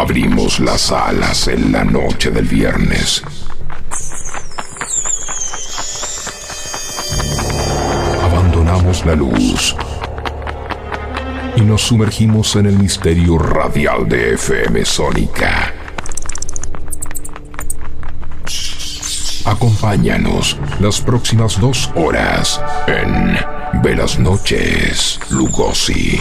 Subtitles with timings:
[0.00, 3.22] Abrimos las alas en la noche del viernes.
[8.22, 9.76] Abandonamos la luz
[11.54, 15.74] y nos sumergimos en el misterio radial de FM Sónica.
[19.44, 23.36] Acompáñanos las próximas dos horas en
[23.82, 26.18] Velas Noches Lugosi.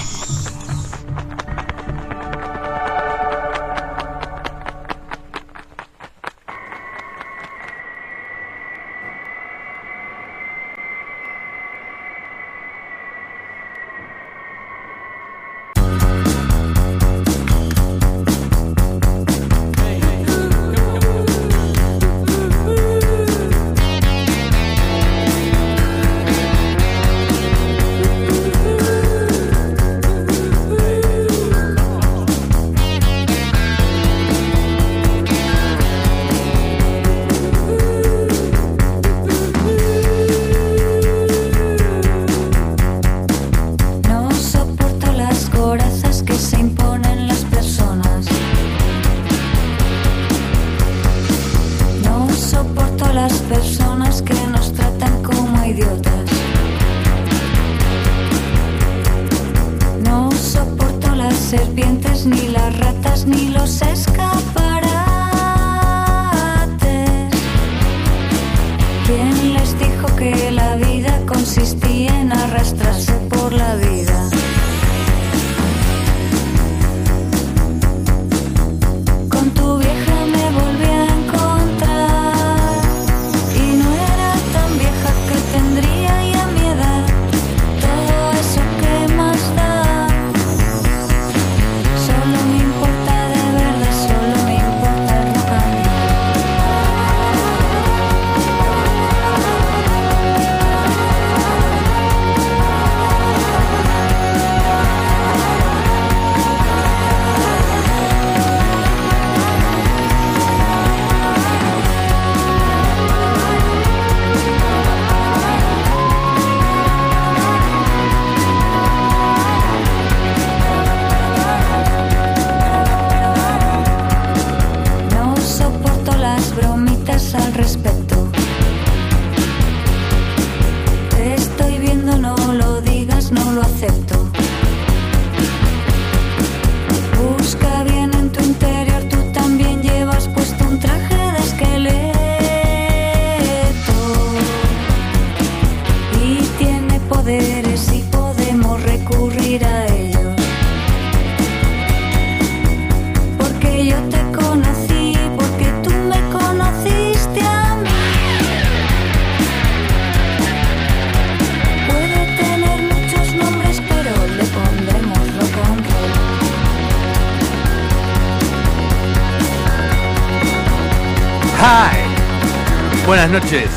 [173.41, 173.69] Noches.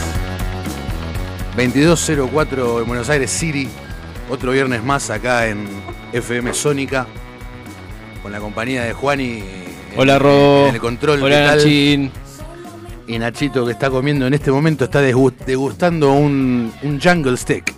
[1.56, 3.68] 2204 en Buenos Aires City.
[4.30, 5.66] Otro viernes más acá en
[6.12, 7.06] FM Sónica.
[8.22, 9.42] Con la compañía de Juani.
[9.92, 10.68] en- Hola, Ro.
[10.68, 11.18] En el control.
[11.18, 11.54] ¿qué Hola?
[11.56, 12.10] Nachín.
[13.06, 17.74] Y Nachito que está comiendo en este momento está degustando un, un jungle steak.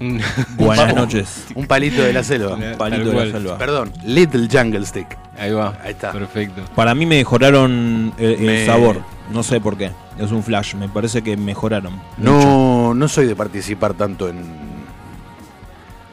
[0.56, 1.44] Buenas Un noches.
[1.54, 2.58] Un palito de la selva.
[2.58, 3.58] Tal Palito de la selva.
[3.58, 5.16] Perdón, little jungle steak.
[5.38, 5.78] Ahí va.
[5.84, 6.10] Ahí está.
[6.12, 6.62] Perfecto.
[6.74, 9.00] Para mí mejoraron el, el Me- sabor.
[9.32, 9.90] No sé por qué.
[10.18, 10.74] Es un flash.
[10.74, 11.94] Me parece que mejoraron.
[11.94, 12.04] mucho.
[12.18, 14.42] No, no soy de participar tanto en.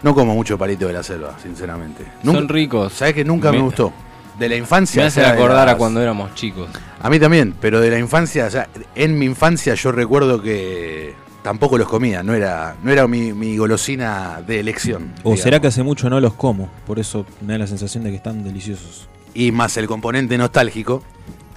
[0.01, 2.05] No como mucho palito de la selva, sinceramente.
[2.23, 2.93] Son ricos.
[2.93, 3.91] ¿Sabes que nunca me, Me- gustó?
[4.37, 5.01] De la infancia.
[5.01, 6.69] Me o hace sea, de acordar a cuando éramos chicos.
[7.01, 11.13] A mí también, pero de la infancia, o sea, en mi infancia yo recuerdo que
[11.43, 15.11] tampoco los comía, no era, no era mi, mi golosina de elección.
[15.17, 15.39] O digamos.
[15.41, 16.69] será que hace mucho no los como.
[16.87, 19.09] Por eso me da la sensación de que están deliciosos.
[19.33, 21.03] Y más el componente nostálgico,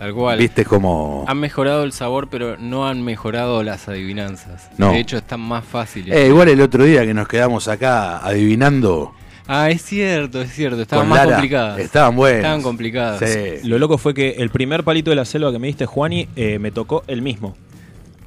[0.02, 0.36] Tal cual.
[0.36, 1.24] viste como...
[1.28, 4.68] Han mejorado el sabor, pero no han mejorado las adivinanzas.
[4.76, 4.90] No.
[4.90, 6.16] De hecho, están más fáciles.
[6.16, 9.14] Eh, igual el otro día que nos quedamos acá adivinando...
[9.46, 10.82] Ah, es cierto, es cierto.
[10.82, 11.78] Estaban con más Lara, complicadas.
[11.78, 12.38] Estaban buenas.
[12.38, 13.20] Estaban complicadas.
[13.30, 13.68] Sí.
[13.68, 16.58] Lo loco fue que el primer palito de la selva que me diste, Juani, eh,
[16.58, 17.54] me tocó el mismo.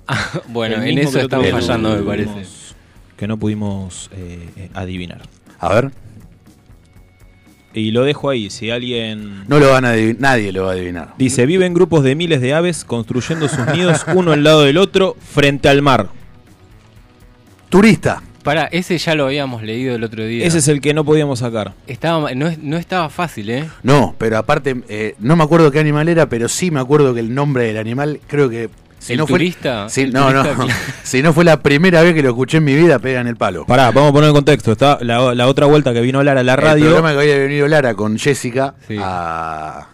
[0.47, 2.45] Bueno, El en mismo eso el otro estamos fallando, me parece.
[3.17, 5.23] Que no pudimos eh, eh, adivinar.
[5.59, 5.91] A ver,
[7.75, 8.49] Y lo dejo ahí.
[8.49, 11.13] Si alguien no lo van a adivinar, nadie lo va a adivinar.
[11.17, 15.15] dice, viven grupos de miles de aves construyendo sus nidos uno al lado del otro
[15.19, 16.07] frente al mar.
[17.69, 18.23] Turista.
[18.43, 20.45] Pará, ese ya lo habíamos leído el otro día.
[20.45, 21.73] Ese es el que no podíamos sacar.
[21.87, 23.67] Estaba, no, no estaba fácil, ¿eh?
[23.81, 27.21] No, pero aparte, eh, no me acuerdo qué animal era, pero sí me acuerdo que
[27.21, 28.69] el nombre del animal, creo que.
[29.05, 29.87] Si ¿El no fue, turista?
[29.87, 30.67] si- ¿El no, turista no.
[31.03, 33.35] si no fue la primera vez que lo escuché en mi vida, pega en el
[33.35, 33.65] palo.
[33.65, 34.71] Pará, vamos a poner en contexto.
[34.71, 36.85] Está la, la otra vuelta que vino Lara a la El radio.
[36.85, 38.97] programa que había venido Lara con Jessica Sí.
[38.99, 39.87] a-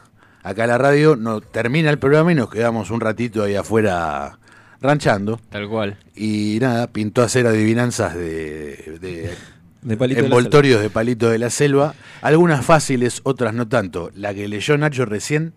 [0.44, 4.40] acá a la radio, no, termina el programa y nos quedamos un ratito ahí afuera
[4.82, 5.40] ranchando.
[5.50, 5.98] Tal cual.
[6.16, 9.36] Y nada, pintó a hacer adivinanzas de, de
[9.82, 11.94] De palito de la envoltorios de palito de la selva.
[12.22, 14.10] Algunas fáciles, otras no tanto.
[14.16, 15.54] La que leyó Nacho recién,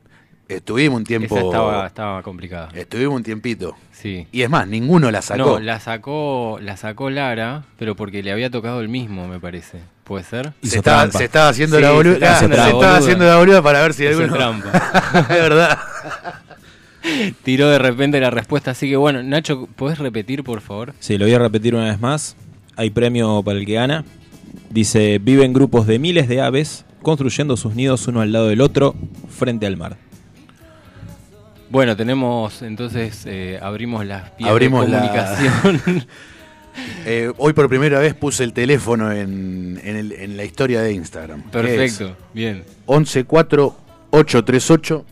[0.49, 1.37] estuvimos un tiempo.
[1.37, 2.69] Esa estaba, estaba complicada.
[2.75, 3.75] Estuvimos un tiempito.
[3.93, 4.27] Sí.
[4.33, 5.39] Y es más, ninguno la sacó.
[5.39, 9.81] No, la sacó, la sacó Lara, pero porque le había tocado el mismo, me parece.
[10.05, 10.53] ¿Puede ser?
[10.63, 12.15] se, estaba, se estaba haciendo Sí, la se boluda.
[12.15, 12.99] estaba haciendo se la estaba boluda.
[12.99, 14.35] haciendo la boluda para ver si alguno.
[14.35, 14.71] trampa.
[15.21, 15.79] es verdad.
[17.43, 20.95] Tiró de repente la respuesta, así que bueno, Nacho, ¿podés repetir, por favor?
[21.01, 22.37] Sí, lo voy a repetir una vez más.
[22.77, 24.05] Hay premio para el que gana.
[24.71, 28.95] Dice, viven grupos de miles de aves construyendo sus nidos uno al lado del otro
[29.29, 29.97] frente al mar.
[31.71, 36.05] Bueno, tenemos, entonces, eh, abrimos las vías Abrimos de la- comunicación.
[37.07, 40.93] Eh, hoy por primera vez puse el teléfono en, en el- en la historia de
[40.93, 41.43] Instagram.
[41.43, 42.65] Perfecto, bien.
[42.89, 45.05] 114-838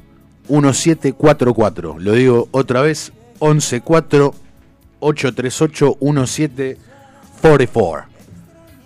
[0.49, 2.01] 1744.
[2.01, 8.07] Lo digo otra vez, 114-838 1744.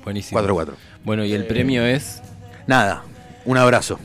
[0.05, 0.37] Buenísimo.
[0.39, 0.75] 44.
[1.03, 2.21] Bueno, y el premio es
[2.67, 3.05] Nada,
[3.47, 3.99] un abrazo.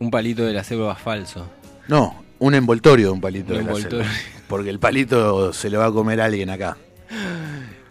[0.00, 1.48] un palito de la selva falso.
[1.88, 4.04] No, un envoltorio de un palito Un de la envoltorio.
[4.04, 4.18] selva.
[4.48, 6.76] Porque el palito se lo va a comer alguien acá,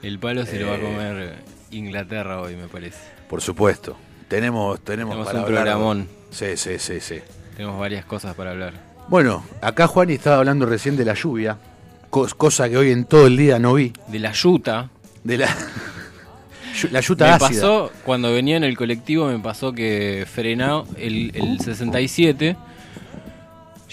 [0.02, 0.82] El palo se lo va a Eh.
[0.82, 1.36] comer
[1.72, 2.98] Inglaterra hoy, me parece.
[3.30, 3.98] por supuesto.
[4.28, 5.64] Tenemos, tenemos, Tenemos para un hablar.
[5.64, 6.08] programón.
[6.32, 7.20] Sí, sí, sí, sí.
[7.56, 8.74] Tenemos varias cosas para hablar.
[9.10, 11.58] Bueno, acá Juan estaba hablando recién de la lluvia,
[12.10, 13.94] cos- cosa que hoy en todo el día no vi.
[14.08, 14.90] De la yuta.
[15.24, 15.48] De la,
[16.92, 17.48] la yuta Me ácida.
[17.62, 22.56] pasó, cuando venía en el colectivo, me pasó que frenó el, el 67,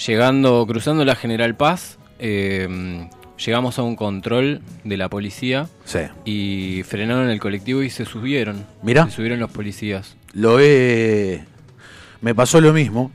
[0.07, 3.09] llegando, cruzando la General Paz, eh,
[3.45, 6.01] llegamos a un control de la policía Sí.
[6.25, 8.65] y frenaron el colectivo y se subieron.
[8.83, 9.07] Mirá.
[9.07, 10.17] Se subieron los policías.
[10.33, 11.45] Lo he.
[12.21, 13.11] Me pasó lo mismo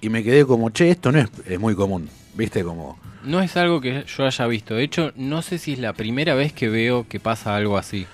[0.00, 2.08] y me quedé como, che, esto no es, es muy común.
[2.34, 2.62] ¿Viste?
[2.62, 2.98] Como.
[3.24, 4.74] No es algo que yo haya visto.
[4.74, 8.06] De hecho, no sé si es la primera vez que veo que pasa algo así.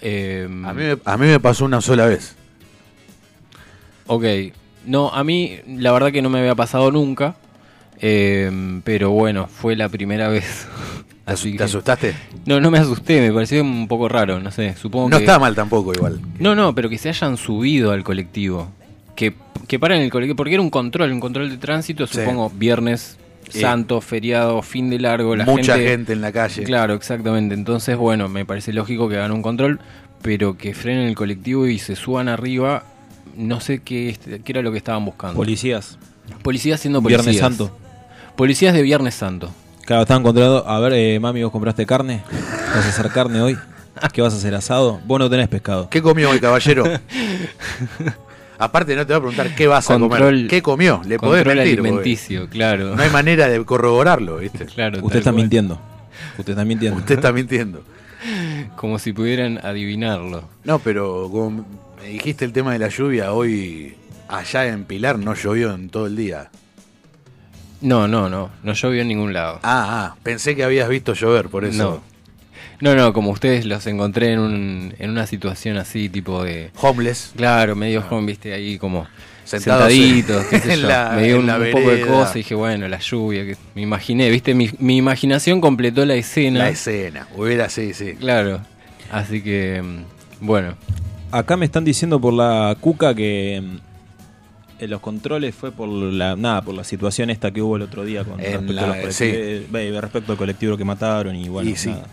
[0.00, 2.34] Eh, A mí, a mí me pasó una sola vez.
[4.06, 4.24] Ok,
[4.86, 7.34] no, a mí la verdad que no me había pasado nunca,
[8.00, 8.50] eh,
[8.84, 10.66] pero bueno, fue la primera vez.
[11.24, 12.14] ¿Te, Así asustaste?
[12.46, 15.24] No, no me asusté, me pareció un poco raro, no sé, supongo No que...
[15.24, 16.20] está mal tampoco igual.
[16.40, 18.68] No, no, pero que se hayan subido al colectivo,
[19.14, 19.34] que,
[19.68, 22.18] que paran el colectivo, porque era un control, un control de tránsito, Sí.
[22.18, 23.18] supongo, viernes
[23.50, 23.60] Sí.
[23.60, 26.12] santo, feriado, fin de largo, la Mucha gente, gente...
[26.14, 26.62] en la calle.
[26.64, 27.54] Claro, exactamente.
[27.54, 29.78] Entonces, bueno, me parece lógico que hagan un control,
[30.22, 32.84] pero que frenen el colectivo y se suban arriba,
[33.36, 35.34] no sé qué, qué era lo que estaban buscando.
[35.36, 35.98] Policías.
[36.42, 37.24] Policías siendo policías.
[37.26, 37.76] Viernes Santo.
[38.36, 39.50] Policías de Viernes Santo.
[39.84, 40.66] Claro, estaban encontrando.
[40.66, 42.22] A ver, eh, mami, ¿vos compraste carne?
[42.74, 43.58] ¿Vas a hacer carne hoy?
[44.12, 44.54] ¿Qué vas a hacer?
[44.54, 45.00] ¿Asado?
[45.04, 45.88] Vos no tenés pescado.
[45.90, 46.84] ¿Qué comió hoy, caballero?
[48.58, 50.46] Aparte, no te va a preguntar qué vas a comer.
[50.46, 51.02] ¿Qué comió?
[51.04, 51.76] Le podés mentir.
[51.76, 52.94] porque alimenticio, claro.
[52.94, 54.66] No hay manera de corroborarlo, ¿viste?
[54.66, 55.42] claro Usted está cual.
[55.42, 55.80] mintiendo.
[56.38, 56.98] Usted está mintiendo.
[56.98, 57.82] Usted está mintiendo.
[58.76, 60.44] Como si pudieran adivinarlo.
[60.62, 61.66] No, pero como
[62.02, 63.94] me dijiste el tema de la lluvia, hoy
[64.28, 66.50] allá en Pilar no llovió en todo el día.
[67.80, 68.50] No, no, no.
[68.62, 69.60] No llovió en ningún lado.
[69.62, 72.02] Ah, ah, pensé que habías visto llover, por eso.
[72.80, 76.70] No, no, como ustedes los encontré en, un, en una situación así, tipo de...
[76.80, 77.32] Homeless.
[77.36, 79.06] Claro, medio joven, viste, ahí como
[79.44, 80.88] Sentados sentaditos, qué sé yo.
[80.88, 84.30] la- me dio un, poco de cosas y dije, bueno, la lluvia, que me imaginé,
[84.30, 86.60] viste, mi, mi imaginación completó la escena.
[86.60, 87.28] La escena.
[87.36, 88.14] Hubiera, sí, sí.
[88.14, 88.60] Claro,
[89.12, 90.74] así que, mm, bueno,
[91.32, 96.36] Acá me están diciendo por la cuca que mm, en los controles fue por la
[96.36, 98.96] nada por la situación esta que hubo el otro día con respecto, la- a los
[98.98, 99.36] colectivos-
[99.74, 101.88] eh, respecto al colectivo que mataron y bueno Y sí.
[101.90, 102.06] nada,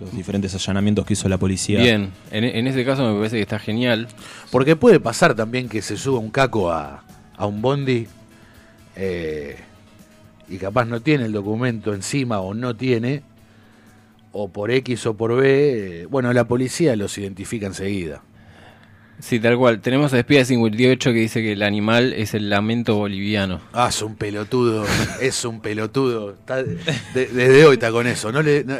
[0.00, 1.80] los diferentes allanamientos que hizo la policía.
[1.80, 4.08] bien, en, en ese caso me parece que está genial.
[4.50, 7.04] Porque puede pasar también que se suba un caco a,
[7.36, 8.08] a un bondi
[8.96, 9.56] eh,
[10.48, 13.22] y capaz no tiene el documento encima o no tiene,
[14.32, 16.02] o por X o por B.
[16.02, 18.20] eh, bueno, la policía los identifica enseguida.
[19.20, 19.80] Sí, tal cual.
[19.80, 23.60] Tenemos a Espía 58 que dice que el animal es el lamento boliviano.
[23.72, 24.84] Ah, es un pelotudo,
[25.20, 26.32] es un pelotudo.
[26.32, 26.78] Está- de-
[27.14, 28.30] desde hoy está con eso.
[28.32, 28.76] No le, no-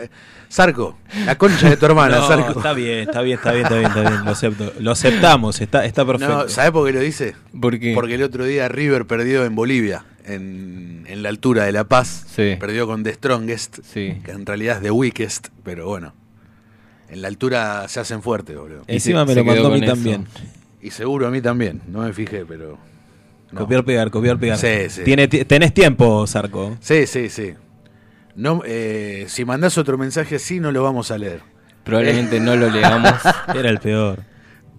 [0.48, 2.58] Sarco, la concha de tu hermana, No, Sarco.
[2.58, 4.72] está bien, está bien, está bien, está bien, está bien, lo acepto.
[4.80, 6.42] Lo aceptamos, está, está perfecto.
[6.44, 7.34] No, ¿Sabes por qué lo dice?
[7.60, 11.84] Porque Porque el otro día River perdió en Bolivia, en, en la altura de La
[11.84, 12.26] Paz.
[12.34, 12.56] Sí.
[12.60, 14.20] Perdió con The Strongest, Sí.
[14.24, 16.14] que en realidad es The Weakest, pero bueno.
[17.14, 18.82] En la altura se hacen fuertes, boludo.
[18.88, 19.94] Encima se- me se lo mandó a mí eso.
[19.94, 20.26] también.
[20.82, 22.76] Y seguro a mí también, no me fijé, pero...
[23.52, 23.60] no.
[23.60, 24.58] Copiar, pegar, copiar, pegar.
[24.58, 25.02] Sí, sí.
[25.04, 26.76] Tiene, ti- tenés tiempo, Sarco.
[26.80, 27.54] Sí, sí, sí.
[28.34, 31.40] No, eh, si mandás otro mensaje así, no lo vamos a leer.
[31.84, 33.12] Probablemente no lo leamos.
[33.54, 34.18] Era el peor.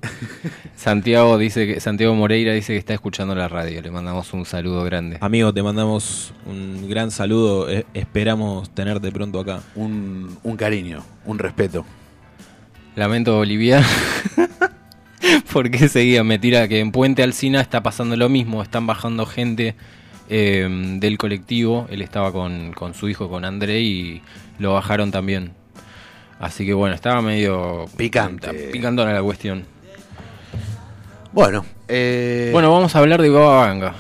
[0.76, 3.82] Santiago dice que Santiago Moreira dice que está escuchando la radio.
[3.82, 5.18] Le mandamos un saludo grande.
[5.22, 7.70] Amigo, te mandamos un gran saludo.
[7.70, 9.62] e- esperamos tenerte pronto acá.
[9.76, 11.86] Un, un cariño, un respeto.
[12.96, 13.86] Lamento boliviano.
[15.54, 18.62] Porque seguía, me tira que en Puente Alcina está pasando lo mismo.
[18.62, 19.76] Están bajando gente
[20.30, 20.68] eh,
[21.00, 21.88] del colectivo.
[21.90, 24.22] Él estaba con, con su hijo, con André, y
[24.60, 25.52] lo bajaron también.
[26.40, 28.50] Así que bueno, estaba medio Picante.
[28.72, 29.66] Picantona la cuestión.
[31.32, 33.94] Bueno, eh, Bueno, vamos a hablar de Baba Vanga.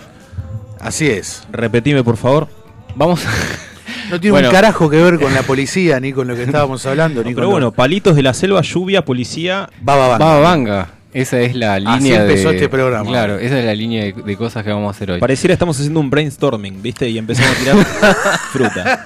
[0.79, 1.45] así es.
[1.51, 2.47] Repetime, por favor.
[2.95, 3.29] Vamos a...
[4.09, 4.50] No tiene Bueno.
[4.50, 7.47] un carajo que ver con la policía, ni con lo que estábamos hablando, ni Pero
[7.47, 9.69] con bueno, lo- palitos de la selva, lluvia, policía.
[9.81, 10.25] Baba Vanga.
[10.25, 10.88] Baba Vanga.
[11.13, 12.55] Esa es la línea Así empezó de...
[12.55, 13.09] este programa.
[13.09, 15.19] Claro, esa es la línea de, de cosas que vamos a hacer hoy.
[15.21, 17.07] Pareciera estamos haciendo un brainstorming, ¿viste?
[17.09, 17.85] Y empezamos a tirar
[18.51, 19.05] fruta.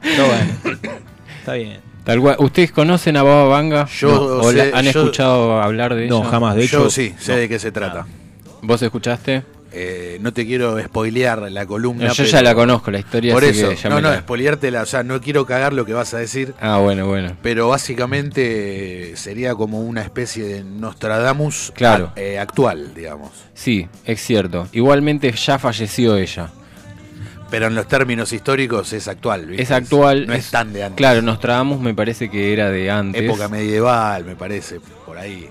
[0.00, 0.78] Pero bueno,
[1.40, 1.78] está bien.
[2.04, 2.36] Tal cual.
[2.38, 3.86] ¿Ustedes conocen a Baba Vanga?
[3.98, 6.30] Yo No, ¿O sé- la- han yo- escuchado hablar de No, ella?
[6.30, 6.54] jamás.
[6.54, 7.38] De Yo hecho, sí, sé no.
[7.38, 8.06] de qué se trata.
[8.62, 9.42] ¿Vos escuchaste?
[9.78, 12.06] Eh, no te quiero spoilear la columna.
[12.06, 13.34] No, yo ya la conozco, la historia.
[13.34, 15.84] Por eso, que ya no, me no, la- spoileártela, o sea, no quiero cagar lo
[15.84, 17.36] que vas a decir, Ah, bueno, bueno.
[17.42, 22.12] pero básicamente sería como una especie de Nostradamus Claro.
[22.16, 23.30] a- eh, actual, digamos.
[23.54, 24.66] Sí, es cierto.
[24.72, 26.48] Igualmente ya falleció ella.
[27.50, 29.62] Pero en los términos históricos es actual, ¿viste?
[29.62, 30.26] Es actual.
[30.26, 30.96] No es, tan de antes.
[30.96, 33.22] Claro, Nostradamus me parece que era de antes.
[33.22, 35.48] Época medieval, me parece, por ahí.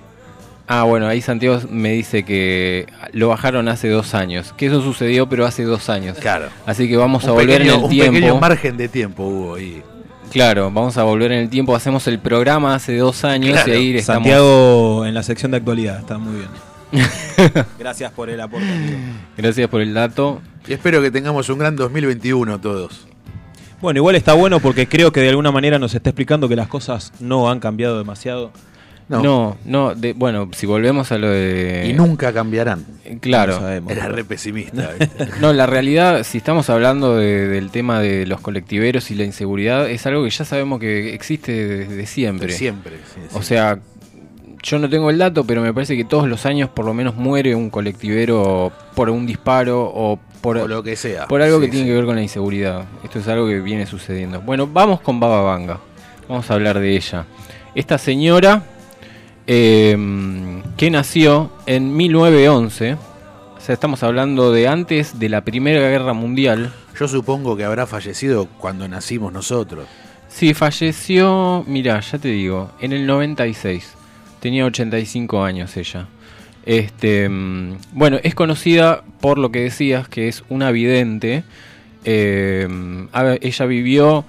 [0.67, 4.53] Ah, bueno, ahí Santiago me dice que lo bajaron hace dos años.
[4.57, 6.17] Que eso sucedió, pero hace dos años.
[6.19, 6.47] Claro.
[6.65, 8.13] Así que vamos a volver pequeño, en el un tiempo.
[8.13, 9.83] pequeño margen de tiempo hubo ahí.
[10.31, 11.75] Claro, vamos a volver en el tiempo.
[11.75, 13.73] Hacemos el programa hace dos años Claro.
[13.73, 14.23] y ahí estamos.
[14.23, 16.49] Santiago en la sección de actualidad, está muy bien.
[17.79, 18.65] Gracias por el aporte.
[18.67, 18.97] amigo.
[19.37, 20.41] Gracias por el dato.
[20.67, 23.05] Y espero que tengamos un gran 2021 todos.
[23.81, 26.67] Bueno, igual está bueno porque creo que de alguna manera nos está explicando que las
[26.67, 28.51] cosas no han cambiado demasiado.
[29.07, 29.21] No.
[29.21, 31.85] No, no, de- bueno, si volvemos a lo de...
[31.87, 32.83] Y nunca cambiarán.
[33.21, 33.59] Claro.
[33.61, 33.89] No.
[33.91, 34.89] Era re pesimista.
[35.41, 39.87] No, la realidad, si estamos hablando de- del tema de los colectiveros y la inseguridad,
[39.89, 41.51] es algo que ya sabemos que existe
[41.85, 42.51] desde siempre.
[42.53, 42.93] Siempre.
[43.13, 43.35] sí, sí.
[43.37, 43.79] O sea,
[44.63, 47.15] yo no tengo el dato, pero me parece que todos los años por lo menos
[47.15, 51.27] muere un colectivero por un disparo o por, o lo que sea.
[51.27, 52.85] por algo Sí, que tiene que ver con la inseguridad.
[53.03, 54.41] Esto es algo que viene sucediendo.
[54.41, 55.79] Bueno, vamos con Baba Vanga.
[56.27, 57.25] Vamos a hablar de ella.
[57.75, 58.63] Esta señora
[59.47, 66.13] eh, que nació en 1911, o sea, estamos hablando de antes de la Primera Guerra
[66.13, 66.71] Mundial.
[66.99, 69.87] Yo supongo que habrá fallecido cuando nacimos nosotros.
[70.29, 73.93] Sí, falleció, mira, ya te digo, en el 96.
[74.39, 76.07] Tenía 85 años ella.
[76.65, 81.43] Este, mm, bueno, es conocida por lo que decías, que es una vidente.
[82.03, 82.67] Eh,
[83.13, 84.25] a- ella vivió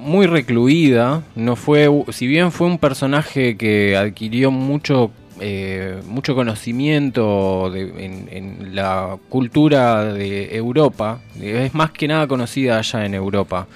[0.00, 7.70] muy recluida, no fue, si bien fue un personaje que adquirió mucho, eh, mucho conocimiento
[7.70, 13.66] de- en, en la cultura de Europa, es más que nada conocida allá en Europa.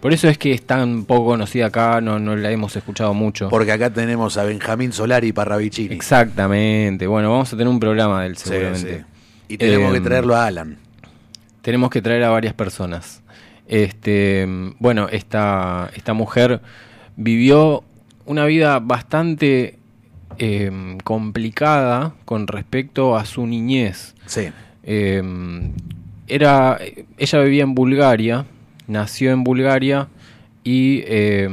[0.00, 3.48] Por eso es que es tan poco conocida acá, no, no la hemos escuchado mucho.
[3.48, 5.94] Porque acá tenemos a Benjamín Solari y Parravicini.
[5.94, 8.98] Exactamente, bueno, vamos a tener un programa de él Sí, seguramente.
[8.98, 9.04] sí.
[9.54, 10.76] Y tenemos Eh, que traerlo a Alan.
[11.60, 13.21] tenemos que traer a varias personas.
[13.72, 14.46] Este,
[14.80, 16.60] bueno, esta, esta mujer
[17.16, 17.82] vivió
[18.26, 19.78] una vida bastante
[20.36, 24.14] eh, complicada con respecto a su niñez.
[24.26, 24.50] Sí.
[24.82, 25.22] Eh,
[26.28, 26.80] era,
[27.16, 28.44] ella vivía en Bulgaria,
[28.88, 30.08] nació en Bulgaria
[30.62, 31.48] y eh,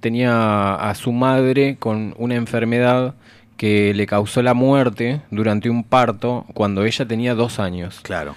[0.00, 3.16] tenía a su madre con una enfermedad
[3.58, 8.00] que le causó la muerte durante un parto cuando ella tenía dos años.
[8.02, 8.34] Claro.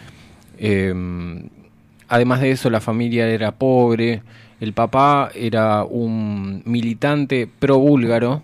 [0.57, 0.93] Eh,
[2.07, 4.21] además de eso, la familia era pobre.
[4.59, 8.41] El papá era un militante pro búlgaro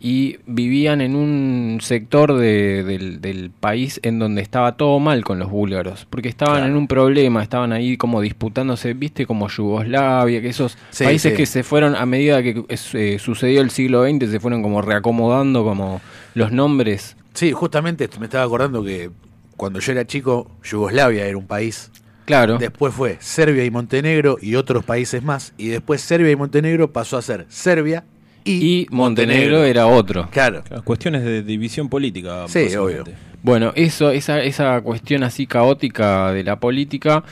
[0.00, 5.38] y vivían en un sector de- del, del país en donde estaba todo mal con
[5.38, 6.72] los búlgaros, porque estaban Claro.
[6.72, 11.36] en un problema, estaban ahí como disputándose, viste, como Yugoslavia, que esos Sí, países sí.
[11.38, 15.64] que se fueron a medida que eh, sucedió el siglo XX, se fueron como reacomodando
[15.64, 16.02] como
[16.34, 17.16] los nombres.
[17.32, 19.10] Sí, justamente me estaba acordando que
[19.56, 21.90] cuando yo era chico, Yugoslavia era un país.
[22.24, 22.58] Claro.
[22.58, 25.52] Después fue Serbia y Montenegro y otros países más.
[25.58, 28.04] Y después Serbia y Montenegro pasó a ser Serbia
[28.44, 30.28] y, y Montenegro era otro.
[30.30, 30.62] Claro.
[30.84, 32.46] Cuestiones de división política.
[32.48, 33.04] Sí, obvio.
[33.42, 37.24] Bueno, eso, esa, esa cuestión así caótica de la política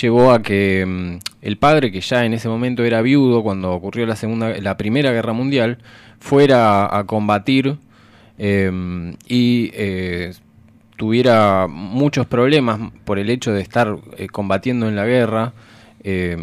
[0.00, 4.06] llevó a que mm, el padre, que ya en ese momento era viudo cuando ocurrió
[4.06, 5.78] la segunda, la primera guerra mundial,
[6.20, 7.78] fuera a combatir
[8.38, 10.34] eh, y eh,
[10.96, 15.52] tuviera muchos problemas por el hecho de estar eh, combatiendo en la guerra.
[16.02, 16.36] Eh,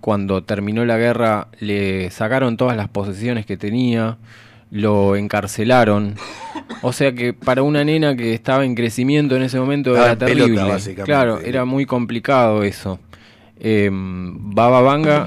[0.00, 4.18] cuando terminó la guerra le sacaron todas las posesiones que tenía,
[4.70, 6.14] lo encarcelaron.
[6.82, 10.26] O sea que para una nena que estaba en crecimiento en ese momento Estaba era
[10.26, 11.04] pelota, terrible.
[11.04, 12.98] claro, era muy complicado eso.
[13.58, 15.26] Eh, Baba Vanga.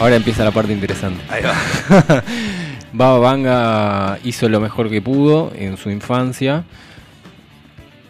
[0.00, 1.22] Ahora empieza la parte interesante.
[1.28, 2.22] Ahí va.
[2.92, 6.64] Baba Vanga hizo lo mejor que pudo en su infancia.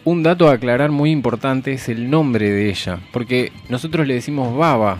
[0.03, 4.57] Un dato a aclarar muy importante es el nombre de ella, porque nosotros le decimos
[4.57, 4.97] Baba,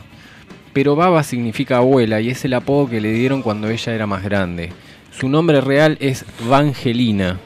[0.73, 4.23] pero Baba significa abuela y es el apodo que le dieron cuando ella era más
[4.23, 4.71] grande.
[5.11, 7.39] Su nombre real es Vangelina,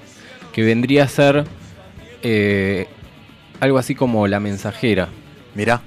[0.51, 1.46] que vendría a ser
[2.22, 2.88] eh,
[3.62, 5.08] algo así como la mensajera.
[5.56, 5.82] Mirá,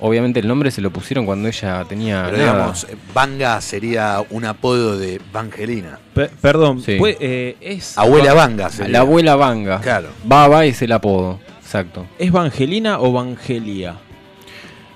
[0.00, 2.52] Obviamente el nombre se lo pusieron cuando ella tenía pero nada.
[2.52, 5.98] digamos, Vanga sería un apodo de Vangelina.
[6.14, 6.96] Pe- perdón, Sí.
[7.20, 8.92] eh, es, Abuela Vanga sería.
[8.92, 9.80] la abuela Vanga.
[9.80, 10.08] Claro.
[10.24, 12.06] Baba es el apodo, exacto.
[12.18, 13.96] ¿Es Vangelina o Vangelia?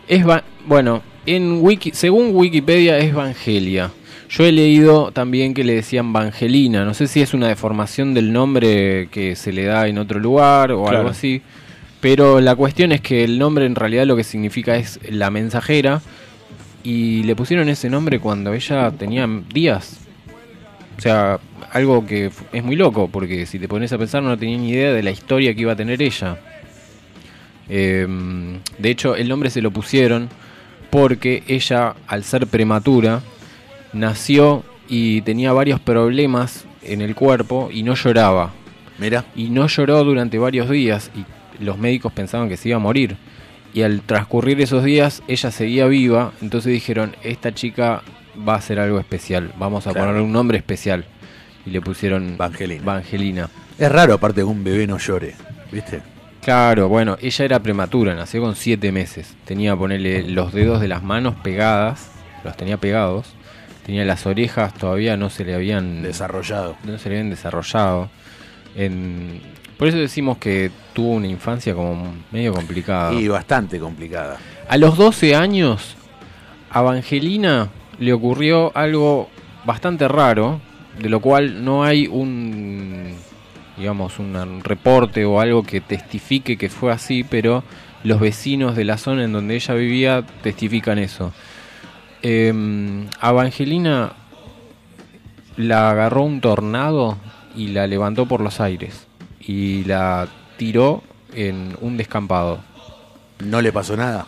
[0.08, 3.90] Es va- bueno, en wiki, según Wikipedia es Vangelia.
[4.30, 6.84] Yo he leído también que le decían Vangelina.
[6.84, 10.72] No sé si es una deformación del nombre que se le da en otro lugar
[10.72, 10.98] o Claro.
[10.98, 11.42] algo así.
[12.04, 16.02] Pero la cuestión es que el nombre en realidad lo que significa es la mensajera.
[16.82, 20.00] Y le pusieron ese nombre cuando ella tenía días.
[20.98, 21.40] O sea,
[21.72, 24.92] algo que es muy loco, porque si te pones a pensar no tenía ni idea
[24.92, 26.36] de la historia que iba a tener ella.
[27.70, 28.06] Eh,
[28.76, 30.28] de hecho, el nombre se lo pusieron
[30.90, 33.22] porque ella, al ser prematura,
[33.94, 38.52] nació y tenía varios problemas en el cuerpo y no lloraba.
[38.98, 41.24] Mirá, Y no lloró durante varios días y
[41.60, 43.16] los médicos pensaban que se iba a morir.
[43.72, 48.02] Y al transcurrir esos días, ella seguía viva, entonces dijeron, esta chica
[48.46, 50.06] va a hacer algo especial, vamos a Claro.
[50.08, 51.04] ponerle un nombre especial.
[51.66, 52.82] Y le pusieron Vangelina.
[52.84, 53.48] Vangelina.
[53.78, 55.34] es raro aparte que un bebé no llore,
[55.72, 56.02] ¿viste?
[56.42, 59.34] Claro, bueno, ella era prematura, nació con siete meses.
[59.46, 62.10] Tenía, ponerle los dedos de las manos pegadas,
[62.44, 63.32] los tenía pegados.
[63.86, 66.76] Tenía las orejas todavía no se le habían Desarrollado.
[66.84, 68.08] no se le habían desarrollado.
[68.76, 69.40] En-
[69.76, 73.12] por eso decimos que tuvo una infancia como medio complicada.
[73.12, 74.38] Y bastante complicada.
[74.68, 75.96] A los 12 años,
[76.70, 79.28] a Evangelina le ocurrió algo
[79.64, 80.60] bastante raro,
[81.00, 83.14] de lo cual no hay un,
[83.76, 87.64] digamos, un reporte o algo que testifique que fue así, pero
[88.04, 91.32] los vecinos de la zona en donde ella vivía testifican eso.
[92.22, 94.12] Eh, a Evangelina
[95.56, 97.18] la agarró un tornado
[97.56, 99.08] y la levantó por los aires
[99.46, 101.02] y la tiró
[101.34, 102.60] en un descampado.
[103.44, 104.26] No le pasó nada.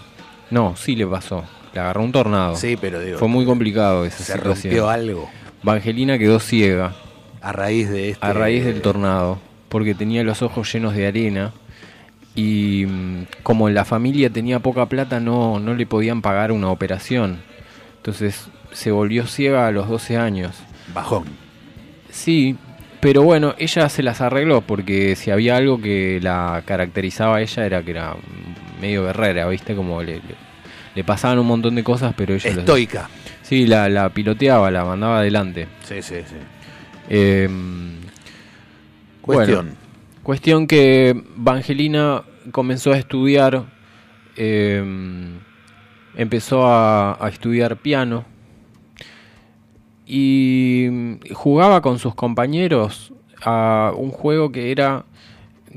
[0.51, 1.45] No, sí le pasó.
[1.73, 2.57] Le agarró un tornado.
[2.57, 4.73] Sí, pero digo, Fue muy complicado esa se situación.
[4.75, 5.29] rompió algo
[5.63, 6.95] Vangelina quedó ciega
[7.41, 8.27] a raíz de este.
[8.27, 11.53] a raíz del tornado porque tenía los ojos llenos de arena
[12.35, 17.41] y mm, como la familia tenía poca plata no, no le podían pagar una operación.
[17.97, 20.57] Entonces se volvió ciega a los 12 años.
[20.95, 21.25] Bajón.
[22.11, 22.57] Sí,
[23.07, 27.65] pero bueno, ella se las arregló porque si había algo que la caracterizaba a ella
[27.65, 28.17] era que era
[28.81, 29.77] medio guerrera, ¿viste?
[29.77, 30.23] Como le, le-
[30.93, 32.51] le pasaban un montón de cosas, pero ella...
[32.51, 33.09] las- Estoica.
[33.43, 35.69] Sí, la, la piloteaba, la mandaba adelante.
[35.85, 36.35] Sí, sí, sí.
[37.09, 37.49] Eh,
[39.23, 39.67] Cuestión.
[39.67, 39.77] bueno,
[40.25, 43.67] cuestión que Vangelina comenzó a estudiar,
[44.37, 44.83] eh,
[46.17, 48.25] empezó a, a estudiar piano
[50.07, 50.89] y
[51.35, 55.05] jugaba con sus compañeros a un juego que era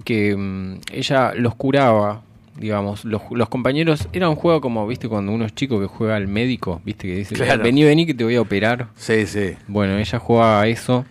[0.05, 2.21] que mm, ella los curaba,
[2.57, 6.15] digamos, los, los compañeros, era un juego como, viste, cuando uno es chico que juega
[6.15, 7.63] al médico, viste, que dice, Claro.
[7.63, 8.87] vení, vení que te voy a operar.
[8.95, 9.55] Sí, sí.
[9.67, 11.05] Bueno, ella jugaba a eso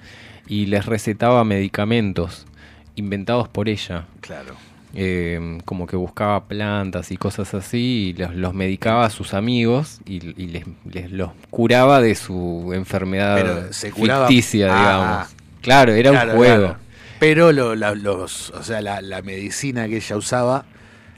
[0.47, 2.47] y les recetaba medicamentos
[2.95, 4.07] inventados por ella.
[4.21, 4.55] Claro.
[5.01, 10.01] Eh, como que buscaba plantas y cosas así y los, los medicaba a sus amigos
[10.05, 14.79] y, y les, les los curaba de su enfermedad Pero se curaba- ficticia, Ah.
[14.81, 15.37] digamos.
[15.61, 16.59] Claro, era Claro, un juego.
[16.65, 16.79] claro.
[17.21, 20.65] Pero lo- la, los, o sea, la, la medicina que ella usaba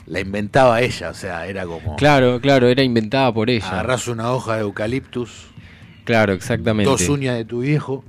[0.05, 3.67] la inventaba ella, o sea, era como Claro, claro, era inventada por ella.
[3.67, 5.47] agarrás una hoja de eucaliptus,
[6.03, 6.87] Claro, exactamente.
[6.89, 8.03] dos uñas de tu viejo,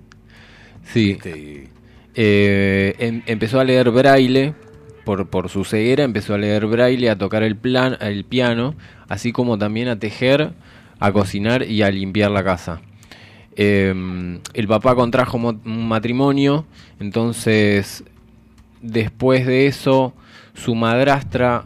[0.93, 1.13] Sí.
[1.13, 1.69] este, y-
[2.15, 4.53] Eh, em- empezó a leer braille
[5.05, 8.75] por, por su ceguera, empezó a leer braille, a tocar el, plan, el piano,
[9.09, 10.53] así como también a tejer,
[11.01, 12.81] a cocinar y a limpiar la casa.
[13.57, 16.65] Eh, el papá contrajo un matrimonio,
[17.01, 18.05] entonces
[18.81, 20.15] después de eso
[20.55, 21.65] su madrastra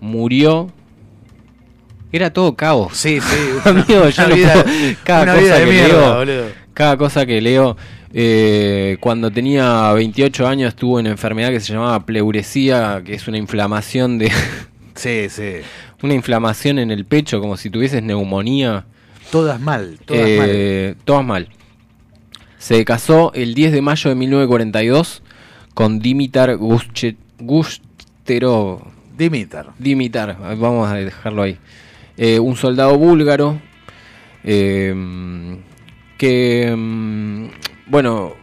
[0.00, 0.70] murió.
[2.12, 2.96] Era todo caos.
[2.96, 3.36] Sí, sí.
[3.64, 6.44] Amigo, yo una no vida, puedo- cada una cosa vida de que mierda, leo, boludo.
[6.74, 7.76] cada cosa que leo.
[8.14, 13.38] Eh, cuando tenía 28 años tuvo una enfermedad que se llamaba pleuresía, que es una
[13.38, 14.30] inflamación de
[14.94, 15.54] Sí, sí.
[16.02, 18.84] una inflamación en el pecho, como si tuvieses neumonía.
[19.30, 21.48] Todas mal, todas Eh, todas mal.
[22.58, 25.22] Se casó el 10 de mayo de 1942
[25.74, 27.16] con Dimitar Gusterov.
[28.84, 28.92] mal.
[29.16, 29.70] Dimitar.
[29.78, 31.56] Dimitar, vamos a dejarlo ahí.
[32.16, 33.60] Eh, un soldado búlgaro
[34.44, 34.94] eh,
[36.18, 37.46] que, mm,
[37.92, 38.34] bueno,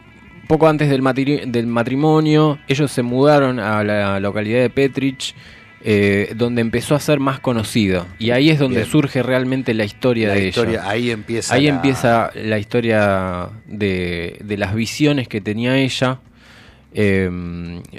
[0.46, 5.34] poco antes del, matri- del matrimonio, ellos se mudaron a la localidad de Petrich,
[5.82, 8.06] eh, donde empezó a ser más conocido.
[8.18, 8.90] Y ahí es donde Bien.
[8.90, 10.88] surge realmente la historia La de historia, ella.
[10.90, 11.54] ahí empieza.
[11.54, 16.18] Ahí la- empieza la historia de, de las visiones que tenía ella.
[16.94, 17.28] Eh,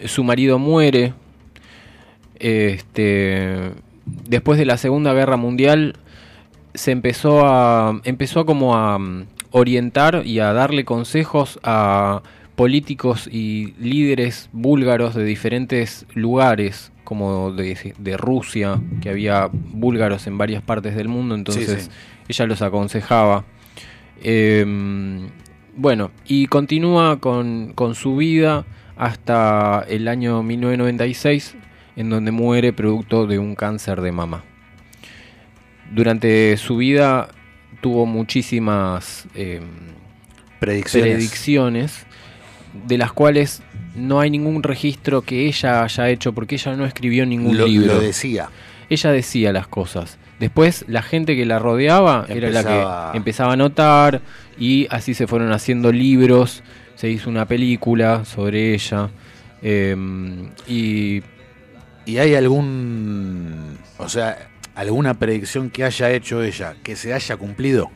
[0.05, 1.13] su marido muere.
[2.39, 3.71] Este,
[4.05, 5.95] después de la Segunda Guerra Mundial
[6.73, 8.97] se empezó a empezó como a
[9.51, 12.23] orientar y a darle consejos a
[12.55, 20.37] políticos y líderes búlgaros de diferentes lugares como de, de Rusia que había búlgaros en
[20.37, 21.89] varias partes del mundo entonces sí.
[22.29, 23.45] ella los aconsejaba
[24.23, 25.29] Em,
[25.75, 28.65] bueno, y continúa con, con su vida
[28.97, 31.55] hasta el año 1996,
[31.95, 34.43] en donde muere producto de un cáncer de mama.
[35.91, 37.29] Durante su vida
[37.81, 39.63] tuvo muchísimas em,
[40.59, 41.13] predicciones.
[41.15, 42.05] predicciones,
[42.87, 43.61] de las cuales
[43.95, 47.95] no hay ningún registro que ella haya hecho, porque ella no escribió ningún lo, libro.
[47.95, 48.49] lo decía.
[48.89, 50.17] Ella decía las cosas.
[50.39, 54.21] Después la gente que la rodeaba era la Empezaba- que empezaba a notar
[54.57, 56.63] y así se fueron haciendo libros,
[56.95, 59.09] se hizo una película sobre ella
[59.61, 61.21] em, y
[62.03, 63.77] ¿Y hay algún.
[63.99, 67.91] O sea, alguna predicción que haya hecho ella que se haya cumplido?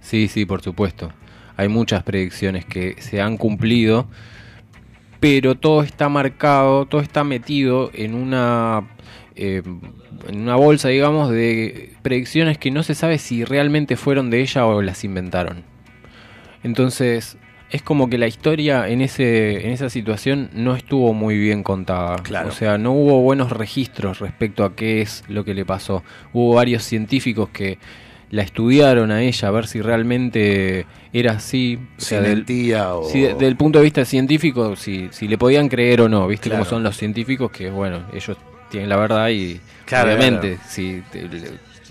[0.00, 1.12] sí, sí, por supuesto.
[1.56, 4.06] Hay muchas predicciones que se han cumplido,
[5.20, 8.86] pero todo está marcado, todo está metido en una
[9.34, 9.62] eh,
[10.28, 14.66] en una bolsa, digamos, de predicciones que no se sabe si realmente fueron de ella
[14.66, 15.64] o las inventaron.
[16.62, 17.36] Entonces,
[17.70, 22.16] es como que la historia en ese en esa situación no estuvo muy bien contada.
[22.22, 22.48] Claro.
[22.48, 26.02] O sea, no hubo buenos registros respecto a qué es lo que le pasó.
[26.32, 27.78] Hubo varios científicos que
[28.30, 31.78] la estudiaron a ella a ver si realmente era así.
[31.96, 32.44] O sea, del-
[32.80, 33.08] o.
[33.08, 36.48] si de- del punto de vista científico, si, si le podían creer o no, ¿viste
[36.48, 36.64] Claro.
[36.64, 37.50] cómo son los científicos?
[37.50, 38.36] Que bueno, ellos
[38.70, 41.28] tienen la verdad y Claro, obviamente, si te,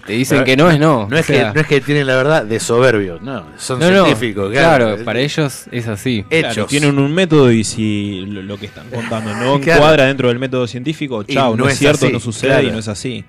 [0.05, 1.07] te dicen que no es no.
[1.09, 3.47] No es, o sea, que, no es que tienen la verdad de soberbios, no.
[3.57, 5.03] Son no, no, científicos, claro, claro.
[5.03, 6.25] para ellos es así.
[6.29, 6.53] Hechos.
[6.53, 9.77] Claro, tienen un método y si lo, lo que están contando no Claro.
[9.79, 12.67] encuadra dentro del método científico, chao, no, no es es cierto, así, no sucede claro.
[12.67, 13.25] y no es así.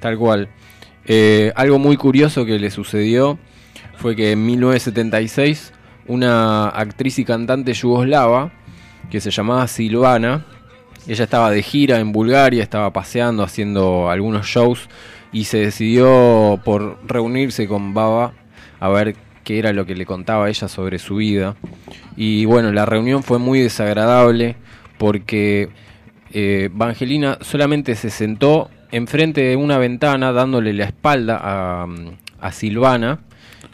[0.00, 0.48] Tal cual.
[1.06, 3.38] Eh, algo muy curioso que le sucedió
[3.96, 5.72] fue que en 1976
[6.06, 8.52] una actriz y cantante yugoslava
[9.10, 10.44] que se llamaba Silvana,
[11.06, 14.88] ella estaba de gira en Bulgaria, estaba paseando, haciendo algunos shows
[15.32, 18.34] y se decidió por reunirse con Baba
[18.80, 21.56] a ver qué era lo que le contaba ella sobre su vida.
[22.16, 24.56] Y bueno, la reunión fue muy desagradable
[24.98, 25.70] porque
[26.32, 26.70] eh,
[27.40, 31.86] solamente se sentó enfrente de una ventana dándole la espalda a,
[32.40, 33.20] a Silvana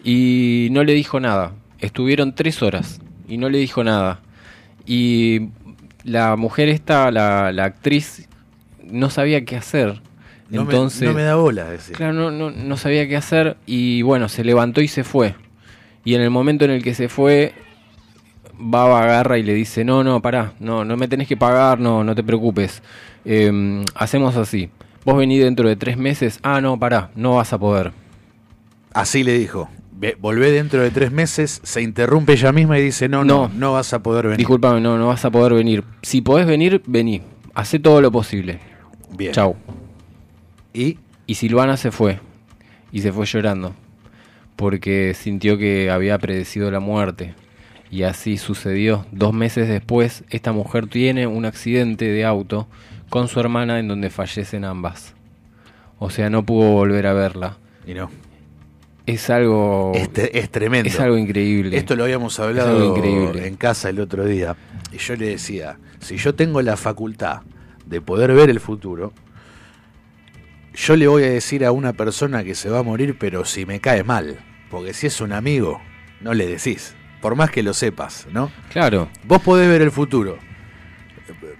[0.05, 1.53] y no le dijo nada.
[1.81, 4.21] Estuvieron tres horas y no le dijo nada.
[4.87, 5.49] Y
[6.05, 8.29] la mujer esta, la, la actriz,
[8.85, 10.01] no sabía qué hacer.
[10.51, 11.95] No, me- no me da bola decir.
[11.97, 15.35] Claro, no, no, no sabía qué hacer y bueno, se levantó y se fue.
[16.05, 17.53] Y en el momento en el que se fue,
[18.61, 22.03] Baba agarra y le dice, no, no, pará, no, no me tenés que pagar, no,
[22.03, 22.83] no te preocupes.
[23.25, 24.71] Em, hacemos así.
[25.05, 27.93] Vos venís dentro de tres meses, ah, no, pará, no vas a poder.
[28.93, 29.69] Así le dijo.
[30.21, 33.51] Volvé dentro de tres meses, se interrumpe ella misma y dice, no, no, No.
[33.55, 34.39] no, vas a poder venir.
[34.39, 35.85] Disculpame, no, no vas a poder venir.
[36.03, 37.23] Si podés venir, vení.
[37.55, 38.61] Hacé todo lo posible.
[39.17, 39.33] Bien.
[39.33, 39.57] Chau.
[40.73, 42.21] Y Y Silvana se fue.
[42.93, 43.75] Y se fue llorando.
[44.57, 47.35] Porque sintió que había predecido la muerte.
[47.91, 49.07] Y así sucedió.
[49.13, 52.67] Dos meses después, esta mujer tiene un accidente de auto
[53.09, 55.15] con su hermana en donde fallecen ambas.
[55.99, 57.57] O sea, no pudo volver a verla.
[57.87, 58.11] y no.
[59.07, 59.93] Es algo...
[59.95, 60.87] Es, es tremendo.
[60.89, 61.75] Es algo increíble.
[61.79, 62.95] Esto lo habíamos hablado
[63.37, 64.55] en casa el otro día.
[64.93, 67.41] Y yo le decía, si yo tengo la facultad
[67.87, 69.15] de poder ver el futuro,
[70.79, 73.67] yo le voy a decir a una persona que se va a morir, pero si
[73.67, 74.39] me cae mal.
[74.71, 75.81] Porque si es un amigo,
[76.21, 76.95] no le decís.
[77.21, 78.53] Por más que lo sepas, ¿no?
[78.71, 79.09] Claro.
[79.25, 80.39] Vos podés ver el futuro.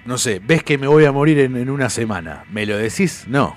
[0.05, 2.45] No sé, ves que me voy a morir en, en una semana.
[2.51, 3.25] ¿Me lo decís?
[3.27, 3.57] No.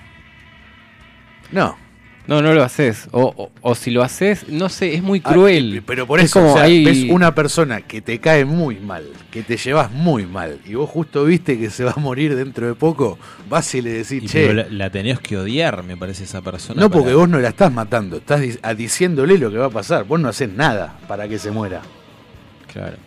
[1.51, 1.77] No.
[2.27, 3.07] No, no lo haces.
[3.11, 5.83] O, o, o si lo haces, no sé, es muy Ah, cruel.
[5.85, 8.75] pero por Es eso, como o sea, ahí- ves una persona que te cae muy
[8.75, 12.35] mal, que te llevas muy mal, y vos justo viste que se va a morir
[12.35, 13.17] dentro de poco,
[13.49, 16.41] vas y le decís, Y che, pero la, la tenés que odiar, me parece, esa
[16.41, 16.79] persona.
[16.79, 19.65] no porque para- vos no la estás matando, estás di- a- diciéndole lo que va
[19.65, 21.81] a pasar, vos no haces nada para que se muera.
[22.71, 22.97] Claro.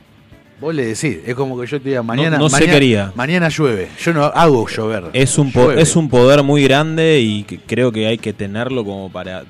[0.60, 3.12] Vos le decís, es como que yo te diga, mañana, no sé mañana, qué haría.
[3.16, 5.04] mañana llueve, yo no hago llover.
[5.12, 5.82] Es un, po- Llueve.
[5.82, 9.44] es un poder muy grande y que creo que hay que tenerlo como para,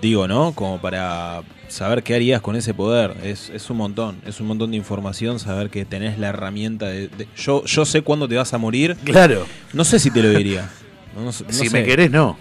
[0.00, 0.52] digo, ¿no?
[0.52, 3.14] Como para saber qué harías con ese poder.
[3.24, 7.08] Es, es un montón, es un montón de información, saber que tenés la herramienta de...
[7.08, 10.30] de- yo, yo sé cuándo te vas a morir, Claro, no sé si te lo
[10.30, 10.70] diría.
[11.14, 11.70] No- no no si sé.
[11.70, 12.38] me querés no,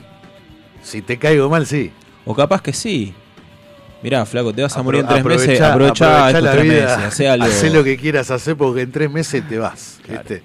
[0.84, 1.92] si te caigo mal sí.
[2.26, 3.14] O capaz que sí.
[4.02, 6.98] Mirá, flaco, te vas a morir en tres Aprovechá- meses, estos la tres vida, meses,
[7.06, 7.46] hacé algo.
[7.46, 10.00] hacé lo que quieras hacer porque en tres meses te vas.
[10.08, 10.42] ¿viste?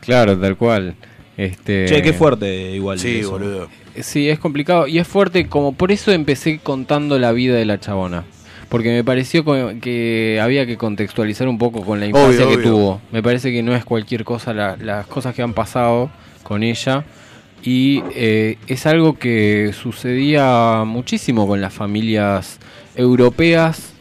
[0.00, 0.94] Claro, tal cual.
[1.36, 2.98] Este, Che, qué fuerte igual.
[2.98, 3.32] Sí, eso.
[3.32, 3.68] boludo.
[4.00, 7.78] Sí, es complicado y es fuerte, como por eso empecé contando la vida de la
[7.80, 8.24] chabona.
[8.68, 9.44] Porque me pareció
[9.80, 12.70] que había que contextualizar un poco con la infancia Obvio, que obvio.
[12.70, 13.00] tuvo.
[13.10, 16.10] Me parece que no es cualquier cosa la- las cosas que han pasado
[16.44, 17.04] con ella.
[17.62, 22.58] Y eh, es algo que sucedía muchísimo con las familias
[22.96, 23.92] europeas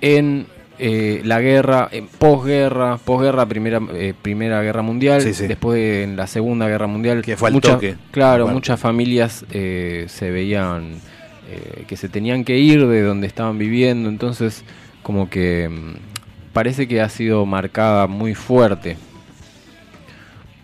[0.00, 0.46] en
[0.78, 5.46] eh, la guerra, en posguerra, posguerra, primera, eh, primera guerra mundial, Sí, sí.
[5.46, 7.22] después en la segunda guerra mundial.
[7.22, 11.00] Que fue al muchas- toque, Claro, muchas familias eh, se veían
[11.50, 14.64] eh, que se tenían que ir de donde estaban viviendo, entonces
[15.02, 18.98] como que mm, parece que ha sido marcada muy fuerte.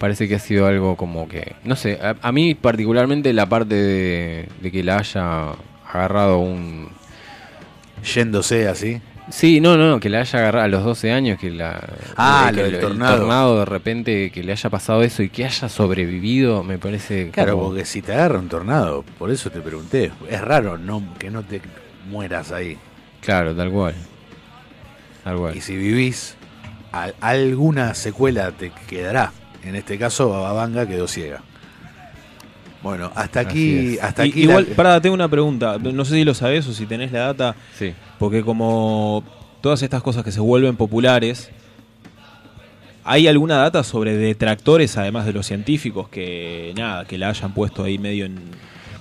[0.02, 3.76] Parece que ha sido algo como que, no sé, a, a mí particularmente la parte
[3.76, 5.50] de, de que la haya
[5.88, 6.88] agarrado un...
[8.12, 9.00] Yéndose así.
[9.30, 11.80] Sí, no, no, que la haya agarrado a los 12 años, que la...
[12.16, 13.60] Ah, lo del el tornado.
[13.60, 17.30] de repente, que le haya pasado eso y que haya sobrevivido, me parece...
[17.30, 20.10] Claro, como- porque si te agarra un tornado, por eso te pregunté.
[20.28, 21.60] Es raro no, que no te
[22.10, 22.76] mueras ahí.
[23.20, 23.94] Claro, tal cual.
[25.22, 25.56] Tal cual.
[25.56, 26.34] Y si vivís,
[26.90, 29.30] al- alguna secuela te quedará.
[29.64, 31.42] En este caso, Bababanga quedó ciega.
[32.82, 33.96] Bueno, hasta aquí.
[34.00, 35.78] Hasta Y- aquí igual, la- pará, tengo una pregunta.
[35.78, 37.54] No sé si lo sabés o si tenés la data.
[37.78, 37.92] Sí.
[38.18, 39.22] Porque como
[39.60, 41.50] todas estas cosas que se vuelven populares,
[43.04, 47.84] ¿hay alguna data sobre detractores, además de los científicos, que nada, que la hayan puesto
[47.84, 48.40] ahí medio en,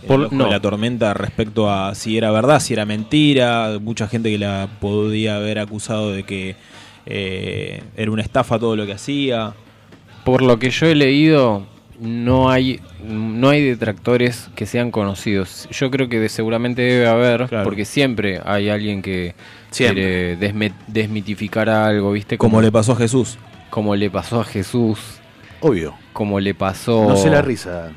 [0.07, 0.45] Por- no.
[0.45, 3.77] de la tormenta respecto a si era verdad, si era mentira?
[3.81, 6.55] Mucha gente que la podía haber acusado de que
[7.07, 9.53] eh, era una estafa todo lo que hacía.
[10.23, 11.65] Por lo que yo he leído,
[11.99, 15.67] no hay no hay detractores que sean conocidos.
[15.71, 17.63] Yo creo que de- seguramente debe haber, Claro.
[17.63, 19.33] porque siempre hay alguien que
[19.71, 20.37] Siempre.
[20.37, 22.37] quiere desme- desmitificar algo, ¿viste?
[22.37, 23.37] Como le pasó a Jesús.
[23.71, 24.99] como le pasó a Jesús,
[25.61, 25.95] Obvio.
[26.13, 27.91] como le pasó No sé la risa.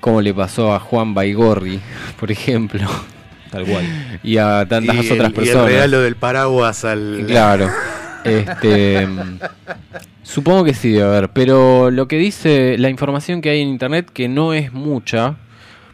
[0.00, 1.78] como le pasó a Juan Baigorri,
[2.18, 2.88] por ejemplo,
[3.50, 3.84] Tal cual.
[4.24, 5.66] y a tantas y otras el, y personas.
[5.66, 7.24] el regalo del paraguas al.
[7.28, 7.68] Claro.
[8.24, 9.38] Este, mm,
[10.22, 14.10] supongo que sí debe haber, pero lo que dice la información que hay en internet,
[14.12, 15.36] que no es mucha,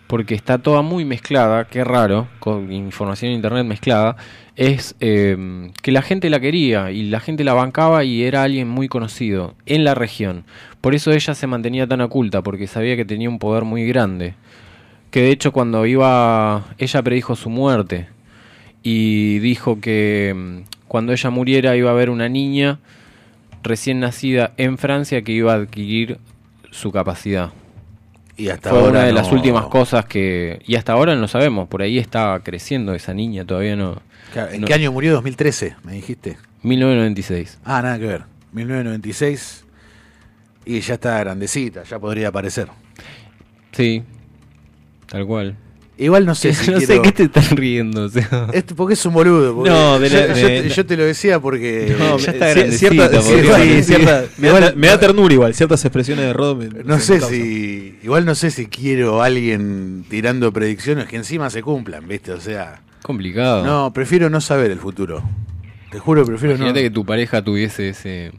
[0.07, 4.17] porque está toda muy mezclada, qué raro, con información en internet mezclada,
[4.57, 8.69] es eh, que la gente la quería y la gente la bancaba y era alguien
[8.69, 10.45] muy conocido en la región.
[10.81, 14.35] Por eso ella se mantenía tan oculta, porque sabía que tenía un poder muy grande.
[15.11, 18.09] Que de hecho cuando iba, ella predijo su muerte
[18.83, 22.79] y dijo que mm, cuando ella muriera iba a haber una niña
[23.63, 26.19] recién nacida en Francia que iba a adquirir
[26.71, 27.51] su capacidad.
[28.37, 30.63] Y hasta Fue ahora una de no- las últimas cosas que...
[30.65, 34.01] Y hasta ahora no sabemos, por ahí está creciendo esa niña, todavía no...
[34.33, 35.13] Claro, ¿En no- qué año murió?
[35.15, 36.37] 2013, me dijiste.
[36.63, 37.59] 1996.
[37.65, 38.23] Ah, nada que ver.
[38.53, 39.65] 1996.
[40.67, 42.69] Y ya está grandecita, ya podría aparecer.
[43.73, 44.03] Sí,
[45.07, 45.57] tal cual.
[46.01, 48.05] Igual no sé si no sé qué te estás riendo.
[48.05, 48.47] o sea.
[48.53, 49.53] Esto porque es un boludo.
[49.67, 51.95] No, de yo, la- yo de- te, yo te lo decía porque.
[51.99, 54.29] No, ya me- está cier- grandecita, cierta- porque- cierta- Sí, cierta- sí.
[54.39, 56.55] me, da, me da ternura igual, ciertas expresiones de Rodo.
[56.57, 57.99] me- no sé si.
[58.03, 62.31] Igual no sé si quiero a alguien tirando predicciones que encima se cumplan, ¿viste?
[62.33, 62.81] O sea.
[63.03, 63.65] Complicado.
[63.65, 65.23] No, prefiero no saber el futuro.
[65.91, 66.59] Te juro, prefiero no.
[66.65, 68.33] Imagínate que tu pareja tuviese ese...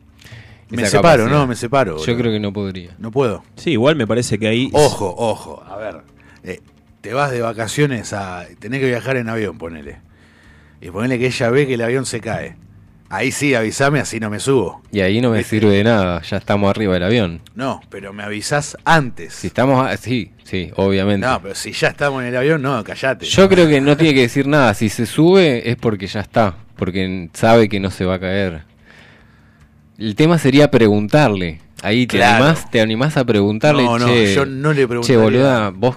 [0.69, 1.39] Me separo, capacidad.
[1.39, 2.05] no, me separo.
[2.05, 2.91] Yo creo que no podría.
[2.99, 3.43] No puedo.
[3.55, 4.69] Sí, igual me parece que ahí.
[4.71, 6.01] Ojo, ojo, a ver.
[6.43, 6.59] eh,
[7.09, 8.45] te vas de vacaciones a.
[8.59, 9.97] Tenés que viajar en avión, ponele.
[10.79, 12.55] Y ponele que ella ve que el avión se cae.
[13.09, 14.83] Ahí sí, avísame, así no me subo.
[14.91, 15.59] Y ahí no me ¿Viste?
[15.59, 17.41] sirve de nada, ya estamos arriba del avión.
[17.55, 19.33] No, pero me avisás antes.
[19.33, 19.83] Si estamos...
[19.87, 21.25] a- Sí, sí, obviamente.
[21.25, 23.25] No, pero si ya estamos en el avión, no, callate.
[23.25, 24.75] Yo creo que no tiene que decir nada.
[24.75, 26.57] Si se sube es porque ya está.
[26.75, 28.61] Porque sabe que no se va a caer.
[29.97, 31.59] El tema sería preguntarle.
[31.83, 32.43] Ahí te Claro.
[32.45, 35.19] animás, te animás a preguntarle, No, no, che, yo no le che, preguntaría.
[35.21, 35.95] boluda, vos,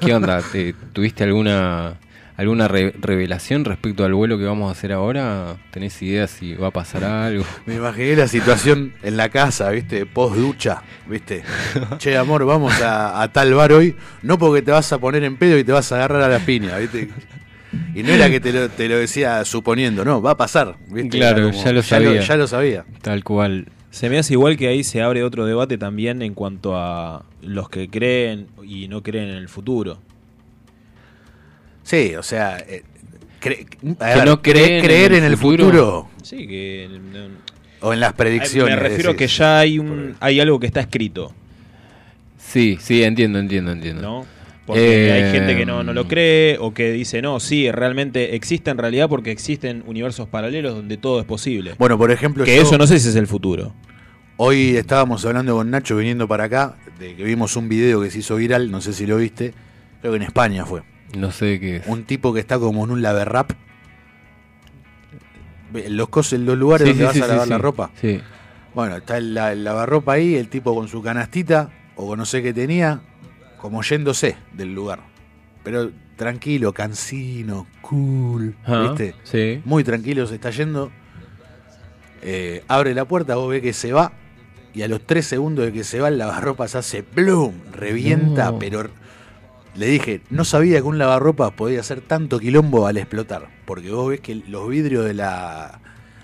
[0.00, 0.42] ¿qué onda?
[0.42, 1.94] ¿Te, ¿Tuviste alguna
[2.36, 5.56] alguna re- revelación respecto al vuelo que vamos a hacer ahora?
[5.72, 7.44] ¿Tenés idea si va a pasar algo?
[7.66, 10.06] Me imaginé la situación en la casa, ¿viste?
[10.06, 11.42] Post ducha, ¿viste?
[11.98, 13.94] Che, amor, vamos a, a tal bar hoy.
[14.22, 16.38] No porque te vas a poner en pedo y te vas a agarrar a la
[16.38, 17.10] piña, ¿viste?
[17.94, 21.18] Y no era que te lo, te lo decía suponiendo, no, va a pasar, ¿viste?
[21.18, 22.20] Claro, ya lo sabía.
[22.22, 22.84] ya lo sabía.
[23.02, 23.66] Tal cual.
[23.90, 27.68] Se me hace igual que ahí se abre otro debate también en cuanto a los
[27.68, 29.98] que creen y no creen en el futuro.
[31.82, 32.84] Sí, o sea, eh,
[33.40, 33.66] cre-
[33.98, 35.64] a Que ver, no creen creer en en el futuro.
[35.64, 38.74] futuro, Sí, que no- o en las predicciones.
[38.76, 41.32] me refiero a que ya hay un hay algo que está escrito,
[42.38, 44.02] Sí, sí, entiendo, entiendo, entiendo.
[44.02, 44.26] ¿no?
[44.70, 48.34] Porque Eh, hay gente que no, no lo cree o que dice, no, sí, realmente
[48.34, 51.74] existe en realidad porque existen universos paralelos donde todo es posible.
[51.78, 53.74] Bueno, por ejemplo, que yo- eso no sé si es el futuro.
[54.36, 58.20] Hoy estábamos hablando con Nacho viniendo para acá, de que vimos un video que se
[58.20, 59.52] hizo viral, no sé si lo viste,
[60.00, 60.82] creo que en España fue.
[61.16, 61.86] No sé qué es.
[61.86, 63.52] Un tipo que está como en un laverrap.
[65.72, 67.50] Ve, Los en los lugares Sí, donde sí, vas sí, a sí, lavar sí.
[67.50, 67.90] la ropa.
[68.00, 68.20] Sí.
[68.74, 72.42] Bueno, está el, el lavarropa ahí, el tipo con su canastita, o con no sé
[72.42, 73.00] qué tenía,
[73.60, 75.00] como yéndose del lugar.
[75.62, 79.14] Pero tranquilo, cansino, cool, Ah, ¿viste?
[79.24, 79.60] Sí.
[79.64, 80.90] Muy tranquilo se está yendo.
[82.22, 84.12] Eh, abre la puerta, vos ves que se va.
[84.72, 87.54] Y a los tres segundos de que se va, el lavarropas hace ¡plum!
[87.72, 88.58] Revienta, No.
[88.58, 88.88] pero
[89.74, 93.48] le dije, no sabía que un lavarropas podía hacer tanto quilombo al explotar.
[93.64, 95.80] Porque vos ves que los vidrios de la,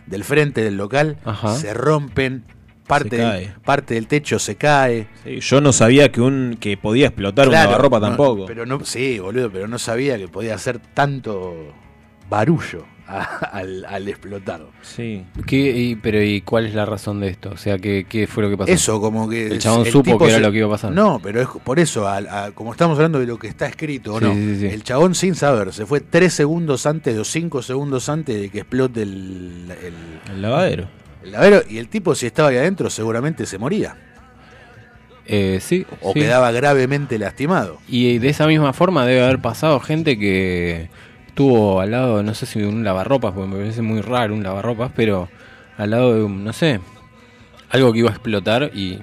[0.06, 1.54] del frente del local Ajá.
[1.56, 2.44] se rompen,
[2.86, 3.54] parte, Se del, cae.
[3.64, 5.08] parte del techo se cae.
[5.24, 8.46] Sí, yo no sabía que un que podía explotar Claro, una lavarropa no, tampoco.
[8.46, 11.54] Pero no, sí, boludo, pero no sabía que podía hacer tanto
[12.28, 13.22] barullo a-
[13.52, 14.62] al, al explotar.
[14.82, 15.24] Sí.
[15.46, 17.50] ¿Qué, y, pero ¿y cuál es la razón de esto?
[17.50, 18.72] O sea, ¿qué, qué fue lo que pasó?
[18.72, 19.46] Eso, como que.
[19.46, 20.90] El chabón el supo que era se- lo que iba a pasar.
[20.92, 24.14] No, pero es por eso, al- a- como estamos hablando de lo que está escrito
[24.14, 24.66] o Sí, no, sí, sí.
[24.66, 28.58] el chabón sin saber, se fue tres segundos antes o cinco segundos antes de que
[28.58, 29.94] explote el, el,
[30.34, 30.88] El lavadero.
[31.26, 33.96] El lavero, y el tipo, si estaba ahí adentro, seguramente se moría
[35.26, 35.84] Eh, sí.
[36.02, 36.20] o sí.
[36.20, 37.78] quedaba gravemente lastimado.
[37.88, 40.88] Y de esa misma forma debe haber pasado gente que
[41.26, 44.42] estuvo al lado, no sé si de un lavarropas, porque me parece muy raro un
[44.42, 45.28] lavarropas, pero
[45.76, 46.80] al lado de un, no sé,
[47.70, 49.00] algo que iba a explotar y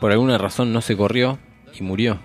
[0.00, 1.38] por alguna razón no se corrió
[1.78, 2.18] y murió.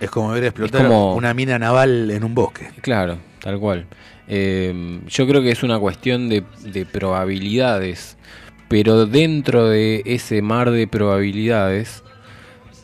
[0.00, 2.70] Es como ver explotar como- una mina naval en un bosque.
[2.80, 3.86] Claro, tal cual.
[4.26, 8.16] Eh, yo creo que es una cuestión de, de probabilidades,
[8.68, 12.02] pero dentro de ese mar de probabilidades,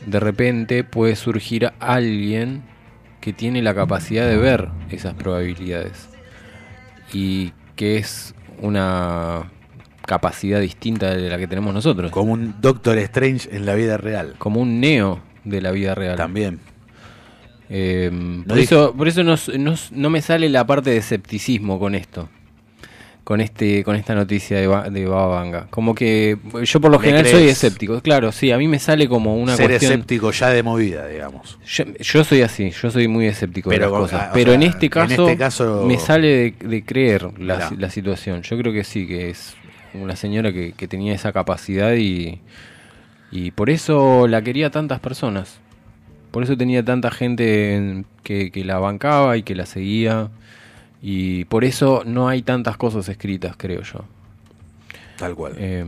[0.06, 2.62] de repente puede surgir alguien
[3.20, 6.08] que tiene la capacidad de ver esas probabilidades
[7.12, 9.50] y que es una
[10.06, 14.34] capacidad distinta de la que tenemos nosotros, Como un Doctor Strange en la vida real.
[14.38, 16.16] como un neo de la vida real.
[16.16, 16.60] También.
[17.68, 18.10] Eh,
[18.48, 22.28] por, eso, por eso no, no- no me sale la parte de escepticismo con esto.
[23.24, 25.66] Con este, con esta noticia de, Ba- de Baba Vanga.
[25.70, 28.00] Como que yo por lo ¿Le general soy escéptico.
[28.00, 29.92] Claro, sí, a mí me sale como una Ser cuestión.
[29.92, 31.58] escéptico ya de movida, digamos.
[31.66, 34.22] Yo, yo soy así, yo soy muy escéptico Pero, de las cosas.
[34.22, 36.26] ah, Pero sea, en, este en este caso- me sale
[36.60, 38.42] de, de creer la, situación.
[38.42, 39.54] Yo creo que sí, que es
[39.94, 42.40] una señora que, que tenía esa capacidad y,
[43.30, 45.60] y por eso la quería tantas personas.
[46.30, 50.28] Por eso tenía tanta gente en- que, que la bancaba y que la seguía.
[51.02, 54.00] Y por eso no hay tantas cosas escritas, creo yo.
[55.18, 55.54] Tal cual.
[55.56, 55.84] Eh,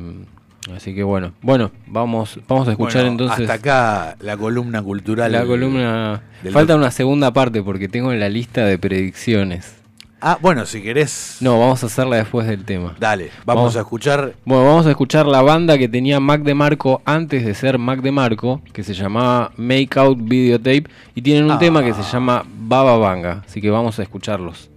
[0.74, 5.32] así que bueno, bueno, vamos, vamos a escuchar Bueno, entonces Hasta acá la columna cultural.
[5.32, 6.22] la columna.
[6.50, 9.76] Falta una segunda parte porque tengo la lista de predicciones.
[10.24, 11.38] Ah, bueno, si querés.
[11.40, 12.94] No, vamos a hacerla después del tema.
[13.00, 13.76] Dale, vamos, Vamos.
[13.76, 14.34] a escuchar.
[14.44, 18.62] Bueno, vamos a escuchar la banda que tenía Mac DeMarco antes de ser Mac DeMarco,
[18.72, 20.84] que se llamaba Make Out Videotape,
[21.16, 21.58] y tienen un Ah.
[21.58, 24.70] tema que se llama Baba Vanga, así que vamos a escucharlos.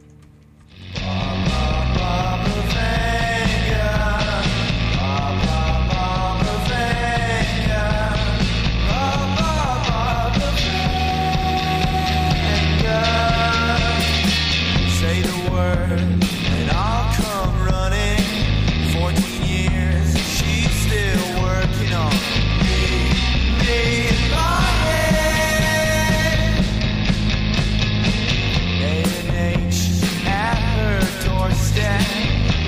[1.03, 1.35] Bye.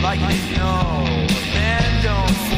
[0.01, 1.03] like you know.
[1.05, 2.56] A man don't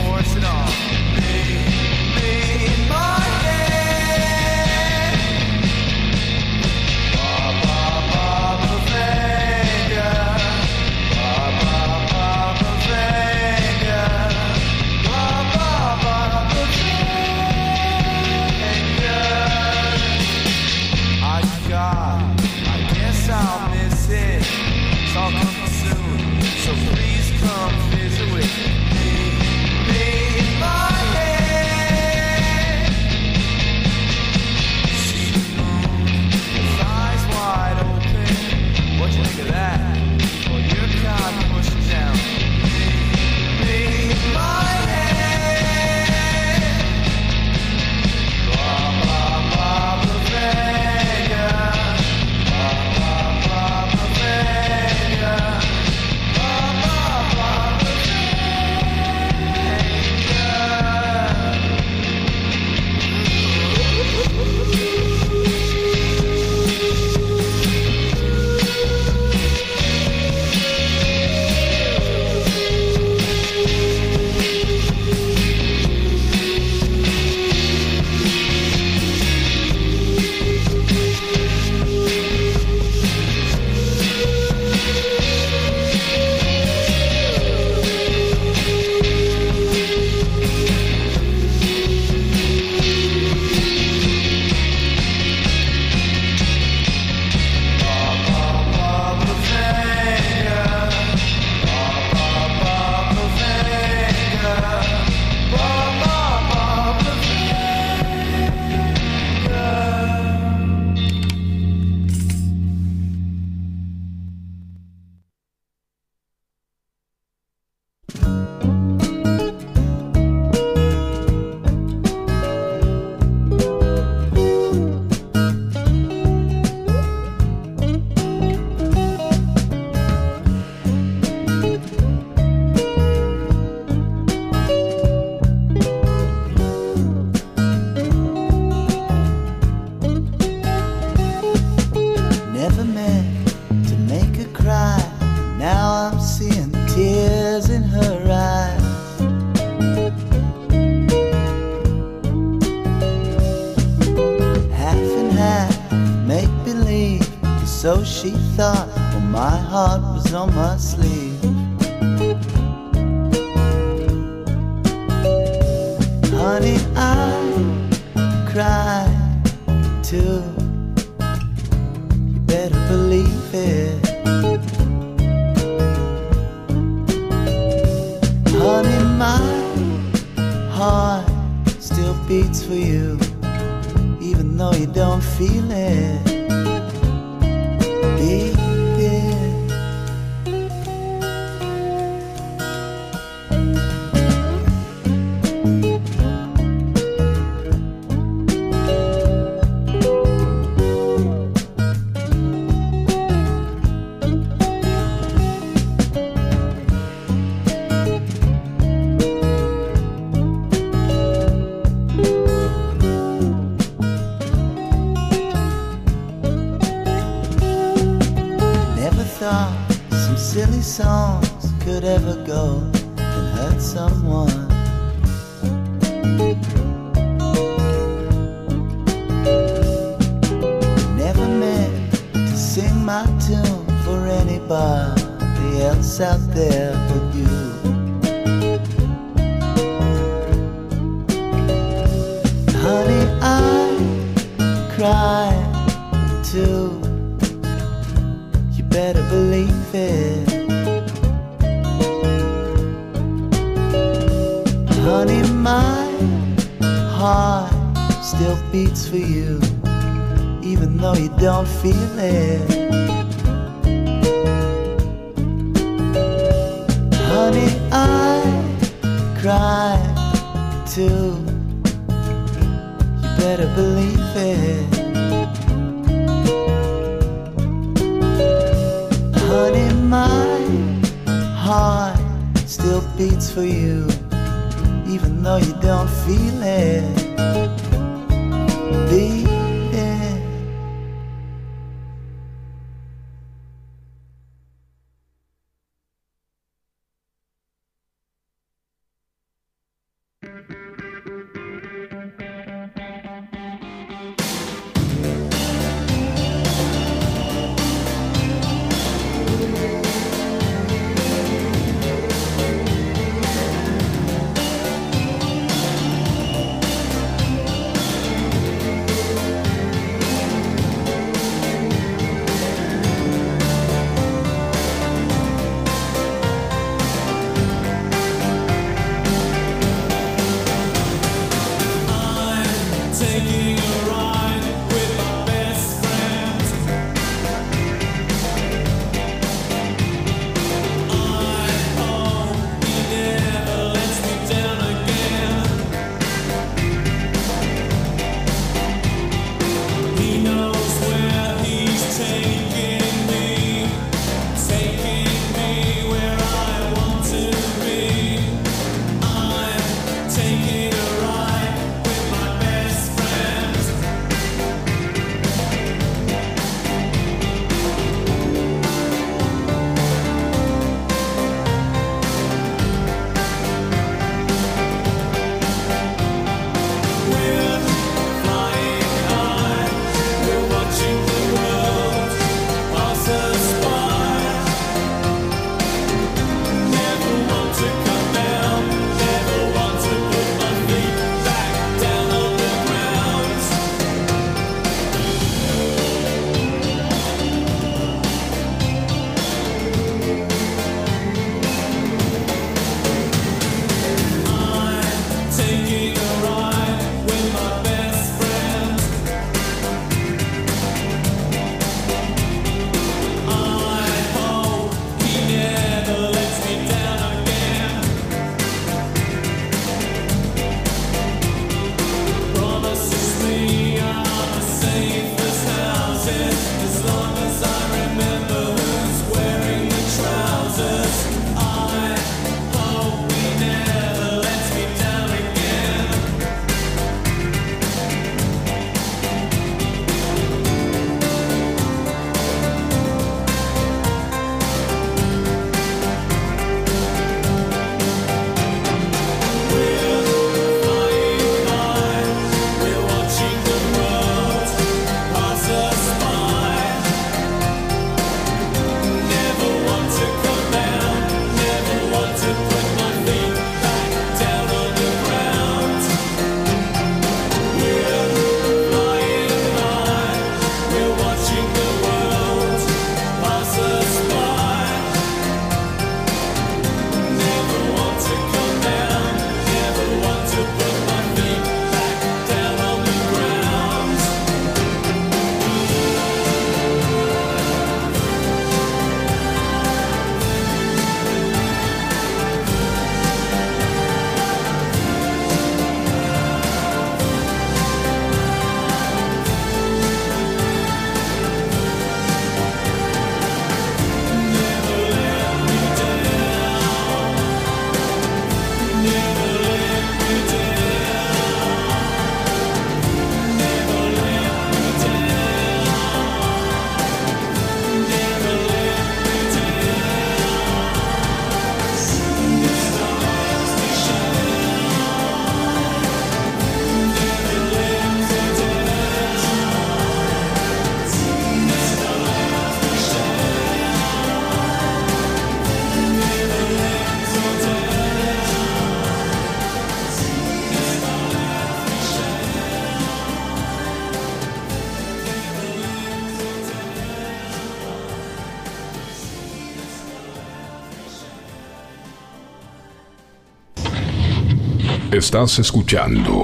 [555.29, 556.41] Estás escuchando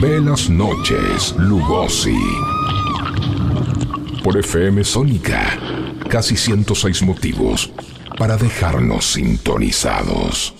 [0.00, 2.18] Velas Noches Lugosi
[4.24, 5.58] por FM Sónica.
[6.08, 7.70] Casi 106 motivos
[8.16, 10.54] para dejarnos sintonizados.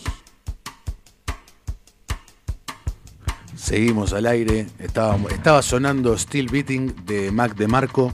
[3.56, 4.66] Seguimos al aire.
[4.78, 8.12] Estaba, sonando Still Beating de Mac DeMarco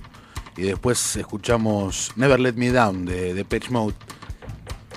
[0.57, 4.06] y después escuchamos Never Let Me Down de, de Mode.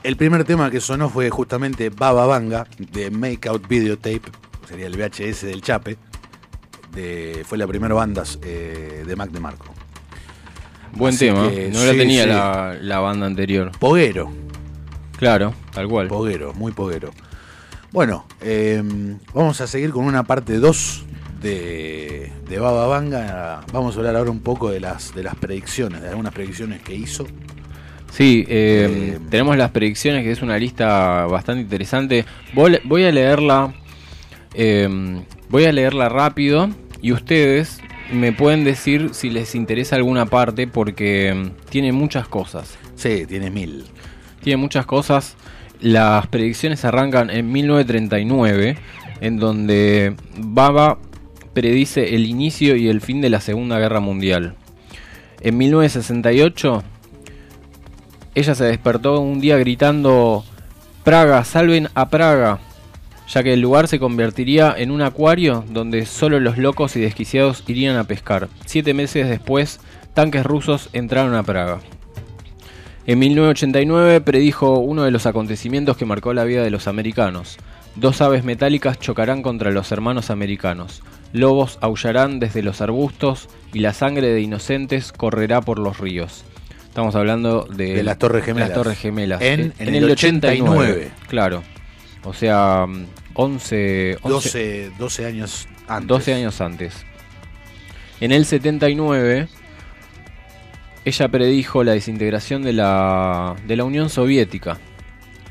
[0.10, 4.24] El primer tema que sonó fue justamente Baba Banga de Make Out Videotape,
[4.68, 5.98] sería el VHS del Chape.
[6.92, 9.72] De, fue la primera banda eh, de Mac DeMarco.
[10.94, 11.48] Buen Así tema.
[11.52, 12.30] que No la tenía sí.
[12.30, 13.72] La, la banda anterior.
[13.78, 14.32] Poguero,
[15.16, 16.08] Claro, tal cual.
[16.08, 17.12] poguero, muy poguero.
[17.92, 18.82] Bueno, eh,
[19.32, 21.06] vamos a seguir con una parte 2
[21.40, 23.62] de, de Baba Vanga.
[23.72, 26.96] Vamos a hablar ahora un poco de las, de las predicciones, de algunas predicciones que
[26.96, 27.28] hizo.
[28.12, 32.26] Sí, eh, Eh, tenemos las predicciones, que es una lista bastante interesante.
[32.54, 33.74] Voy, voy a leerla.
[34.56, 36.70] eh, voy a leerla rápido.
[37.02, 37.80] Y ustedes
[38.12, 40.68] me pueden decir si les interesa alguna parte.
[40.68, 42.78] Porque mm, tiene muchas cosas.
[42.96, 43.86] Sí, tiene mil.
[44.44, 45.36] Tiene muchas cosas.
[45.80, 48.78] Las predicciones arrancan en 1939.
[49.22, 50.98] En donde Baba
[51.54, 54.56] predice el inicio y el fin de la Segunda Guerra Mundial.
[55.42, 56.84] En 1968
[58.40, 60.46] ella se despertó un día gritando
[61.04, 62.60] Praga, salven a Praga,
[63.28, 67.64] ya que el lugar se convertiría en un acuario donde solo los locos y desquiciados
[67.68, 68.48] irían a pescar.
[68.66, 69.82] Siete meses después,
[70.14, 71.80] tanques rusos entraron a Praga.
[73.06, 77.58] En 1989 predijo uno de los acontecimientos que marcó la vida de los americanos.
[77.96, 81.02] Dos aves metálicas chocarán contra los hermanos americanos.
[81.34, 86.46] Lobos aullarán desde los arbustos y la sangre de inocentes correrá por los ríos.
[87.00, 88.70] Estamos hablando de, De las Torres Gemelas.
[88.70, 89.42] Las Torres Gemelas.
[89.42, 91.10] En- en el 89.
[91.30, 91.64] Claro.
[92.26, 96.08] O sea, mm, 11, 11 12, 12 años antes.
[96.10, 97.06] 12 años antes.
[98.20, 99.48] En el 79,
[101.06, 104.78] ella predijo la desintegración de la, de la Unión Soviética.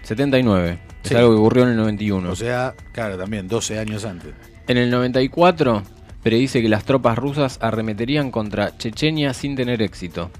[0.02, 0.78] 79.
[1.02, 1.14] Es Sí.
[1.14, 2.30] algo que ocurrió en el 91.
[2.30, 4.34] O sea, claro, también 12 años antes.
[4.66, 5.82] en el 94,
[6.22, 10.30] predice que las tropas rusas arremeterían contra Chechenia sin tener éxito.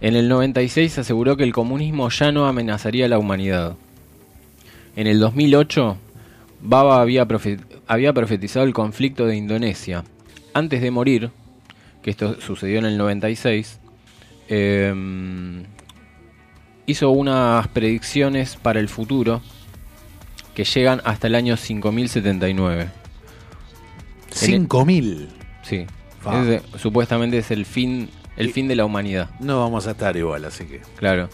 [0.00, 3.76] En el 96 aseguró que el comunismo ya no amenazaría a la humanidad.
[4.94, 5.96] En el 2008,
[6.60, 7.26] Baba había,
[7.86, 10.04] había profetizado el conflicto de Indonesia.
[10.52, 11.30] Antes de morir,
[12.02, 13.78] que esto sucedió en el 96,
[14.48, 15.64] em,
[16.86, 19.42] hizo unas predicciones para el futuro
[20.54, 22.88] que llegan hasta el año 5079.
[24.30, 25.28] 5000.
[25.62, 25.86] Sí,
[26.78, 29.30] supuestamente es el fin, el Y- fin de la humanidad.
[29.40, 30.80] No vamos a estar igual, así que.
[30.96, 31.28] Claro.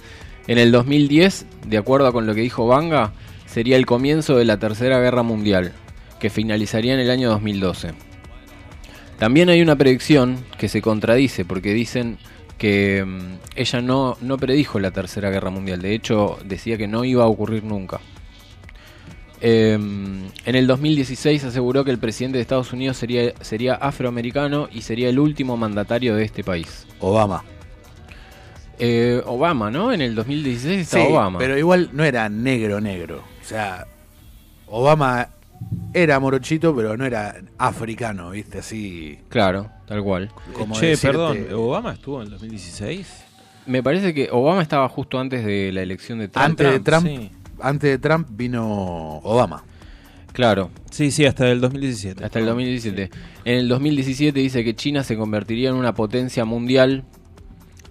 [0.47, 3.13] En el 2010, de acuerdo con lo que dijo Banga,
[3.47, 5.73] sería el comienzo de la Tercera Guerra Mundial,
[6.19, 7.93] que finalizaría en el año 2012.
[9.19, 12.19] También hay una predicción que se contradice, porque dicen
[12.59, 13.21] que mm,
[13.57, 17.29] ella no, no predijo la Tercera Guerra Mundial, de hecho decía que no iba a
[17.29, 18.01] ocurrir nunca.
[19.45, 24.83] Eh, en el 2016 aseguró que el presidente de Estados Unidos sería, sería afroamericano y
[24.83, 26.87] sería el último mandatario de este país.
[27.01, 27.43] Obama.
[28.79, 29.93] Eh, Obama, ¿no?
[29.93, 31.39] En el 2016 estaba Sí, Obama.
[31.39, 33.25] pero igual no era negro, negro.
[33.43, 33.87] O sea,
[34.67, 35.29] Obama
[35.93, 38.59] era morochito, pero no era africano, ¿viste?
[38.61, 39.19] Así.
[39.29, 40.31] Claro, tal cual.
[40.53, 43.25] Como che, decirte- perdón, ¿Obama estuvo en el 2016?
[43.67, 46.45] Me parece que Obama estaba justo antes de la elección de Trump.
[46.47, 47.31] Antes de Trump, sí.
[47.63, 49.65] Antes de Trump vino Obama.
[50.33, 52.25] Claro, Sí, sí, hasta el 2017.
[52.25, 53.11] hasta el 2017.
[53.45, 57.05] En el 2017 dice que China se convertiría en una potencia mundial.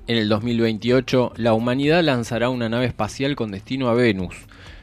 [0.08, 4.36] En el 2028 la humanidad lanzará una nave espacial con destino a Venus.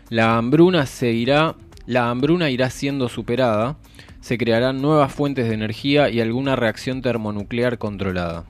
[0.09, 1.55] La hambruna seguirá,
[1.86, 3.76] la hambruna irá siendo superada.
[4.20, 8.45] Se crearán nuevas fuentes de energía y alguna reacción termonuclear controlada.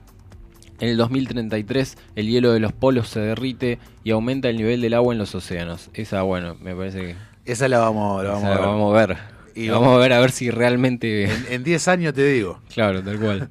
[0.79, 4.93] En el 2033 el hielo de los polos se derrite y aumenta el nivel del
[4.93, 5.89] agua en los océanos.
[5.93, 7.15] Esa, bueno, me parece que
[7.45, 8.65] Esa la vamos, la vamos a la ver.
[8.65, 9.17] vamos a ver.
[9.55, 11.25] Y La vamos a ver a ver si realmente...
[11.25, 12.61] En, en 10 años te digo.
[12.73, 13.49] Claro, tal cual.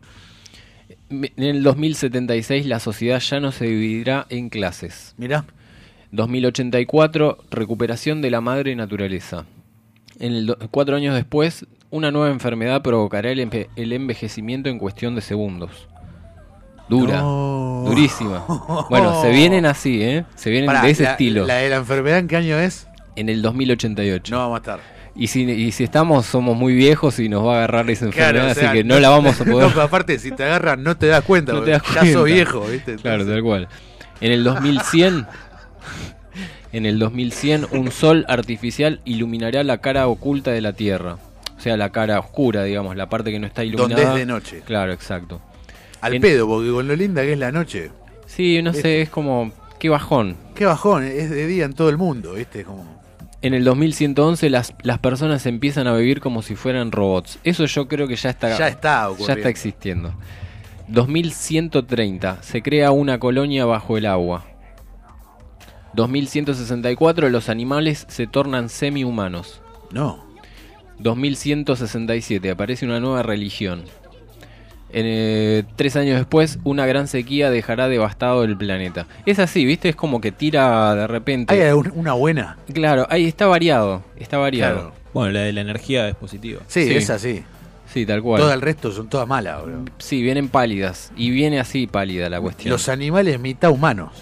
[1.11, 5.15] En el 2076 la sociedad ya no se dividirá en clases.
[5.19, 5.45] Mirá.
[6.13, 9.45] 2084 recuperación de la madre naturaleza.
[10.19, 15.21] En el cuatro años después, una nueva enfermedad provocará el, el envejecimiento en cuestión de
[15.21, 15.89] segundos.
[16.89, 17.85] Dura, No.
[17.87, 18.45] durísima.
[18.91, 20.25] Bueno, se vienen así, ¿eh?
[20.35, 21.47] Se vienen Pará, de ese la- estilo.
[21.47, 22.87] ¿La de la enfermedad en qué año es?
[23.17, 24.35] En el 2088.
[24.35, 24.81] No vamos a estar.
[25.17, 28.31] Y si, y si estamos, somos muy viejos y nos va a agarrar esa enfermedad,
[28.45, 29.75] Claro, o sea, así que no la vamos a poder.
[29.75, 31.53] No, aparte, si te agarran, no te das cuenta.
[31.55, 32.13] No te das ya cuenta.
[32.13, 32.95] sos viejo, ¿viste?
[32.97, 33.69] Claro, Entonces- tal cual.
[34.21, 35.27] En el 2100,
[36.73, 41.17] En el 2100, un sol artificial iluminará la cara oculta de la Tierra.
[41.57, 44.03] O sea, la cara oscura, digamos, la parte que no está iluminada.
[44.03, 44.63] Donde es de noche.
[44.67, 45.41] Claro, exacto.
[46.01, 47.91] Al En- pedo, porque con lo linda que es la noche.
[48.27, 49.53] Sí, no sé, es como.
[49.79, 50.37] Qué bajón.
[50.55, 52.65] Qué bajón, es de día en todo el mundo, ¿viste?
[52.65, 52.99] Como...
[53.43, 57.39] En el 2111 las, las personas empiezan a vivir como si fueran robots.
[57.45, 59.35] Eso yo creo que ya está, Ya está ya ocurriendo.
[59.37, 60.15] está existiendo.
[60.89, 64.45] 2130 se crea una colonia bajo el agua.
[65.95, 69.61] 2164 los animales se tornan semi-humanos.
[69.93, 70.25] No.
[70.99, 73.85] 2167 aparece una nueva religión.
[74.91, 79.07] En, eh, tres años después, una gran sequía dejará devastado el planeta.
[79.27, 79.91] Es así, ¿viste?
[79.91, 81.53] Es como que tira de repente.
[81.55, 82.57] ¿Hay una buena?
[82.73, 84.03] Claro, ahí está variado.
[84.17, 84.75] Está variado.
[84.75, 84.93] Claro.
[85.13, 86.61] Bueno, la de la energía es positiva.
[86.69, 86.95] Sí, Sí.
[86.97, 87.43] es así.
[87.93, 88.41] Sí, tal cual.
[88.43, 89.85] Todo el resto son todas malas, bro.
[89.99, 91.11] Sí, vienen pálidas.
[91.17, 92.71] Y viene así pálida la cuestión.
[92.71, 94.13] Los animales mitad humanos.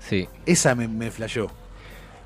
[0.00, 0.28] Sí.
[0.46, 1.50] Esa me, me flashó.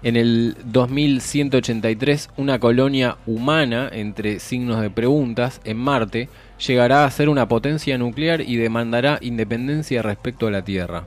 [0.02, 6.28] En el 2183, una colonia humana, entre signos de preguntas, en Marte,
[6.64, 11.04] llegará a ser una potencia nuclear y demandará independencia respecto a la Tierra.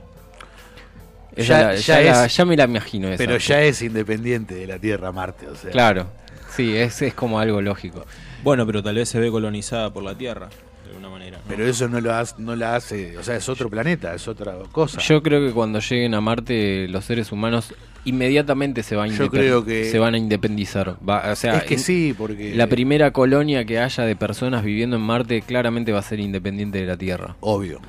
[1.36, 3.16] Ya- la- ya ya, la- es- ya me la imagino esa.
[3.16, 5.70] Pero ya es independiente de la Tierra Marte, o sea.
[5.70, 6.06] Claro,
[6.54, 8.04] sí, es, es como algo lógico.
[8.44, 10.48] Bueno, pero tal vez se ve colonizada por la Tierra,
[10.84, 11.38] de alguna manera.
[11.38, 11.44] ¿no?
[11.48, 14.54] Pero eso no, lo hace, no la hace, o sea, es otro planeta, es otra
[14.70, 15.00] cosa.
[15.00, 17.72] Yo creo que cuando lleguen a Marte, los seres humanos
[18.04, 20.96] inmediatamente se, van a Yo creo que- se van a independizar.
[21.08, 22.54] Va- o sea, es que sí, porque...
[22.54, 26.78] La primera colonia que haya de personas viviendo en Marte claramente va a ser independiente
[26.78, 27.36] de la Tierra.
[27.40, 27.80] Obvio.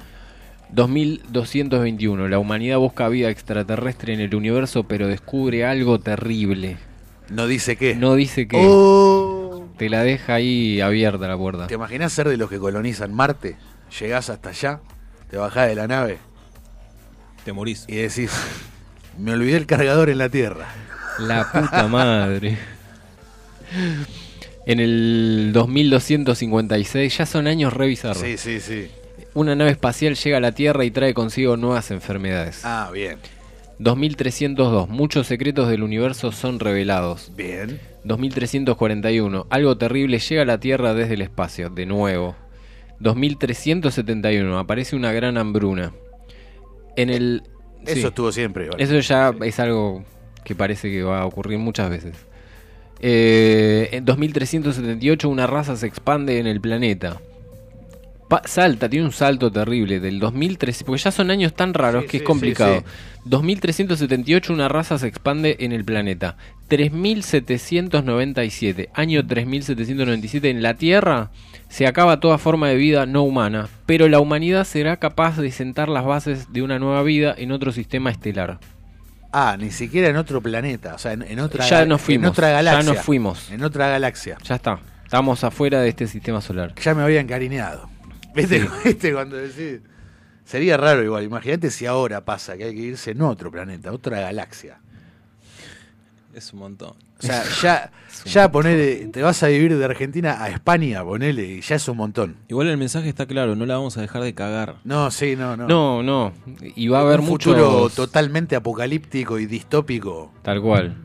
[0.70, 2.28] 2221.
[2.30, 6.78] La humanidad busca vida extraterrestre en el universo, pero descubre algo terrible.
[7.30, 7.96] No dice qué.
[7.96, 9.68] No dice que Oh.
[9.78, 11.68] te la deja ahí abierta la puerta.
[11.68, 13.56] ¿Te imaginas ser de los que colonizan Marte?
[14.00, 14.82] Llegás hasta allá,
[15.30, 16.18] te bajás de la nave
[17.46, 17.86] Te morís.
[17.88, 18.32] y decís,
[19.18, 20.68] me olvidé el cargador en la Tierra.
[21.20, 22.58] La puta madre.
[24.66, 28.22] En el 2256 ya son años re bizarros.
[28.22, 28.90] Sí, sí, sí.
[29.34, 32.62] Una nave espacial llega a la Tierra y trae consigo nuevas enfermedades.
[32.64, 33.18] Ah, bien.
[33.80, 34.90] 2302.
[34.90, 37.32] Muchos secretos del universo son revelados.
[37.36, 37.80] Bien.
[38.04, 39.48] 2341.
[39.50, 42.36] Algo terrible llega a la Tierra desde el espacio, de nuevo.
[43.00, 44.60] 2371.
[44.60, 45.94] Aparece una gran hambruna.
[46.96, 47.44] En el...
[47.86, 48.70] Eso sí, estuvo siempre.
[48.70, 48.84] ¿vale?
[48.84, 50.04] eso ya es algo
[50.44, 52.16] que parece que va a ocurrir muchas veces.
[53.00, 57.20] Eh, en 2378 una raza se expande en el planeta.
[58.30, 62.10] Pa- salta, tiene un salto terrible del 2003, porque ya son años tan raros Sí,
[62.10, 62.80] que es complicado.
[62.80, 62.86] sí,
[63.26, 66.38] 2378 una raza se expande en el planeta.
[66.70, 71.32] 3797, año 3797 en la Tierra
[71.74, 75.90] se acaba toda forma de vida no humana, pero la humanidad será capaz de sentar
[75.90, 78.60] las bases de una nueva vida en otro sistema estelar.
[79.32, 82.30] Ah, ni siquiera en otro planeta, o sea, en, en otra Ya nos fuimos, En
[82.30, 82.94] otra ya galaxia.
[82.94, 83.50] nos fuimos.
[83.50, 84.38] En otra galaxia.
[84.44, 86.76] Ya está, estamos afuera de este sistema solar.
[86.76, 87.90] Ya me había encariñado.
[88.36, 89.82] ¿Viste, ¿Viste cuando decís?
[90.46, 91.24] Sería raro igual.
[91.24, 94.78] Imagínate si ahora pasa que hay que irse a otro planeta, a otra galaxia.
[96.34, 96.94] Es un montón.
[97.20, 97.92] O sea, ya,
[98.26, 101.98] ya ponele, te vas a vivir de Argentina a España, ponele, y ya es un
[101.98, 102.38] montón.
[102.48, 104.78] Igual el mensaje está claro, no la vamos a dejar de cagar.
[104.84, 105.68] No, sí, no, no.
[105.68, 106.34] No, no,
[106.76, 110.32] y va a haber un mucho futuro totalmente apocalíptico y distópico.
[110.42, 110.96] Tal cual.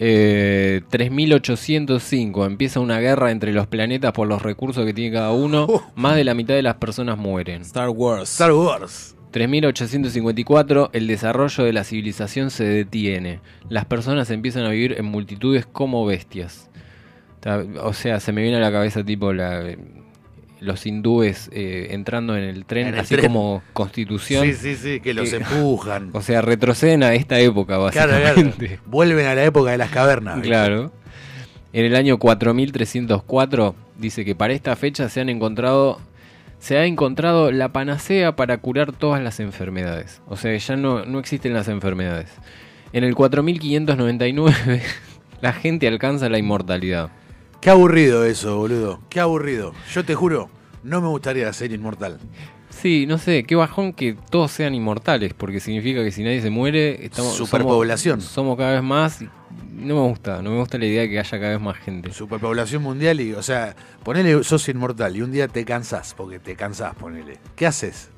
[0.00, 5.66] Eh, 3805 empieza una guerra entre los planetas por los recursos que tiene cada uno.
[5.96, 7.62] Más de la mitad de las personas mueren.
[7.62, 8.30] Star Wars.
[8.30, 9.16] Star Wars.
[9.38, 13.40] 3854 el desarrollo de la civilización se detiene.
[13.68, 16.68] Las personas empiezan a vivir en multitudes como bestias.
[17.82, 19.62] O sea, se me viene a la cabeza tipo la,
[20.60, 23.26] los hindúes eh, entrando en el tren, En el así tren.
[23.28, 24.44] como constitución.
[24.44, 26.10] Sí, sí, sí, que los empujan.
[26.14, 28.66] O sea, retroceden a esta época, Claro, básicamente.
[28.66, 28.82] claro.
[28.86, 30.40] Vuelven a la época de las cavernas.
[30.40, 30.92] Claro.
[31.72, 36.00] En el año 4304 dice que para esta fecha se han encontrado
[36.58, 40.20] se ha encontrado la panacea para curar todas las enfermedades.
[40.26, 42.30] O sea, ya no, no existen las enfermedades.
[42.92, 44.82] En el 4599
[45.40, 47.10] la gente alcanza la inmortalidad.
[47.60, 49.00] Qué aburrido eso, boludo.
[49.08, 49.72] Qué aburrido.
[49.92, 50.48] Yo te juro,
[50.82, 52.18] no me gustaría ser inmortal.
[52.70, 56.50] Sí, no sé, qué bajón que todos sean inmortales, porque significa que si nadie se
[56.50, 58.20] muere, estamos Superpoblación.
[58.20, 59.22] Somos, somos cada vez más.
[59.22, 59.28] y
[59.78, 62.12] No me gusta, no me gusta la idea de que haya cada vez más gente.
[62.12, 66.56] Superpoblación mundial y, o sea, ponele, sos inmortal y un día te cansás, porque te
[66.56, 67.38] cansás, ponele.
[67.54, 68.10] ¿Qué haces?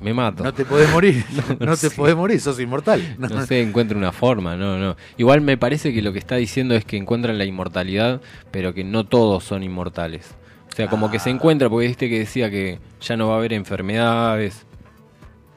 [0.00, 0.42] Me mato.
[0.42, 1.24] No te podés morir.
[1.60, 3.16] No, no te podés morir, sos inmortal.
[3.18, 4.96] No, No sé, encuentra una forma, no, no.
[5.16, 8.20] Igual me parece que lo que está diciendo es que encuentran la inmortalidad,
[8.50, 10.34] pero que no todos son inmortales.
[10.72, 11.32] O sea, como que se Ah.
[11.34, 14.66] encuentra, porque viste que decía que ya no va a haber enfermedades.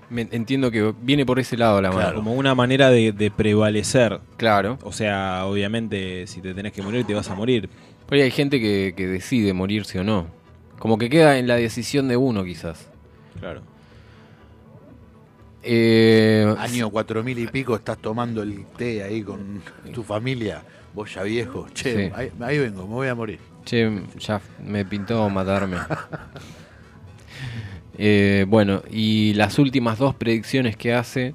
[0.10, 2.02] Me- entiendo que viene por ese lado la mano.
[2.02, 2.16] Claro.
[2.18, 4.20] Como una manera de, de prevalecer.
[4.38, 4.78] Claro.
[4.84, 7.70] O sea, obviamente, si te tenés que morir, te vas a morir.
[8.08, 10.28] Pero hay gente que, que decide morirse o no.
[10.80, 12.88] Como que queda en la decisión de uno, quizás.
[13.40, 13.62] Claro.
[15.64, 19.62] Eh, Año cuatro mil y pico, estás tomando el té ahí con
[19.94, 20.62] tu familia,
[20.94, 21.68] vos ya viejo.
[21.74, 22.12] Che, Sí.
[22.16, 23.40] ahí, ahí vengo, me voy a morir.
[23.66, 25.76] Che, ya me pintó matarme.
[27.98, 31.34] Eh, bueno, y las últimas dos predicciones que hace,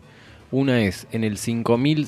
[0.50, 2.06] una es en el 5000,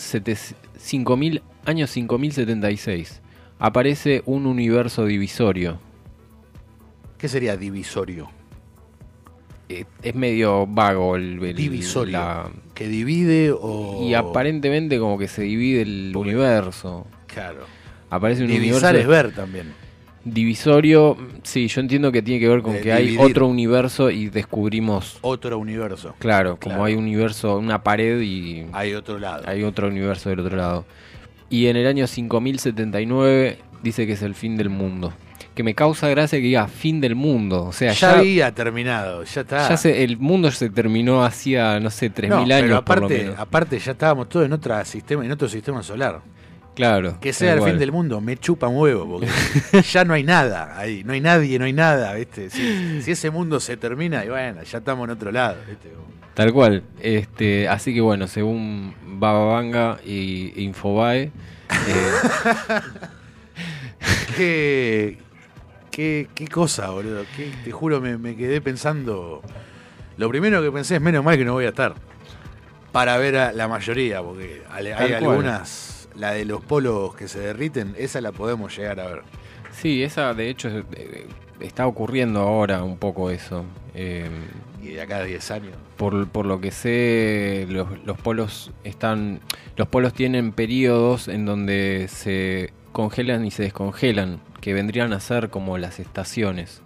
[0.78, 3.20] 5000 año 5076,
[3.58, 5.78] aparece un universo divisorio.
[7.18, 8.30] ¿Qué sería divisorio?
[9.70, 12.12] Eh, es medio vago el, el- Divisorio.
[12.12, 14.06] la- ¿Que divide o...?
[14.06, 17.06] y aparentemente como que se divide el universo.
[17.26, 17.60] Claro.
[18.10, 19.72] Aparece un Divisar universo es ver también.
[20.24, 21.16] Divisorio.
[21.42, 25.58] Sí, yo entiendo que tiene que ver con que hay otro universo y descubrimos Otro
[25.58, 26.14] universo.
[26.18, 26.76] Claro, Claro.
[26.76, 29.44] como hay un universo, una pared y Hay otro lado.
[29.46, 30.84] hay otro universo del otro lado.
[31.50, 35.12] Y en el año 5079 dice que es el fin del mundo.
[35.54, 37.66] Que me causa gracia que diga fin del mundo.
[37.66, 39.68] O sea, ya, ya, había terminado, ya está.
[39.68, 43.06] ya se- el mundo se terminó hacía, no sé, 3.000 No, años pero por lo
[43.06, 43.38] aparte, menos.
[43.38, 46.22] aparte ya estábamos todos en otro sistema, en otro sistema solar.
[46.74, 47.18] Claro.
[47.20, 49.28] Que sea el fin del mundo, me chupa un huevo, porque
[49.92, 52.50] ya no hay nada ahí, no hay nadie, no hay nada, ¿viste?
[52.50, 55.90] Si, si ese mundo se termina, y bueno, ya estamos en otro lado, ¿viste?
[56.34, 56.82] Tal cual.
[57.00, 61.30] Este, así que bueno, según Baba Vanga y Infobae,
[61.70, 61.70] eh,
[64.36, 65.18] Qué,
[65.90, 67.24] qué, qué cosa, boludo.
[67.36, 69.42] Qué- te juro, me, me quedé pensando.
[70.16, 71.94] Lo primero que pensé es menos mal que no voy a estar.
[72.92, 74.86] Para ver a la mayoría, porque hay
[75.20, 75.36] cual.
[76.16, 79.22] La de los polos que se derriten, esa la podemos llegar a ver.
[79.72, 81.26] sí, esa de hecho eh,
[81.60, 83.64] está ocurriendo ahora un poco eso.
[83.94, 84.28] Eh,
[84.82, 85.72] Y de acá a 10 años.
[85.96, 89.40] por, por lo que sé, los, los polos están.
[89.76, 95.50] Los polos tienen periodos en donde se congelan y se descongelan, que vendrían a ser
[95.50, 96.80] como las estaciones.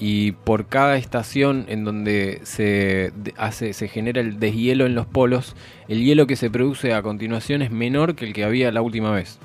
[0.00, 5.56] Y por cada estación en donde se hace, se genera el deshielo en los polos,
[5.88, 9.10] el hielo que se produce a continuación es menor que el que había la última
[9.10, 9.40] vez.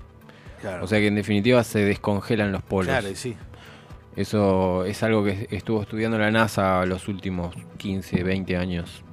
[0.61, 2.87] Claro, O sea que en definitiva se descongelan los polos.
[2.87, 3.35] claro, sí.
[4.15, 9.03] Eso es algo que estuvo estudiando la NASA los últimos 15, 20 años,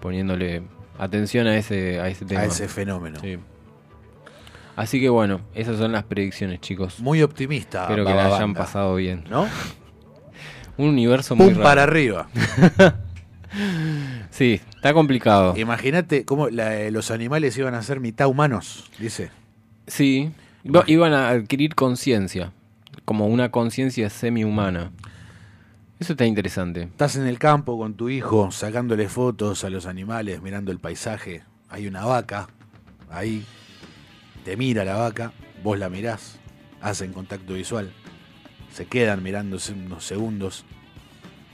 [0.00, 0.62] poniéndole
[0.98, 2.42] atención a ese, a ese tema.
[2.42, 3.18] A ese fenómeno.
[3.20, 3.38] Sí.
[4.76, 7.00] Así que bueno, esas son las predicciones, chicos.
[7.00, 7.82] Muy optimista.
[7.82, 9.24] Espero que la hayan pasado bien.
[9.28, 9.48] ¿No?
[10.80, 11.64] Un universo muy Pum raro.
[11.64, 12.28] para arriba.
[14.30, 15.56] Sí, está complicado.
[15.56, 19.30] Imagínate cómo la- eh, los animales iban a ser mitad humanos, dice.
[19.88, 20.30] Sí,
[20.62, 22.52] iba- iban a adquirir conciencia,
[23.04, 24.92] como una conciencia semi-humana.
[25.98, 26.82] Eso está interesante.
[26.84, 31.42] Estás en el campo con tu hijo, sacándole fotos a los animales, mirando el paisaje.
[31.68, 32.46] Hay una vaca
[33.10, 33.44] ahí,
[34.44, 36.38] te mira la vaca, vos la mirás,
[36.80, 37.92] hacen contacto visual,
[38.72, 40.64] se quedan mirándose unos segundos.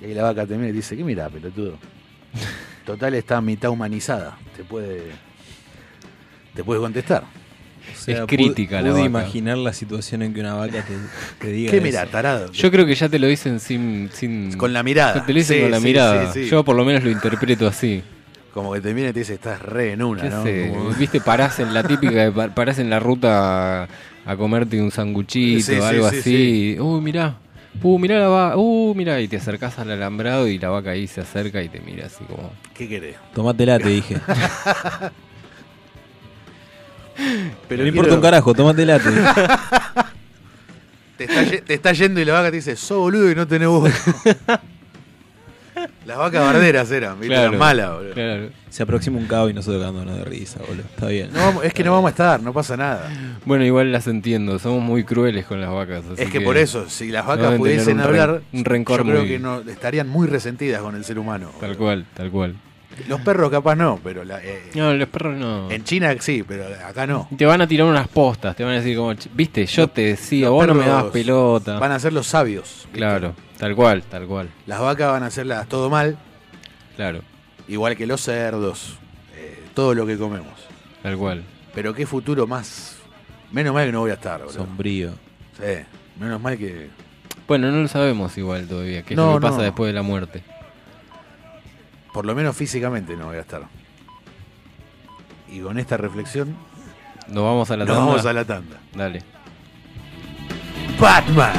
[0.00, 1.78] Y ahí la vaca te mira y dice, ¿qué mira, pelotudo?
[2.86, 5.02] Total está mitad humanizada, te puede,
[6.54, 7.24] te puede contestar.
[7.24, 9.04] O sea, Es crítica la pude vaca.
[9.06, 10.94] imaginar la situación en que una vaca te,
[11.40, 12.50] te diga ¿Qué mira, tarado?
[12.52, 14.10] Yo creo que ya te lo dicen sin...
[14.12, 15.24] sin Con la mirada.
[15.24, 16.32] Te lo dicen Sí, con la sí, mirada.
[16.32, 16.50] sí, sí.
[16.50, 18.02] Yo por lo menos lo interpreto así.
[18.52, 20.42] Como que te mira y te dice, estás re en una, ¿Qué ¿no?
[20.42, 20.68] sé?
[20.72, 23.86] Como- Viste, parás en la típica, parás en la ruta
[24.26, 26.76] a, comerte un sanguchito Sí, o sí, algo sí, así.
[26.80, 27.36] Uy, mirá.
[27.82, 28.56] Uh, mirá la vaca.
[28.56, 29.20] Uh, mirá.
[29.20, 32.24] Y te acercás al alambrado y la vaca ahí se acerca y te mira así
[32.24, 32.50] como.
[32.74, 33.16] ¿Qué querés?
[33.34, 34.16] Tómatela, te dije.
[37.68, 39.22] Pero no importa quiero- un carajo, tómatela, te dije.
[41.16, 43.68] Te está, te está yendo y la vaca te dice, sos boludo y no tenés
[43.68, 43.90] voz.
[46.06, 47.34] Las vacas barderas eran, ¿viste?
[47.34, 48.14] Las malas, boludo.
[48.14, 48.48] claro.
[48.70, 50.84] Se aproxima un cabo y nosotros cagándonos de risa, boludo.
[50.84, 51.30] Está bien.
[51.32, 53.10] No vamos- es que no vamos a estar, no pasa nada.
[53.44, 54.58] Bueno, igual las entiendo.
[54.58, 56.04] Somos muy crueles con las vacas.
[56.12, 58.64] así es que, por eso, si las vacas deben tener pudiesen un ren- hablar, un
[58.64, 61.50] rencor yo creo muy- que no, estarían muy resentidas con el ser humano.
[61.60, 62.54] Tal cual, tal cual.
[63.08, 65.70] Los perros capaz no, pero la- eh, No, los perros no.
[65.70, 67.28] en China sí, pero acá no.
[67.36, 68.56] Te van a tirar unas postas.
[68.56, 70.96] Te van a decir como, "Ch- viste, yo Los- te decía, vos no me perros
[70.96, 71.78] dabas pelota.
[71.78, 72.82] Van a ser los sabios.
[72.84, 72.98] ¿viste?
[72.98, 74.48] Claro, tal cual, tal cual.
[74.66, 76.18] Las vacas van a hacerlas todo mal,
[76.96, 77.20] Claro,
[77.68, 78.96] igual que los cerdos,
[79.34, 80.54] eh, todo lo que comemos.
[81.02, 81.44] tal cual.
[81.74, 82.96] Pero qué futuro más...
[83.52, 84.54] Menos mal que no voy a estar, boludo.
[84.54, 85.10] Sombrío.
[85.58, 85.84] Sí,
[86.18, 86.88] menos mal que...
[87.46, 89.02] Bueno, no lo sabemos igual todavía.
[89.02, 89.62] ¿Qué es No, lo que pasa no.
[89.62, 90.42] después de la muerte?
[92.12, 93.62] Por lo menos físicamente no voy a estar.
[95.48, 96.56] Y con esta reflexión
[97.28, 98.06] Nos vamos a la nos tanda.
[98.10, 98.76] vamos a la tanda.
[98.94, 99.22] Dale.
[100.98, 101.52] Batman.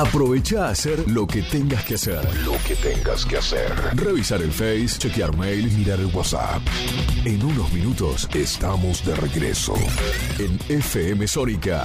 [0.00, 2.24] Aprovecha a hacer lo que tengas que hacer.
[2.42, 3.70] Lo que tengas que hacer.
[3.96, 6.62] Revisar el Face, chequear mail, Mirar el WhatsApp.
[7.26, 9.74] En unos minutos Estamos de regreso.
[10.38, 11.84] en FM Sónica.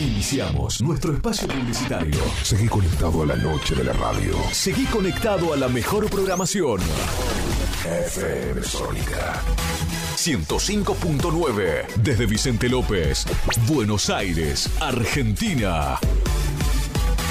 [0.00, 2.18] Iniciamos nuestro espacio publicitario.
[2.42, 4.34] Seguí conectado a la noche de la radio.
[4.50, 6.80] Seguí conectado a la mejor programación.
[7.84, 9.40] FM Sónica.
[10.16, 13.24] 105.9 desde Vicente López,
[13.68, 16.00] Buenos Aires, Argentina.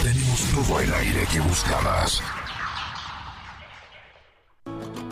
[0.08, 2.24] Tenemos todo el aire que buscabas.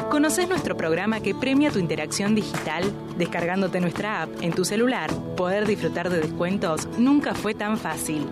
[0.10, 2.94] ¿Conoces nuestro programa que premia tu interacción digital?
[3.18, 8.26] Descargándote nuestra app en tu celular, poder disfrutar de descuentos nunca fue tan fácil.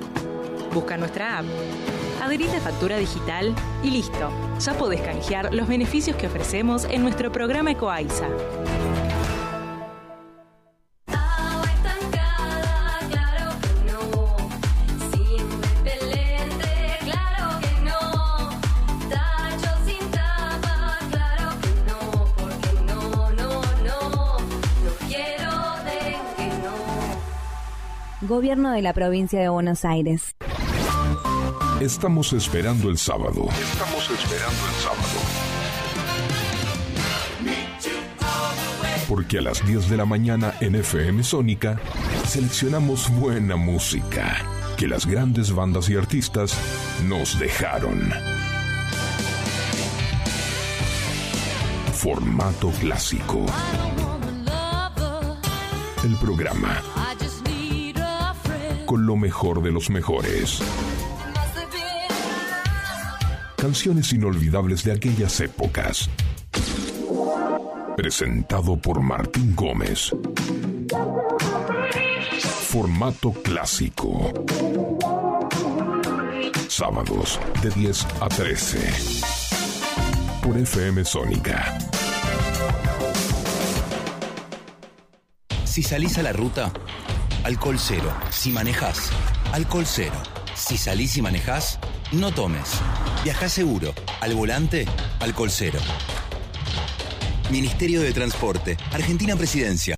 [0.74, 1.46] Busca nuestra app,
[2.24, 3.54] adherite a factura digital
[3.84, 4.32] y listo.
[4.62, 8.30] Ya podés canjear los beneficios que ofrecemos en nuestro programa Ecoaiza.
[28.28, 30.38] Gobierno de la provincia de Buenos Aires.
[31.82, 33.50] Estamos esperando el sábado.
[33.50, 35.20] Estamos esperando el sábado.
[39.10, 41.82] Porque a las 10 de la mañana en FM Sónica
[42.26, 44.38] seleccionamos buena música
[44.78, 46.58] que las grandes bandas y artistas
[47.06, 48.10] nos dejaron.
[51.92, 53.46] Formato clásico.
[56.06, 56.82] El programa
[58.98, 60.62] lo mejor de los mejores.
[63.58, 66.10] Canciones inolvidables de aquellas épocas.
[67.96, 70.12] Presentado por Martín Gómez.
[72.68, 74.34] Formato clásico.
[76.68, 78.80] Sábados de 10 a 13.
[80.42, 81.78] Por FM Sónica.
[85.74, 86.72] Si salís a la ruta,
[87.44, 88.14] alcohol cero.
[88.30, 89.10] Si manejás,
[89.52, 90.16] alcohol cero.
[90.56, 91.80] Si salís y manejás,
[92.12, 92.80] no tomes.
[93.24, 93.94] Viajá seguro.
[94.22, 94.86] Al volante,
[95.20, 95.80] alcohol cero.
[97.52, 99.96] Ministerio de Transporte, Argentina Presidencia.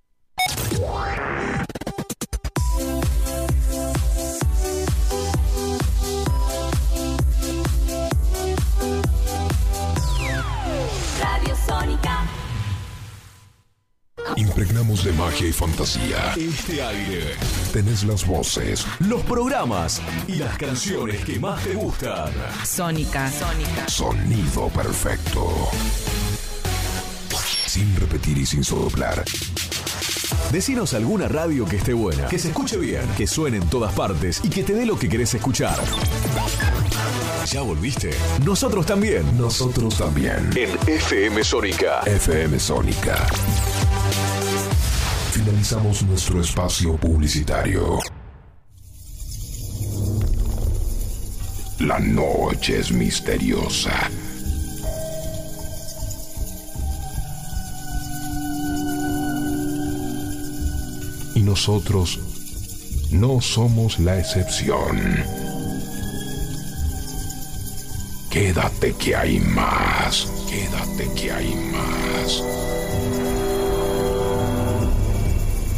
[15.36, 16.34] Magia y fantasía.
[16.38, 17.36] Este aire,
[17.74, 22.32] Tenés las voces, los programas y las canciones que más te gustan.
[22.64, 23.30] Sónica.
[23.30, 23.90] Sónica.
[23.90, 25.70] sonido perfecto.
[27.68, 29.26] Sin repetir y sin soplar.
[30.54, 34.40] Decinos alguna radio que esté buena, que se escuche bien, que suene en todas partes
[34.42, 35.78] y que te dé lo que querés escuchar.
[37.48, 38.12] ¿Ya volviste?
[38.46, 39.38] Nosotros también.
[39.38, 40.50] Nosotros también.
[40.56, 42.02] En FM Sónica.
[42.06, 43.28] FM Sónica.
[45.46, 48.00] Finalizamos nuestro espacio publicitario.
[51.82, 54.10] La noche es misteriosa.
[61.36, 62.20] Y nosotros
[63.12, 64.98] no somos la excepción.
[68.32, 70.28] Quédate que hay más.
[70.50, 72.65] Quédate que hay más.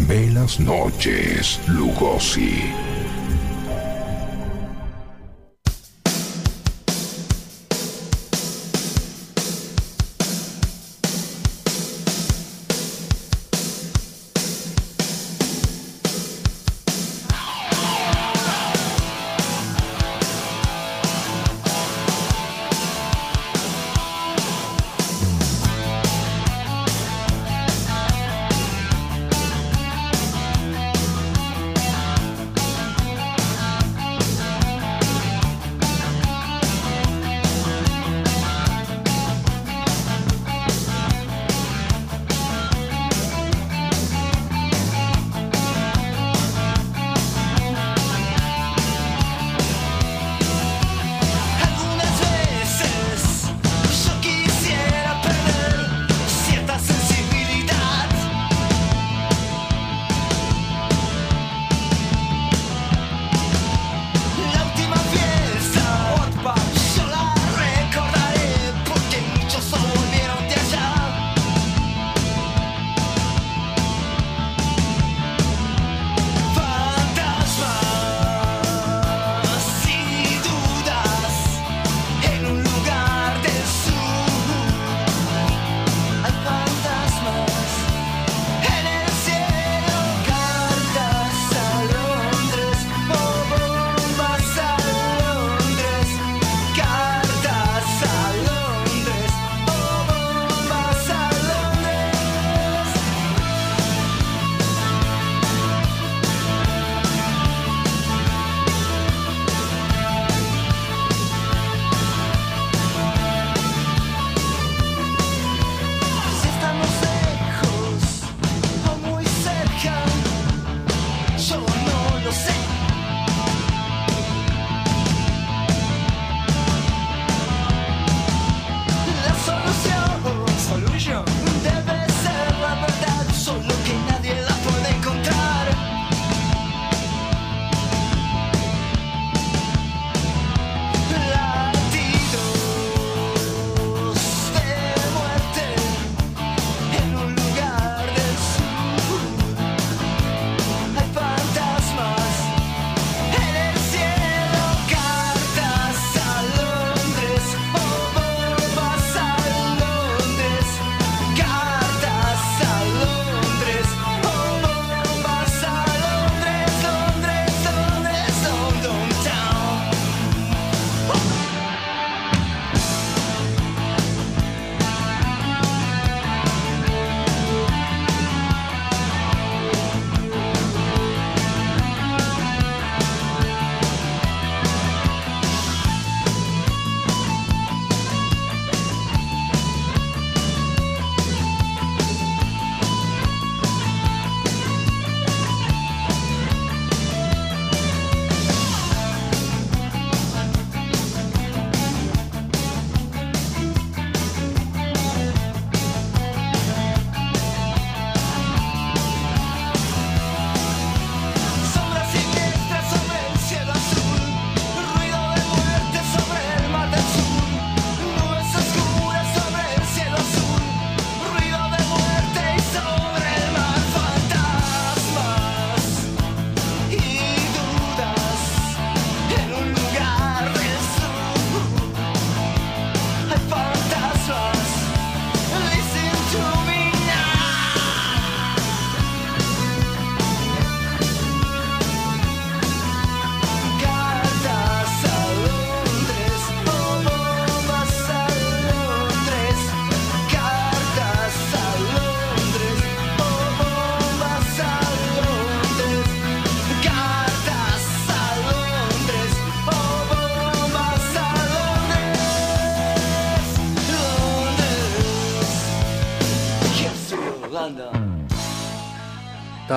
[0.07, 2.86] Ve las noches, Lugosi.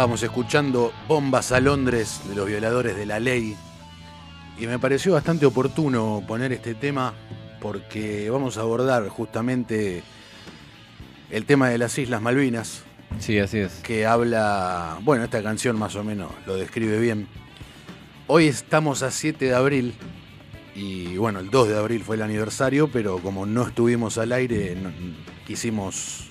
[0.01, 3.55] Estábamos escuchando Bombas a Londres de los violadores de la ley
[4.59, 7.13] y me pareció bastante oportuno poner este tema
[7.61, 10.03] porque vamos a abordar justamente
[11.31, 12.83] el tema de las Islas Malvinas.
[13.19, 13.75] Sí, así es.
[13.83, 17.29] Que habla, bueno, esta canción más o menos lo describe bien.
[18.27, 19.93] Hoy estamos a 7 de abril
[20.75, 24.77] y bueno, el 2 de abril fue el aniversario, pero como no estuvimos al aire,
[24.77, 24.91] no-
[25.47, 26.31] quisimos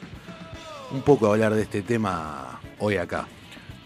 [0.90, 3.28] un poco hablar de este tema hoy acá.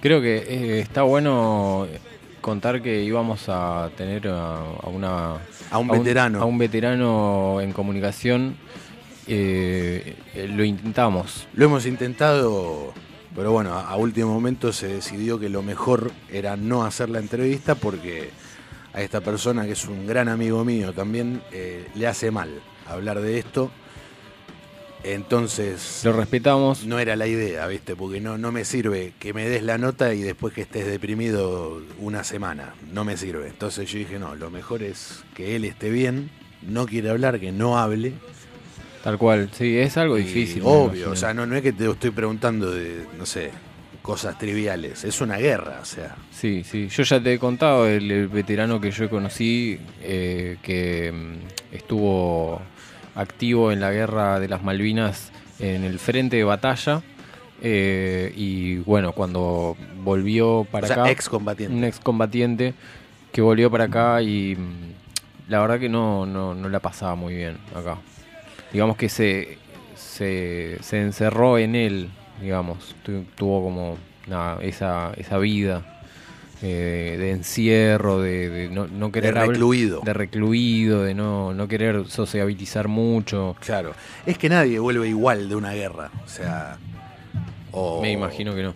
[0.03, 1.87] Creo que eh, está bueno
[2.41, 5.37] contar que íbamos a tener a, a una
[5.71, 6.41] A un veterano.
[6.41, 8.57] a un veterano en comunicación.
[9.27, 11.47] Eh, eh, lo intentamos.
[11.53, 12.91] Lo hemos intentado,
[13.33, 17.19] pero bueno, a, a último momento se decidió que lo mejor era no hacer la
[17.19, 18.29] entrevista porque
[18.93, 22.49] a esta persona, que es un gran amigo mío también, eh, le hace mal
[22.89, 23.71] hablar de esto.
[25.03, 26.01] Entonces...
[26.03, 26.85] Lo respetamos.
[26.85, 27.95] No era la idea, ¿viste?
[27.95, 31.81] Porque no, no me sirve que me des la nota y después que estés deprimido
[31.99, 32.73] una semana.
[32.91, 33.47] No me sirve.
[33.47, 36.29] Entonces yo dije, no, lo mejor es que él esté bien,
[36.61, 38.13] no quiere hablar, que no hable.
[39.03, 40.61] Tal cual, sí, es algo Y difícil.
[40.65, 43.51] Obvio, o sea, no, no es que te estoy preguntando de, no sé,
[44.01, 45.03] cosas triviales.
[45.03, 46.15] Es una guerra, o sea.
[46.31, 46.87] Sí, sí.
[46.87, 52.61] Yo ya te he contado el, el veterano que yo conocí eh, que mm, estuvo
[53.15, 57.01] activo en la guerra de las Malvinas en el frente de batalla.
[57.61, 61.11] eh, y bueno, cuando volvió para O sea, acá.
[61.11, 61.73] excombatiente.
[61.75, 62.73] Un excombatiente
[63.31, 67.35] que volvió para acá y mm, la verdad que no, no, no la pasaba muy
[67.35, 67.97] bien acá.
[68.73, 69.57] Digamos que se,
[69.95, 72.09] se, se encerró en él,
[72.41, 72.95] digamos.
[73.03, 73.97] Tu- tuvo como
[74.61, 75.92] esa, esa vida
[76.65, 79.99] eh, de encierro, de, de no, no querer habl- recluido.
[80.05, 83.55] de recluido, de no, no querer sociabilizar mucho.
[83.59, 83.93] Claro.
[84.25, 86.09] Es que nadie vuelve igual de una guerra.
[86.23, 86.77] O sea.
[87.71, 88.73] O, Me imagino que no.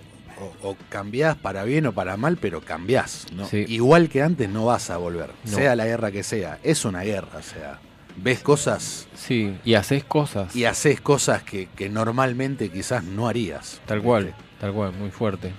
[0.61, 3.25] O, o cambiás para bien o para mal, pero cambiás.
[3.33, 3.47] ¿no?
[3.47, 3.65] Sí.
[3.69, 5.29] Igual que antes no vas a volver.
[5.45, 5.57] No.
[5.57, 6.59] Sea la guerra que sea.
[6.63, 7.39] Es una guerra.
[7.39, 7.79] O sea,
[8.17, 10.55] ves cosas Sí, y haces cosas.
[10.55, 13.79] y haces cosas que, que normalmente quizás no harías.
[13.85, 15.53] Tal cual, tal cual, muy fuerte.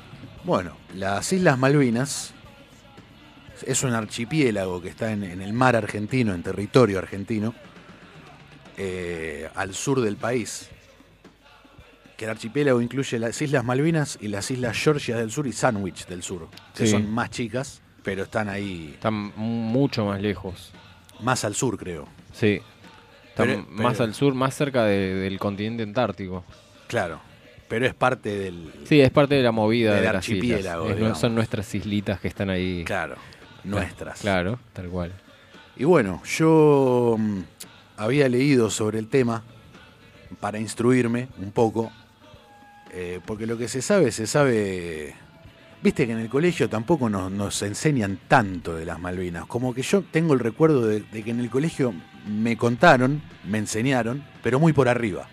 [0.48, 2.32] Bueno, las Islas Malvinas
[3.66, 7.54] es un archipiélago que está en, en el mar argentino, en territorio argentino,
[8.78, 10.70] eh, al sur del país.
[12.16, 16.06] Que el archipiélago incluye las Islas Malvinas y las Islas Georgia del Sur y Sandwich
[16.06, 16.92] del Sur, que Sí.
[16.92, 20.72] son más chicas, pero están ahí Están mucho más lejos.
[21.20, 22.08] más al sur, creo.
[22.32, 22.62] Sí.
[23.28, 26.42] Están Pero- más pero- al sur, más cerca de- del continente antártico.
[26.86, 27.20] Claro,
[27.68, 28.72] pero es parte del...
[28.84, 31.20] Sí, es parte de la movida Del de las archipiélago, islas.
[31.20, 32.82] Son nuestras islitas que están ahí.
[32.84, 33.16] Claro,
[33.64, 34.20] nuestras.
[34.20, 35.12] Claro, tal cual.
[35.76, 37.40] Y bueno, yo mm,
[37.98, 39.44] había leído sobre el tema
[40.40, 41.92] para instruirme un poco,
[42.92, 45.14] eh, porque lo que se sabe, se sabe...
[45.80, 49.82] Viste que en el colegio tampoco nos, nos enseñan tanto de las Malvinas, como que
[49.82, 51.94] yo tengo el recuerdo de, de que en el colegio
[52.26, 55.28] me contaron, me enseñaron, pero muy por arriba.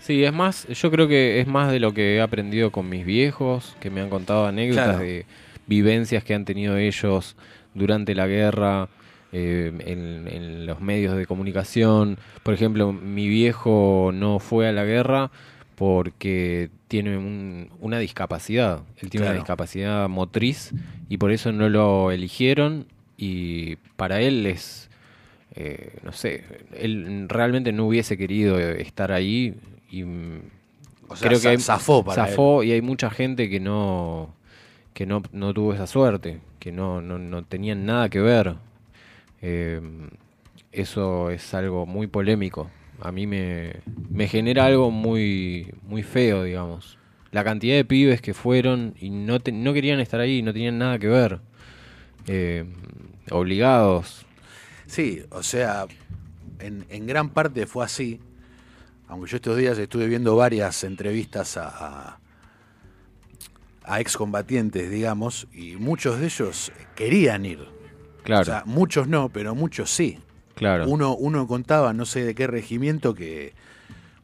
[0.00, 3.06] Sí, es más, yo creo que es más de lo que he aprendido con mis
[3.06, 4.98] viejos, que me han contado anécdotas Claro.
[5.02, 5.24] de
[5.66, 7.36] vivencias que han tenido ellos
[7.72, 8.88] durante la guerra,
[9.32, 12.18] eh, en, en los medios de comunicación.
[12.42, 15.30] Por ejemplo, mi viejo no fue a la guerra
[15.74, 18.82] porque tiene un- una discapacidad.
[19.00, 19.42] Él tiene una Claro.
[19.42, 20.72] discapacidad motriz
[21.08, 24.88] y por eso no lo eligieron y para él es,
[25.56, 26.44] eh, no sé,
[26.78, 29.54] él realmente no hubiese querido estar ahí
[29.98, 30.40] y mm,
[31.08, 34.34] O sea, creo que zafó para zafó y hay mucha gente que no
[34.94, 38.56] que no, no tuvo esa suerte, que no, no, no tenían nada que ver.
[39.42, 39.80] Eh,
[40.72, 42.70] eso es algo muy polémico.
[43.00, 43.74] A mí me,
[44.10, 46.98] me genera algo muy, muy feo, digamos.
[47.32, 50.78] La cantidad de pibes que fueron y no, te- no querían estar ahí, no tenían
[50.78, 51.40] nada que ver.
[52.26, 52.64] Eh,
[53.30, 54.26] obligados.
[54.86, 55.86] Sí, o sea,
[56.60, 58.20] en, en gran parte fue así.
[59.08, 62.18] Aunque yo estos días estuve viendo varias entrevistas a, a,
[63.84, 67.68] a excombatientes, digamos, y muchos de ellos querían ir.
[68.22, 68.42] Claro.
[68.42, 70.18] O sea, muchos no, pero muchos sí.
[70.54, 70.88] Claro.
[70.88, 73.52] Uno, uno contaba, no sé de qué regimiento, que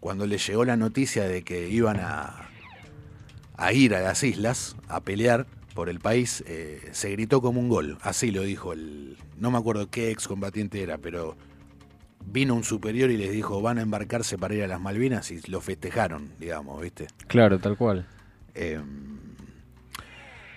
[0.01, 2.49] cuando le llegó la noticia de que iban a,
[3.57, 7.69] a ir a las islas a pelear por el país, eh, se gritó como un
[7.69, 7.99] gol.
[8.01, 9.19] Así lo dijo el.
[9.39, 11.37] No me acuerdo qué excombatiente era, pero
[12.25, 15.41] vino un superior y les dijo: van a embarcarse para ir a las Malvinas y
[15.51, 17.07] lo festejaron, digamos, ¿viste?
[17.27, 18.07] Claro, tal cual.
[18.55, 18.81] Eh,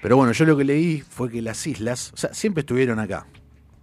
[0.02, 3.26] pero bueno, yo lo que leí fue que las islas, o sea, siempre estuvieron acá.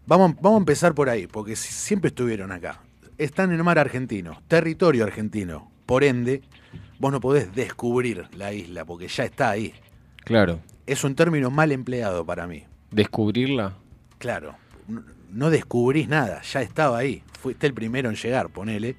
[0.06, 2.80] Vamos, vamos a empezar por ahí, porque si- siempre estuvieron acá.
[3.16, 5.70] Están en el mar argentino, territorio argentino.
[5.86, 6.42] Por ende,
[6.98, 9.72] vos no podés descubrir la isla porque ya está ahí.
[10.24, 10.60] Claro.
[10.86, 12.64] Es un término mal empleado para mí.
[12.90, 13.76] Descubrirla.
[14.18, 14.56] Claro,
[15.32, 17.22] no descubrís nada, ya estaba ahí.
[17.40, 18.96] Fuiste el primero en llegar, ponele,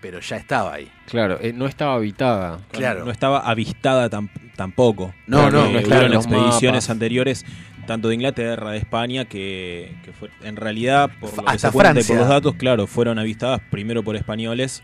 [0.00, 0.90] pero ya estaba ahí.
[1.06, 2.58] Claro, eh, no estaba habitada.
[2.72, 3.04] Claro.
[3.04, 5.14] No estaba avistada tam- tampoco.
[5.26, 6.90] No, Porque no, hubieron claro, los expediciones mapas.
[6.90, 7.44] anteriores,
[7.86, 11.72] tanto de Inglaterra, de España, que, que fue, en realidad, por lo que Hasta se
[11.72, 12.14] cuenta y Francia.
[12.14, 14.82] por los datos, claro, fueron avistadas primero por españoles,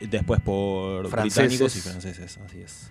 [0.00, 1.42] después por Franceses.
[1.48, 2.90] británicos y franceses, así es.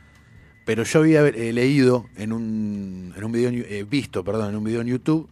[0.65, 4.55] Pero yo había eh, leído en un, en un video, en eh, visto, perdón, en
[4.55, 5.29] un video en YouTube,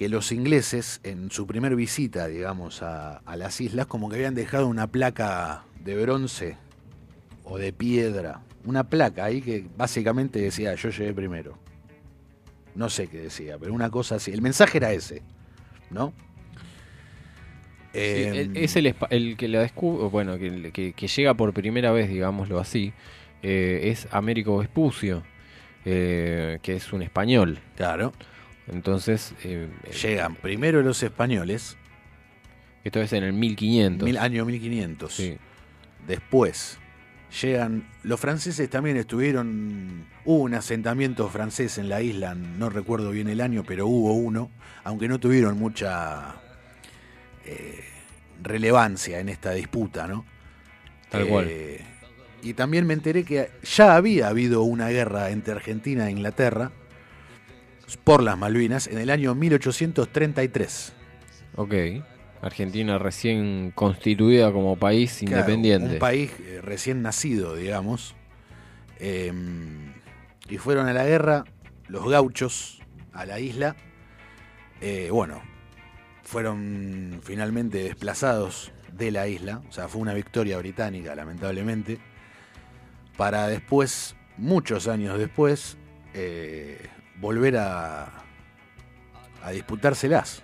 [0.00, 4.34] que los ingleses en su primer visita, digamos, a, a las islas, como que habían
[4.34, 6.56] dejado una placa de bronce
[7.44, 11.58] o de piedra, una placa ahí que básicamente decía, yo llegué primero.
[12.74, 14.30] No sé qué decía, pero una cosa así.
[14.30, 15.20] El mensaje era ese,
[15.90, 16.14] ¿no?
[17.92, 21.92] Sí, Eh, el- es el, que la descubre, bueno, que, que- que llega por primera
[21.92, 22.94] vez, digámoslo así,
[23.42, 25.24] eh, es Américo Vespucio,
[25.84, 27.58] eh, que es un español.
[27.76, 28.14] Claro.
[28.72, 31.76] Entonces, eh, eh, Llegan primero los españoles,
[32.84, 34.06] esto es en el 1500.
[34.06, 35.12] mil, año 1500.
[35.12, 35.36] Sí.
[36.06, 36.78] Después
[37.42, 43.28] llegan los franceses también estuvieron hubo un asentamiento francés en la isla, no recuerdo bien
[43.28, 44.50] el año, pero hubo uno,
[44.84, 46.34] aunque no tuvieron mucha
[47.44, 47.84] eh,
[48.42, 50.24] relevancia en esta disputa, ¿no?
[51.08, 51.50] Tal Eh, cual.
[52.42, 56.72] Y también me enteré que ya había habido una guerra entre Argentina e Inglaterra
[57.96, 60.92] por las Malvinas en el año 1833.
[61.56, 61.74] Ok.
[62.42, 65.94] Argentina recién constituida como país Claro, independiente.
[65.94, 68.14] Un país eh, recién nacido, digamos.
[68.98, 69.32] Eh,
[70.48, 71.44] y fueron a la guerra
[71.88, 72.80] los gauchos
[73.12, 73.76] a la isla.
[74.80, 75.42] Eh, bueno,
[76.22, 79.62] fueron finalmente desplazados de la isla.
[79.68, 81.98] O sea, fue una victoria británica, lamentablemente.
[83.16, 85.76] Para después, muchos años después,
[86.14, 86.78] eh,
[87.20, 88.08] volver a,
[89.42, 90.42] a disputárselas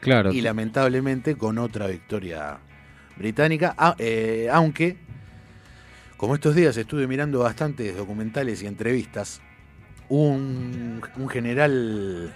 [0.00, 0.32] Claro.
[0.32, 2.58] y lamentablemente con otra victoria
[3.16, 4.96] británica, a- eh, aunque
[6.16, 9.40] como estos días estuve mirando bastantes documentales y entrevistas,
[10.08, 12.34] un, un general,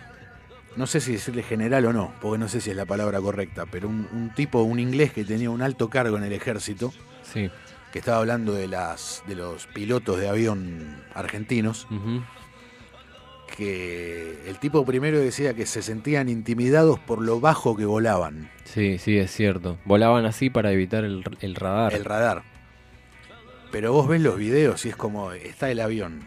[0.77, 3.67] no sé si decirle general o no, porque no sé si es la palabra correcta,
[3.67, 6.93] pero un, un tipo, un inglés que tenía un alto cargo en el ejército,
[7.33, 7.51] Sí.
[7.93, 11.87] que estaba hablando de, las, de los pilotos de avión argentinos.
[13.57, 18.51] Que el tipo primero decía que se sentían intimidados por lo bajo que volaban.
[18.65, 19.79] Sí, sí, es cierto.
[19.85, 21.95] Volaban así para evitar el, el radar.
[21.95, 22.43] el radar.
[23.71, 26.21] Pero vos ves los videos y es como está el avión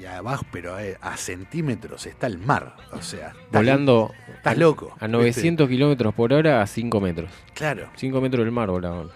[0.00, 2.74] y abajo, pero a, a centímetros está el mar.
[2.92, 4.96] O sea, estás- Volando estás loco.
[4.98, 7.30] a 900 kilómetros por hora a 5 metros.
[7.54, 9.08] Claro, 5 metros del mar volaban.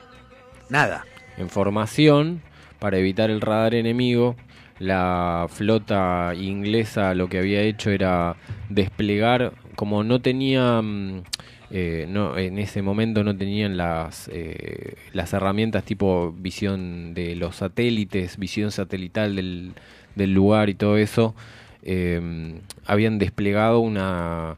[0.68, 1.04] nada.
[1.36, 2.40] En formación,
[2.78, 4.36] para evitar el radar enemigo,
[4.78, 8.36] la flota inglesa lo que había hecho era
[8.68, 11.22] desplegar, como no tenía, mm,
[11.70, 17.56] eh, no, en ese momento no tenían las, eh, las herramientas tipo visión de los
[17.56, 19.72] satélites, visión satelital del,
[20.14, 21.34] del lugar y todo eso,
[21.82, 24.56] eh, habían desplegado una,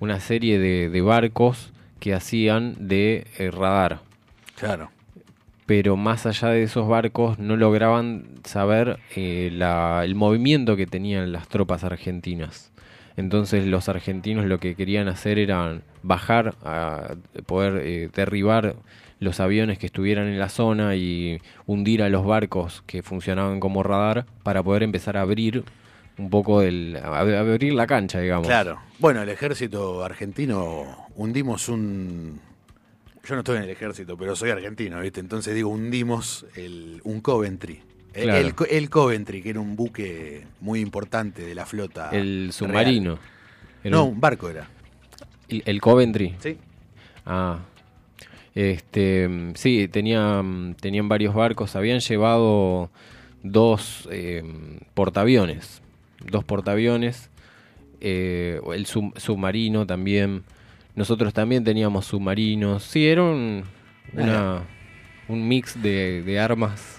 [0.00, 4.00] una serie de, de barcos que hacían de eh, radar
[4.56, 4.90] Claro.
[5.66, 11.32] Pero más allá de esos barcos no lograban saber eh, la- el movimiento que tenían
[11.32, 12.70] las tropas argentinas.
[13.16, 17.14] Entonces los argentinos lo que querían hacer era bajar, a
[17.46, 18.74] poder eh, derribar
[19.20, 23.82] los aviones que estuvieran en la zona y hundir a los barcos que funcionaban como
[23.82, 25.64] radar para poder empezar a abrir
[26.18, 28.46] un poco el, abrir la cancha, digamos.
[28.48, 28.78] Claro.
[28.98, 32.40] Bueno, el ejército argentino hundimos un.
[33.26, 35.20] Yo no estoy en el ejército, pero soy argentino, ¿viste?
[35.20, 37.80] Entonces digo, hundimos el, un Coventry.
[38.12, 38.38] El- Claro.
[38.46, 42.10] El, Co- el Coventry, que era un buque muy importante de la flota.
[42.10, 43.18] El submarino.
[43.84, 44.68] No, un- barco era.
[45.48, 46.34] el, el Coventry.
[46.38, 46.56] Sí.
[47.26, 47.58] Ah.
[48.54, 51.74] Este, sí, tenían, tenían varios barcos.
[51.76, 52.90] Habían llevado
[53.42, 54.42] dos eh,
[54.94, 55.82] portaaviones.
[56.24, 57.30] Dos portaaviones.
[58.00, 60.44] eh, el sub- submarino también.
[60.94, 62.84] Nosotros también teníamos submarinos.
[62.84, 63.64] Sí, era un,
[64.12, 64.62] una-
[65.28, 66.98] un mix de, de armas.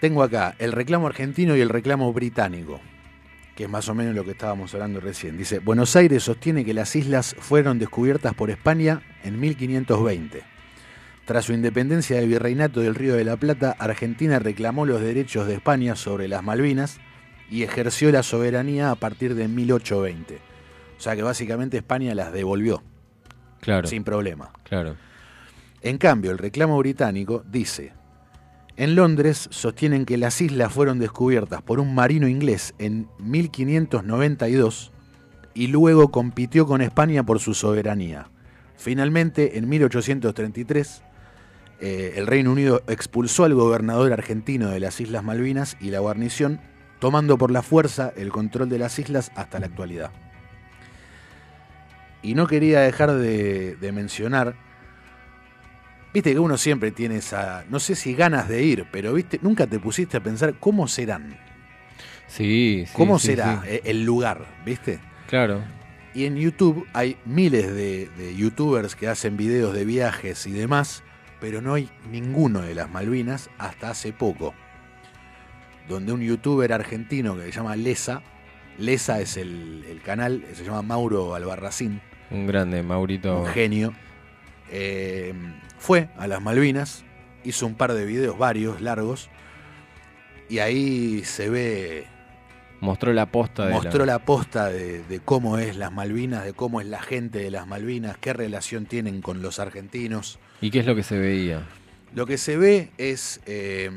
[0.00, 2.80] Tengo acá el reclamo argentino y el reclamo británico,
[3.56, 5.38] que es más o menos lo que estábamos hablando recién.
[5.38, 10.42] Dice, Buenos Aires sostiene que las islas fueron descubiertas por España en 1520.
[11.24, 15.54] Tras su independencia del virreinato del Río de la Plata, Argentina reclamó los derechos de
[15.54, 16.98] España sobre las Malvinas
[17.50, 20.38] y ejerció la soberanía a partir de 1820.
[20.98, 22.82] O sea que básicamente España las devolvió
[23.64, 24.50] Claro, sin problema.
[24.64, 24.96] claro.
[25.80, 27.92] En cambio, el reclamo británico dice
[28.76, 34.92] En Londres sostienen que las islas fueron descubiertas por un marino inglés en 1592
[35.54, 38.28] y luego compitió con España por su soberanía.
[38.76, 41.02] Finalmente, en 1833,
[41.80, 46.60] eh, el Reino Unido expulsó al gobernador argentino de las Islas Malvinas y la guarnición,
[46.98, 50.10] tomando por la fuerza el control de las islas hasta la actualidad.
[52.24, 54.56] Y no quería dejar de, de mencionar,
[56.12, 59.66] viste que uno siempre tiene esa, no sé si ganas de ir, pero viste, nunca
[59.66, 61.38] te pusiste a pensar cómo serán,
[62.26, 62.92] Sí, sí.
[62.94, 63.80] cómo sí, será sí.
[63.84, 64.98] el lugar, viste.
[65.28, 65.62] Claro.
[66.14, 71.02] Y en YouTube hay miles de, de youtubers que hacen videos de viajes y demás,
[71.40, 74.54] pero no hay ninguno de las Malvinas hasta hace poco.
[75.88, 78.22] Donde un youtuber argentino que se llama Lesa,
[78.78, 83.40] Lesa es el, el canal, se llama Mauro Albarracín, Un grande, Maurito.
[83.40, 83.94] un genio,
[84.70, 85.34] eh,
[85.78, 87.04] fue a las Malvinas,
[87.44, 89.28] hizo un par de videos, varios, largos,
[90.48, 92.06] y ahí se ve
[92.80, 96.80] Mostró la posta de mostró la posta de, de cómo es las Malvinas, de cómo
[96.82, 100.38] es la gente de las Malvinas, qué relación tienen con los argentinos.
[100.60, 101.62] ¿Y qué es lo que se veía?
[102.14, 103.90] Lo que se ve es eh,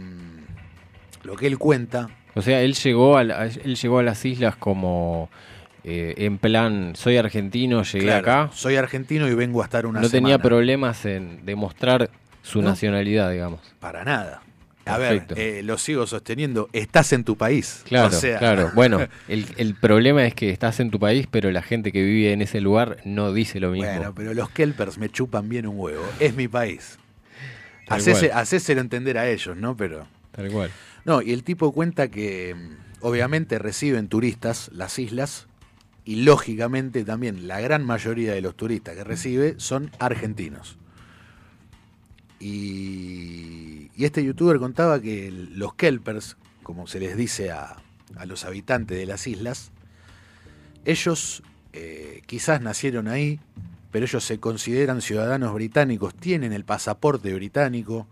[1.24, 2.10] lo que él cuenta.
[2.36, 5.30] O sea, él llegó a, la- él llegó a las islas como
[5.90, 8.50] eh, en plan, soy argentino, llegué Claro, acá.
[8.54, 10.44] Soy argentino y vengo a estar una no tenía semana.
[10.44, 12.10] problemas en demostrar
[12.44, 12.70] su No.
[12.70, 13.62] nacionalidad, digamos.
[13.80, 14.42] Para nada.
[14.86, 15.36] A Perfecto.
[15.36, 16.70] ver, eh, lo sigo sosteniendo.
[16.74, 17.84] Estás en tu país.
[17.86, 18.72] Claro, O sea, claro.
[18.76, 22.32] Bueno, el, el problema es que estás en tu país, pero la gente que vive
[22.34, 23.90] en ese lugar no dice lo mismo.
[23.90, 26.04] Bueno, pero los Kelpers me chupan bien un huevo.
[26.20, 26.98] Es mi país.
[27.88, 28.32] Hacese-.
[28.34, 29.76] Hacéselo entender a ellos, ¿no?
[29.78, 30.08] Pero.
[30.32, 30.70] Tal cual.
[31.06, 35.48] No, y el tipo cuenta que mm, obviamente reciben turistas las islas
[36.08, 40.78] y lógicamente también la gran mayoría de los turistas que recibe son argentinos.
[42.40, 47.76] Y, este youtuber contaba que los kelpers, como se les dice a,
[48.16, 49.72] a los habitantes de las islas,
[50.86, 51.44] ellos
[51.74, 53.42] eh, quizás nacieron ahí,
[53.92, 58.08] pero ellos se consideran ciudadanos británicos, tienen el pasaporte británico,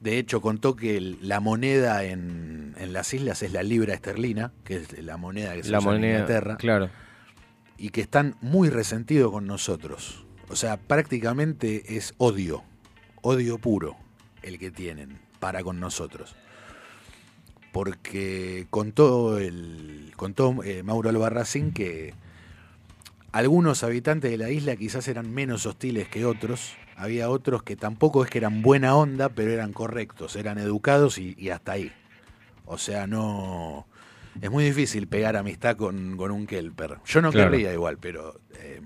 [0.00, 4.52] de hecho, contó que el- la moneda en, en las islas es la libra esterlina,
[4.64, 6.90] que es la moneda que se La usa en Inglaterra, claro.
[7.76, 10.24] y que están muy resentidos con nosotros.
[10.48, 12.64] O sea, prácticamente es odio,
[13.22, 13.96] odio puro
[14.42, 16.34] el que tienen para con nosotros.
[17.72, 22.14] Porque contó, el, contó eh, Mauro Albarracín que
[23.30, 26.72] algunos habitantes de la isla quizás eran menos hostiles que otros.
[27.00, 31.34] Había otros que tampoco es que eran buena onda, pero eran correctos, eran educados y,
[31.38, 31.90] y hasta ahí.
[32.66, 33.86] O sea, no.
[34.40, 36.98] Es muy difícil pegar amistad con, con un Kelper.
[37.04, 37.50] Yo no Claro.
[37.50, 38.38] querría igual, pero.
[38.54, 38.80] eh,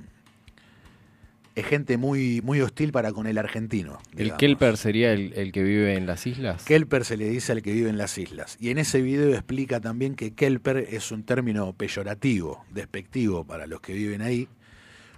[1.55, 4.01] es gente muy, muy hostil para con el argentino.
[4.17, 4.35] ¿El.
[4.37, 6.65] Kelper sería el, el que vive en las islas?
[6.65, 8.57] Kelper se le dice al que vive en las islas.
[8.59, 13.81] Y en ese video explica también que Kelper es un término peyorativo, despectivo para los
[13.81, 14.49] que viven ahí.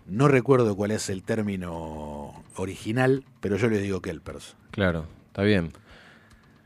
[0.08, 4.56] No recuerdo cuál es el término original, pero yo le digo Kelpers.
[4.70, 5.72] Claro, está bien.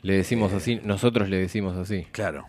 [0.03, 2.07] Le decimos Eh, así, nosotros le decimos así.
[2.13, 2.47] Claro.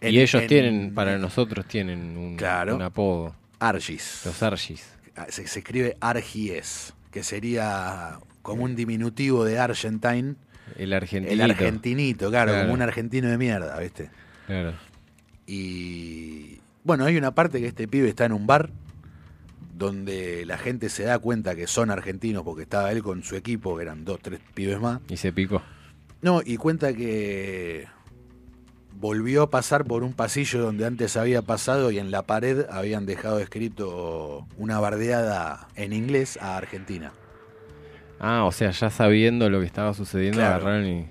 [0.00, 2.76] Y ellos en- tienen, para nosotros tienen un, Claro.
[2.76, 3.34] un apodo.
[3.58, 4.22] Argis.
[4.24, 4.86] Los Argis.
[5.16, 10.36] Ah, Se, se escribe Argies, que sería como un diminutivo de Argentine.
[10.78, 11.32] El argentinito.
[11.44, 12.64] El argentinito, claro, Claro.
[12.66, 14.08] como un argentino de mierda, ¿viste?
[14.46, 14.72] Claro.
[15.46, 18.70] Y bueno, hay una parte que este pibe está en un bar
[19.80, 23.76] donde la gente se da cuenta que son argentinos porque estaba él con su equipo,
[23.76, 25.00] que eran dos, tres pibes más.
[25.08, 25.62] Y se picó.
[26.22, 27.86] No, y cuenta que
[28.92, 33.06] volvió a pasar por un pasillo donde antes había pasado y en la pared habían
[33.06, 37.12] dejado escrito una bardeada en inglés a Argentina.
[38.20, 40.56] Ah, o sea, ya sabiendo lo que estaba sucediendo, Claro.
[40.56, 41.06] agarraron y...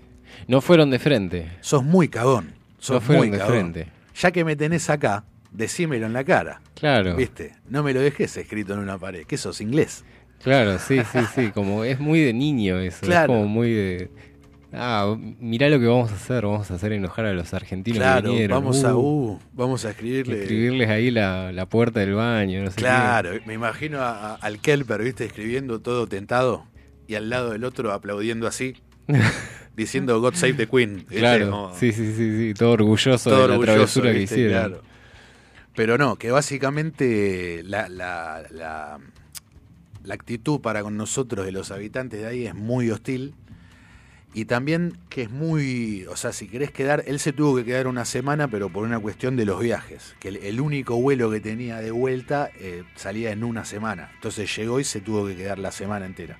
[0.47, 1.49] No fueron de frente.
[1.61, 2.53] Sos muy cagón.
[2.77, 3.53] Sos No fueron muy de cagón.
[3.73, 3.91] frente.
[4.15, 6.61] Ya que me tenés acá, decímelo en la cara.
[6.75, 7.15] Claro.
[7.15, 7.55] ¿Viste?
[7.69, 9.25] No me lo dejes escrito en una pared.
[9.25, 10.03] que sos inglés?
[10.43, 11.51] Claro, sí, sí, sí.
[11.51, 13.05] Como es muy de niño eso.
[13.05, 13.33] Claro.
[13.33, 14.09] Es como muy de.
[14.71, 16.45] Ah, mirá lo que vamos a hacer.
[16.45, 18.55] Vamos a hacer enojar a los argentinos que Claro, vinieron.
[18.61, 20.41] vamos a Uh, vamos a escribirle.
[20.43, 22.61] escribirles ahí la, la puerta del baño.
[22.63, 22.81] No sé qué.
[22.83, 25.25] Claro, me imagino a- a- al Kelper, ¿viste?
[25.25, 26.65] Escribiendo todo tentado
[27.07, 28.75] y al lado del otro aplaudiendo así,
[29.75, 31.05] diciendo God Save the Queen.
[31.09, 32.53] Claro, Como sí, sí, sí, sí.
[32.53, 34.35] Todo orgulloso todo de la orgulloso, travesura que ¿viste?
[34.35, 34.69] hicieron.
[34.69, 34.83] Claro.
[35.75, 38.99] Pero no, que básicamente la, la, la,
[40.03, 43.33] la actitud para con nosotros de los habitantes de ahí es muy hostil.
[44.31, 47.87] Y también que es muy, o sea, si querés quedar, él se tuvo que quedar
[47.87, 51.39] una semana, pero por una cuestión de los viajes, que el, el único vuelo que
[51.39, 54.11] tenía de vuelta eh, salía en una semana.
[54.13, 56.37] Entonces llegó y se tuvo que quedar la semana entera.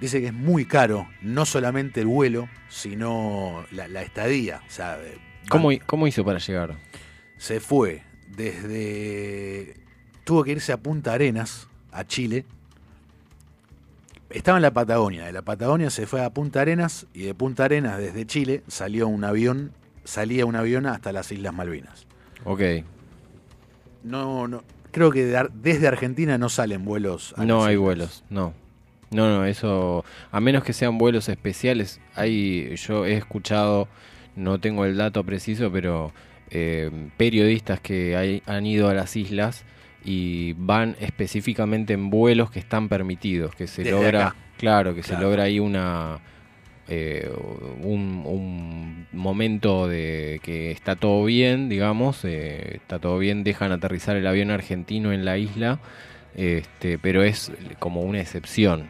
[0.00, 4.60] dice que es muy caro, no solamente el vuelo, sino la, la estadía.
[4.66, 5.16] O sea, eh,
[5.48, 6.74] ¿Cómo, ¿Cómo hizo para llegar?
[7.38, 8.02] Se fue
[8.36, 9.74] desde.
[10.24, 12.44] Tuvo que irse a Punta Arenas, a Chile.
[14.30, 15.24] Estaba en la Patagonia.
[15.24, 19.08] De la Patagonia se fue a Punta Arenas y de Punta Arenas, desde Chile, salió
[19.08, 19.72] un avión,
[20.04, 22.06] salía un avión hasta las Islas Malvinas.
[22.44, 22.60] Ok.
[24.04, 24.62] No, no,
[24.92, 27.34] creo que de Ar- desde Argentina no salen vuelos.
[27.38, 27.82] a No hay islas.
[27.84, 28.52] vuelos, no.
[29.10, 33.88] No, no, eso, a menos que sean vuelos especiales, hay, yo he escuchado,
[34.36, 36.12] no tengo el dato preciso, pero
[36.50, 39.64] eh, periodistas que hay- han ido a las islas
[40.04, 44.36] y van específicamente en vuelos que están permitidos, que se Desde logra, acá.
[44.56, 46.18] claro, que se logra ahí una
[46.90, 47.30] eh,
[47.82, 54.16] un, un momento de que está todo bien, digamos, eh, está todo bien, dejan aterrizar
[54.16, 55.80] el avión argentino en la isla,
[56.34, 58.86] este, pero es como una excepción.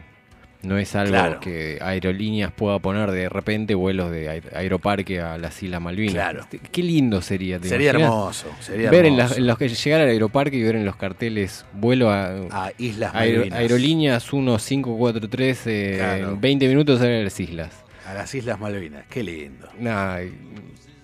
[0.61, 1.39] No es algo Claro.
[1.39, 6.13] que aerolíneas pueda poner de repente vuelos de aer- aeroparque a las Islas Malvinas.
[6.13, 6.41] Claro.
[6.41, 7.59] Este, Qué lindo sería.
[7.59, 9.29] ¿te Sería hermoso, sería ver en, hermoso.
[9.29, 12.71] las- en los que llegar al aeroparque y ver en los carteles vuelo a, A
[12.77, 13.57] Islas aer- Malvinas.
[13.59, 16.29] aerolíneas 1543 eh, Claro.
[16.33, 17.71] en 20 minutos a las islas.
[18.05, 19.05] A las Islas Malvinas.
[19.09, 19.69] Qué lindo.
[19.79, 20.17] Nah,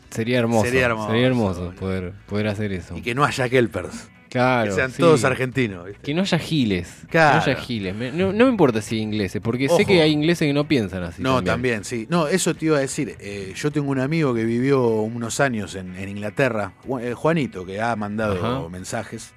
[0.10, 0.65] sería hermoso.
[0.65, 2.98] Sería hermoso, Sería hermoso poder, poder hacer eso.
[2.98, 4.10] Y que no haya Kelpers.
[4.36, 4.98] Claro, que sean sí.
[4.99, 5.86] todos argentinos.
[5.86, 6.02] ¿viste?
[6.02, 6.90] Que no haya giles.
[7.10, 7.40] Claro.
[7.44, 7.95] Que no haya giles.
[7.95, 11.03] Me- no, no me importa si ingleses, porque sé que hay ingleses que no piensan
[11.03, 11.22] así.
[11.22, 11.84] No, también.
[11.84, 12.06] sí.
[12.10, 13.16] No, eso te iba a decir.
[13.20, 17.82] Eh, yo tengo un amigo que vivió unos años en, en Inglaterra, eh, Juanito, que
[17.82, 18.70] ha mandado Ajá.
[18.70, 19.34] mensajes.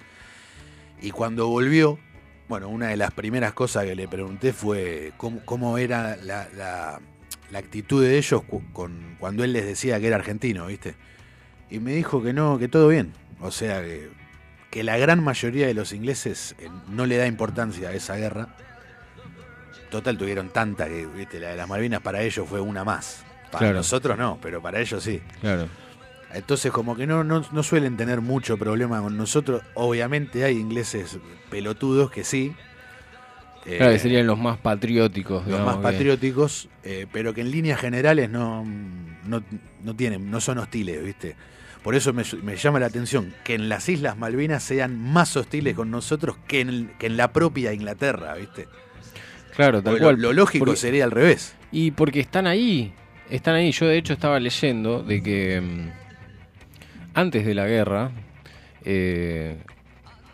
[1.01, 1.99] Y cuando volvió,
[2.49, 7.01] bueno, una de las primeras cosas que le pregunté fue cómo, cómo era la, la-
[7.51, 10.97] la actitud de ellos cu- con, cuando él les decía que era argentino, ¿viste?
[11.71, 13.13] Y me dijo que no, que todo bien.
[13.41, 14.09] O sea, que,
[14.71, 18.49] que la gran mayoría de los ingleses eh, no le da importancia a esa guerra.
[19.91, 23.25] Total, tuvieron tanta que, viste, la de las Malvinas para ellos fue una más.
[23.51, 23.77] Para Claro.
[23.79, 25.23] nosotros no, pero para ellos sí.
[25.41, 25.67] Claro.
[26.35, 29.63] Entonces, como que no, no, no suelen tener mucho problema con nosotros.
[29.73, 31.19] Obviamente hay ingleses
[31.49, 32.55] pelotudos que sí.
[33.65, 35.47] eh, Claro, que serían los más patrióticos.
[35.47, 38.63] los más que- patrióticos, eh, pero que en líneas generales no,
[39.25, 39.43] no,
[39.83, 41.35] no tienen, no son hostiles, ¿viste?
[41.89, 45.75] Por eso me, me llama la atención que en las Islas Malvinas sean más hostiles
[45.75, 48.69] con nosotros que en, que en la propia Inglaterra, ¿viste?
[49.57, 50.17] Claro, tal Porque cual.
[50.17, 51.55] Lo, lo lógico Porque- sería al revés.
[51.73, 52.93] Y porque están ahí,
[53.31, 53.73] están ahí.
[53.73, 55.89] Yo de hecho estaba leyendo de que mm,
[57.15, 58.11] antes de la guerra,
[58.85, 59.57] eh,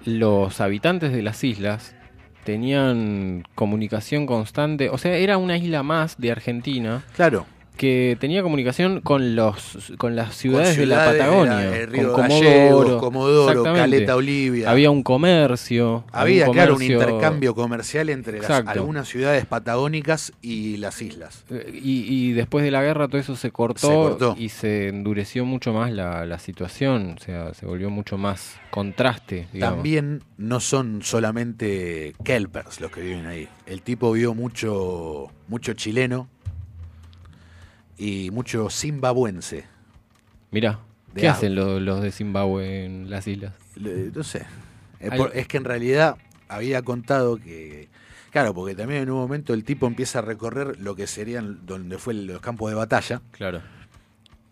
[0.04, 1.94] los habitantes de las islas
[2.42, 7.46] tenían comunicación constante, o sea, era una isla más de Argentina Claro.
[7.76, 12.12] Que tenía comunicación con los con las ciudades, de la ciudades de la- Patagonia, Río
[12.12, 13.62] con Gallegos, Comodoro, Comodoro.
[13.74, 14.70] Caleta Olivia.
[14.70, 20.76] Había un comercio, Había, un claro, un intercambio comercial entre las- algunas ciudades patagónicas y
[20.76, 21.44] las islas.
[21.50, 24.36] Eh, Y, y después de la guerra todo eso se cortó, Se cortó.
[24.38, 29.46] y se endureció mucho más la, la situación, o sea, se volvió mucho más contraste,
[29.52, 29.76] digamos.
[29.76, 33.48] También no son solamente kelpers los que viven ahí.
[33.66, 36.28] El tipo vio mucho, mucho chileno
[37.98, 39.64] y mucho zimbabuense.
[40.50, 40.80] Mirá,
[41.14, 43.52] ¿qué hacen los, los de Zimbabue en las islas?
[43.76, 44.46] Le- No sé.
[45.16, 46.16] Por- es que en realidad
[46.48, 47.88] había contado que.
[48.30, 51.98] Claro, porque también en un momento el tipo empieza a recorrer lo que serían donde
[51.98, 53.20] fue los campos de batalla.
[53.32, 53.60] Claro.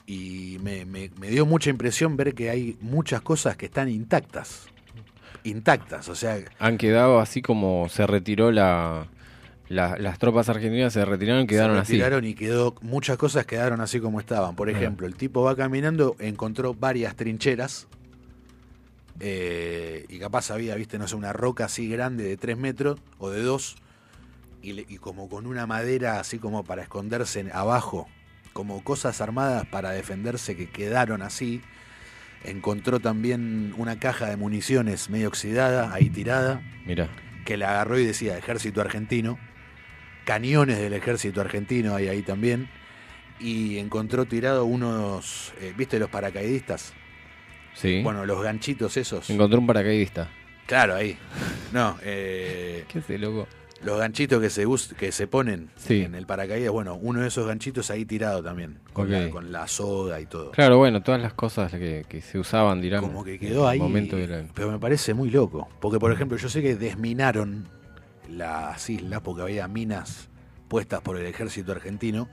[0.06, 4.66] Y me, me- me dio mucha impresión ver que hay muchas cosas que están intactas.
[5.44, 9.06] Intactas, o sea, Han quedado así como se retiró la,
[9.72, 11.92] la- las tropas argentinas, se retiraron y quedaron se así.
[11.94, 14.54] retiraron y quedó muchas cosas quedaron así como estaban.
[14.56, 17.86] Por ejemplo, el tipo va caminando, encontró varias trincheras
[19.20, 23.30] eh, y capaz había, viste, no sé, una roca así grande de 3 metros o
[23.30, 23.76] de 2
[24.62, 28.08] y, como con una madera así como para esconderse abajo,
[28.52, 31.60] como cosas armadas para defenderse que quedaron así.
[32.44, 37.08] Encontró también una caja de municiones medio oxidada, ahí tirada Mira,
[37.44, 39.38] que la agarró y decía ejército argentino,
[40.24, 42.68] cañones del ejército argentino hay ahí también,
[43.40, 46.92] y encontró tirado unos, eh, ¿viste los paracaidistas?
[47.74, 48.02] sí.
[48.02, 49.28] Bueno, los ganchitos esos.
[49.30, 50.28] Encontró un paracaidista.
[50.66, 51.16] Claro, ahí.
[51.72, 53.48] No, eh, ¿Qué hace, loco?
[53.82, 54.64] los ganchitos que se,
[54.96, 56.02] que se ponen Sí.
[56.02, 59.66] en el paracaídas, bueno, uno de esos ganchitos ahí tirado también, con, la, con la
[59.66, 60.50] soga y todo.
[60.52, 63.00] Claro, bueno, todas las cosas que, que se usaban, dirán.
[63.00, 63.78] Como que quedó ahí.
[63.80, 65.68] momento de la- Pero me parece muy loco.
[65.80, 67.66] Porque, por ejemplo, yo sé que desminaron
[68.36, 70.28] las islas porque había minas
[70.68, 72.28] puestas por el ejército argentino.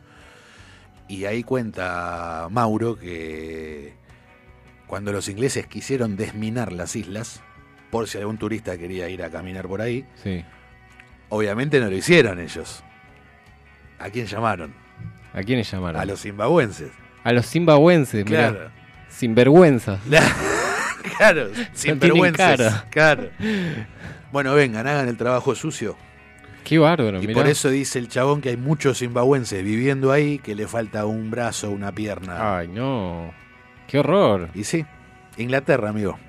[1.07, 3.93] Y ahí cuenta Mauro que
[4.87, 7.41] cuando los ingleses quisieron desminar las islas,
[7.89, 10.43] por si algún turista quería ir a caminar por ahí, Sí.
[11.29, 12.83] obviamente no lo hicieron ellos.
[13.97, 14.73] ¿A quién llamaron?
[15.33, 15.99] ¿A quiénes llamaron?
[16.01, 16.91] A los zimbabuenses.
[17.23, 18.49] A los zimbabuenses, mirá.
[18.51, 18.71] Claro.
[19.09, 19.99] Sinvergüenza.
[21.17, 22.37] claro, sin vergüenza.
[22.55, 22.85] cara.
[22.91, 23.29] Claro.
[24.31, 25.95] Bueno, vengan, hagan el trabajo sucio.
[26.63, 27.33] Qué bárbaro, Y mirá.
[27.41, 31.31] por eso dice el chabón que hay muchos zimbabuenses viviendo ahí que le falta un
[31.31, 32.57] brazo, una pierna.
[32.59, 33.31] Ay, no.
[33.87, 34.49] Qué horror.
[34.53, 34.85] Y sí,
[35.37, 36.19] Inglaterra, amigo.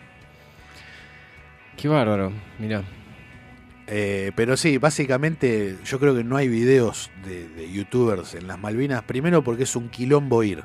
[1.76, 2.82] Qué bárbaro, mirá.
[3.86, 8.58] Eh, pero sí, básicamente yo creo que no hay videos de, de youtubers en las
[8.58, 9.02] Malvinas.
[9.02, 10.62] Primero porque es un quilombo ir.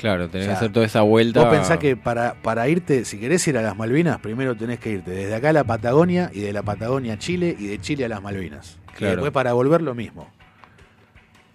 [0.00, 1.40] Claro, tenés O sea, que hacer toda esa vuelta.
[1.44, 4.92] Vos pensás que para, para irte, si querés ir a las Malvinas, primero tenés que
[4.92, 8.06] irte desde acá a la Patagonia y de la Patagonia a Chile y de Chile
[8.06, 8.78] a las Malvinas.
[8.88, 9.16] Y Claro.
[9.16, 10.30] después para volver lo mismo.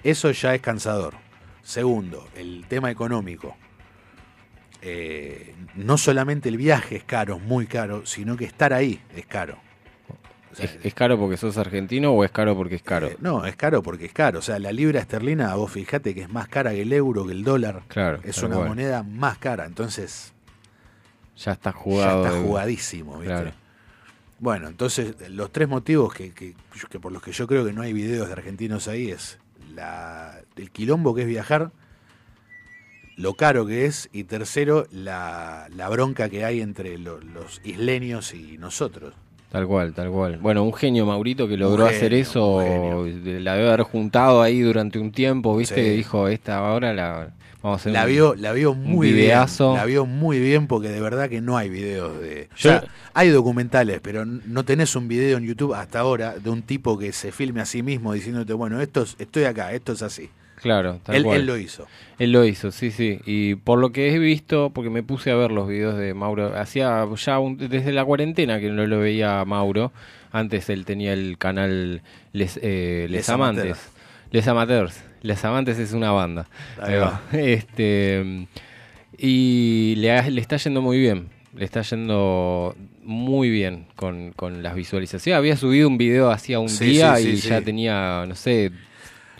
[0.03, 1.15] Eso ya es cansador.
[1.63, 3.57] Segundo, el tema económico.
[4.83, 9.57] Eh, no solamente el viaje es caro, muy caro, sino que estar ahí es caro.
[10.55, 13.07] O sea, ¿Es, es caro porque sos argentino o es caro porque es caro?
[13.07, 14.39] eh, no, es caro porque es caro.
[14.39, 17.33] O sea, la libra esterlina, vos fijate que es más cara que el euro, que
[17.33, 17.83] el dólar.
[17.89, 18.19] Claro.
[18.23, 19.65] Es una moneda más cara.
[19.65, 20.33] Entonces,
[21.37, 22.23] Ya está jugado.
[22.23, 23.27] ya está de- jugadísimo, ¿viste?
[23.33, 23.51] Claro.
[24.39, 26.55] Bueno, entonces los tres motivos que, que-
[26.89, 29.39] que por los que yo creo que no hay videos de argentinos ahí es
[29.73, 31.71] la, el quilombo que es viajar,
[33.17, 38.33] lo caro que es y tercero la, la bronca que hay entre lo- los isleños
[38.33, 39.13] y nosotros.
[39.55, 40.37] Tal cual, tal cual.
[40.41, 45.11] Bueno, un genio Maurito que logró hacer eso, la debe haber juntado ahí durante un
[45.13, 45.75] tiempo, ¿viste?
[45.91, 45.95] Sí.
[45.95, 47.29] Dijo, esta ahora la
[47.61, 49.29] vamos a hacer La un- vio, la vio muy bien.
[49.73, 52.49] La vio muy bien porque de verdad que no hay videos de.
[52.51, 52.83] o Yo- sea,
[53.13, 57.13] hay documentales, pero no tenés un video en YouTube hasta ahora de un tipo que
[57.13, 60.29] se filme a sí mismo diciéndote, bueno, esto es- estoy acá, esto es así.
[60.61, 61.39] Claro, tal Él, cual.
[61.41, 61.87] él lo hizo.
[62.17, 63.19] Él lo hizo, sí, sí.
[63.25, 66.57] Y por lo que he visto, porque me puse a ver los videos de Mauro,
[66.57, 69.91] hacía ya un- desde la cuarentena que no lo veía a Mauro.
[70.31, 72.01] Antes él tenía el canal
[72.33, 73.63] Les, eh, Les Les Amantes.
[73.63, 73.89] Amateurs.
[74.31, 75.03] Les Amateurs.
[75.21, 76.47] Les Amantes es una banda.
[76.81, 77.21] Ahí va.
[77.33, 78.47] Este,
[79.17, 81.29] y le, está yendo muy bien.
[81.55, 85.37] Le está yendo muy bien con, con las visualizaciones.
[85.37, 88.71] Había subido un video hacía un Sí, día sí, sí, y ya tenía, no sé,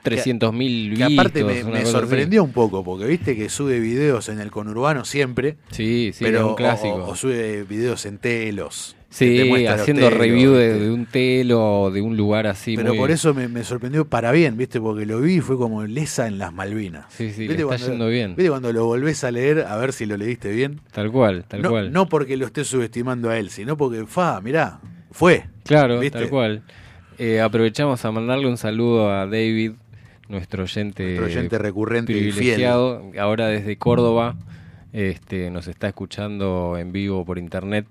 [0.06, 1.92] 300 mil Que aparte me, me así.
[1.92, 5.58] sorprendió un poco, porque viste que sube videos en el conurbano siempre.
[5.72, 6.96] Sí, sí, pero es un clásico.
[6.96, 8.96] O, o sube videos en telos.
[9.10, 12.76] Sí, haciendo telos, review de, un telo o de un lugar así.
[12.76, 14.82] Pero muy- por eso me, me sorprendió para bien, ¿viste?
[14.82, 17.06] Porque lo vi y fue como lesa en las Malvinas.
[17.10, 18.36] Sí, sí, le ¿Viste está cuando- yendo bien.
[18.36, 20.82] ¿Viste cuando lo volvés a leer a ver si lo leíste bien?
[20.92, 21.94] Tal cual, tal no, cual.
[21.94, 25.46] no porque lo estés subestimando a él, sino porque, fa, mirá, fue.
[25.64, 26.20] claro, ¿viste?
[26.20, 26.64] tal cual.
[27.18, 29.72] Eh, aprovechamos a mandarle un saludo a David,
[30.30, 34.36] nuestro oyente, Nuestro oyente recurrente y privilegiado, ahora desde Córdoba.
[34.94, 37.86] Este, nos está escuchando en vivo por internet.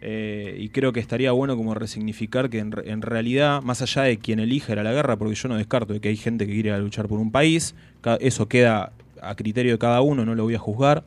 [0.00, 4.18] Eh, y creo que estaría bueno como resignificar que en, en realidad, más allá de
[4.18, 6.52] quien elija ir a la guerra, porque yo no descarto de que hay gente que
[6.52, 7.76] quiere luchar por un país,
[8.18, 8.92] eso queda
[9.22, 11.04] a criterio de cada uno, no lo voy a juzgar,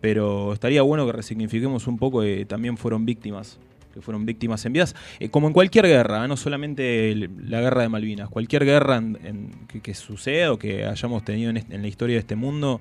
[0.00, 3.58] pero estaría bueno que resignifiquemos un poco que también fueron víctimas
[3.94, 6.28] que fueron víctimas enviadas, eh, como en cualquier guerra, ¿eh?
[6.28, 10.58] no solamente el- la guerra de Malvinas, cualquier guerra en- en- que, que suceda o
[10.58, 12.80] que hayamos tenido en, este- en la historia de este mundo,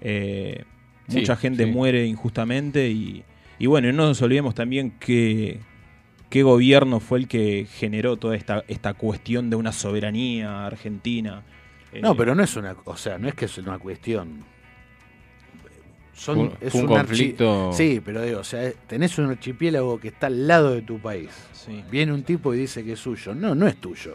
[0.00, 0.64] eh,
[1.08, 1.70] Sí, mucha gente sí.
[1.70, 3.22] muere injustamente y,
[3.58, 5.60] y bueno, y no nos olvidemos también que
[6.30, 11.42] qué gobierno fue el que generó toda esta, esta cuestión de una soberanía argentina.
[11.92, 14.44] Eh, No, pero no es una, o sea, no es que es una cuestión.
[16.16, 20.00] Son, Fue es fue un archi- conflicto- Sí, pero digo, o sea, tenés un archipiélago
[20.00, 21.28] que está al lado de tu país.
[21.52, 21.84] Sí.
[21.90, 23.34] Viene un tipo y dice que es suyo.
[23.34, 24.14] No, no es tuyo.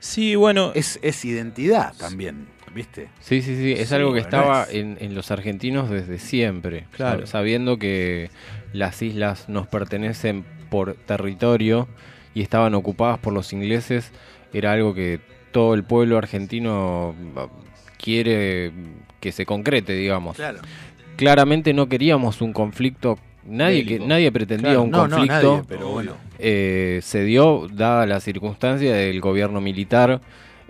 [0.00, 0.72] Sí, bueno.
[0.74, 3.08] Es, es identidad también, ¿viste?
[3.20, 6.18] Sí, sí, sí, es Sí, algo que bueno, estaba es- en, en los argentinos desde
[6.18, 6.86] siempre.
[6.90, 7.22] Claro.
[7.22, 8.30] Sab- Sabiendo que
[8.72, 11.86] las islas nos pertenecen por territorio
[12.34, 14.10] y estaban ocupadas por los ingleses,
[14.52, 15.20] era algo que
[15.52, 17.46] todo el pueblo argentino ah,
[17.98, 18.72] quiere
[19.20, 20.34] que se concrete, digamos.
[20.36, 20.58] Claro.
[21.16, 25.52] Claramente no queríamos un conflicto, nadie, que, nadie pretendía Claro, un no, no, conflicto.
[25.56, 26.12] nadie, pero bueno.
[26.38, 30.20] Eh, se dio, dada la circunstancia del gobierno militar,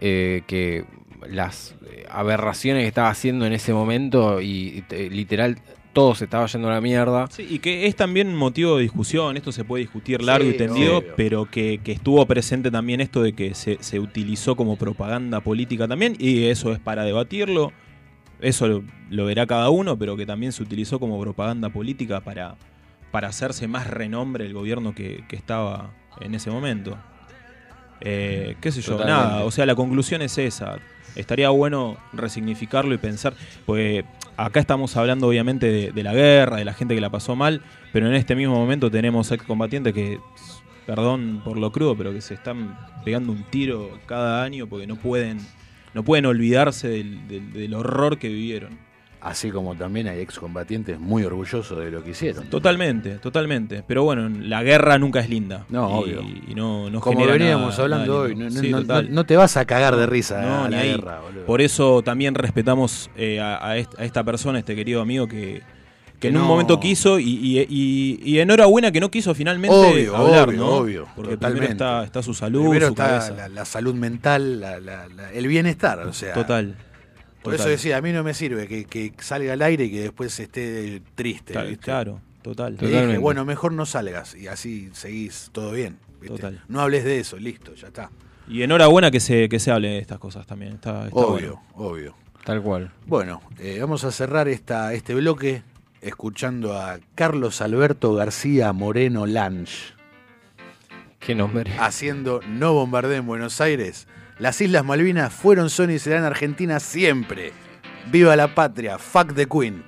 [0.01, 0.85] eh, que
[1.29, 5.59] las eh, aberraciones que estaba haciendo en ese momento y literal
[5.93, 7.27] todo se estaba yendo a la mierda.
[7.31, 10.59] Sí, y que es también motivo de discusión, esto se puede discutir largo Sí, y
[10.59, 11.13] tendido, obvio.
[11.17, 15.87] pero que, que estuvo presente también esto de que se, se utilizó como propaganda política
[15.87, 17.73] también, y eso es para debatirlo,
[18.43, 22.57] eso lo, lo verá cada uno, pero que también se utilizó como propaganda política para,
[23.11, 25.91] para hacerse más renombre el gobierno que, que estaba
[26.21, 26.99] en ese momento.
[28.01, 29.23] Eh, qué sé yo, Totalmente.
[29.23, 30.79] nada, o sea, la conclusión es esa.
[31.15, 34.05] Estaría bueno resignificarlo y pensar, pues
[34.37, 37.63] acá estamos hablando obviamente de, de la guerra, de la gente que la pasó mal,
[37.93, 40.19] pero en este mismo momento tenemos excombatientes que,
[40.87, 44.97] perdón por lo crudo, pero que se están pegando un tiro cada año porque no
[44.97, 45.39] pueden,
[45.95, 48.79] no pueden olvidarse del, del- del horror que vivieron.
[49.21, 52.47] Así como también hay excombatientes muy orgullosos de lo que hicieron.
[52.51, 53.85] Totalmente, totalmente.
[53.87, 55.65] Pero bueno, la guerra nunca es linda.
[55.69, 56.23] No, y, obvio.
[56.49, 59.15] y no, no Como veníamos nada- hablando nada hoy, no, no- Sí, no- total.
[59.15, 61.45] no te vas a cagar de risa No, a ni la guerra, boludo.
[61.47, 65.63] Por eso también respetamos eh, a esta persona, este querido amigo que,
[66.23, 70.17] que en un momento quiso y, y- y- y enhorabuena que no quiso finalmente Obvio,
[70.17, 70.69] hablar, obvio, ¿no?
[70.69, 71.67] obvio, Porque totalmente.
[71.67, 73.33] primero está, está su salud, Primero su está cabeza.
[73.35, 76.33] la, la salud mental, la- la- la- el bienestar, o sea.
[76.33, 76.77] Total.
[77.43, 80.01] Por eso decía, a mí no me sirve que, que salga al aire y que
[80.03, 81.53] después esté triste.
[81.55, 81.85] Claro, ¿viste?
[81.85, 82.77] claro, total.
[82.81, 85.99] Le dije, bueno, mejor no salgas y así seguís todo bien.
[86.21, 86.37] ¿viste?
[86.37, 86.63] Total.
[86.69, 88.11] No hables de eso, listo, ya está.
[88.49, 90.75] Y enhorabuena que se, que se hable de estas cosas también.
[90.75, 91.91] Está, está Obvio, bueno.
[91.91, 92.15] obvio.
[92.45, 92.93] Tal cual.
[93.07, 95.63] Bueno, eh, vamos a cerrar esta, este bloque
[96.03, 99.95] escuchando a Carlos Alberto García Moreno Lange
[101.21, 101.73] Qué nombre.
[101.79, 104.09] haciendo No bombardeo en Buenos Aires.
[104.39, 107.53] Las Islas Malvinas fueron, son y serán Argentina siempre.
[108.11, 108.99] ¡Viva la patria!
[108.99, 109.85] ¡Fuck the Queen!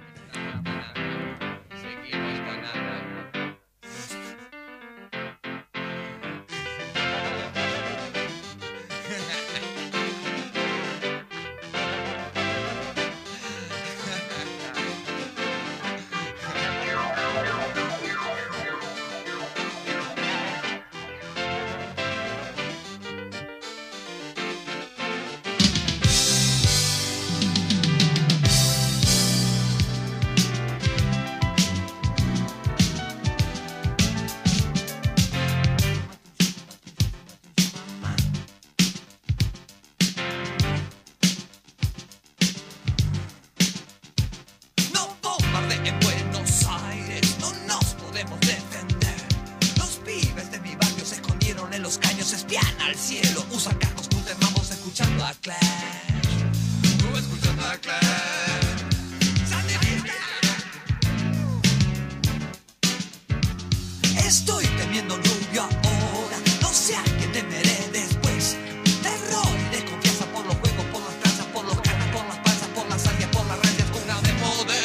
[64.94, 68.56] Temiendo rubio ahora, no sé a qué temeré después.
[69.02, 72.68] Terror y desconfianza por los juegos, por las tranzas, por los canas, por las panzas,
[72.68, 74.84] por las ansias, por las rancias, cuna de poder.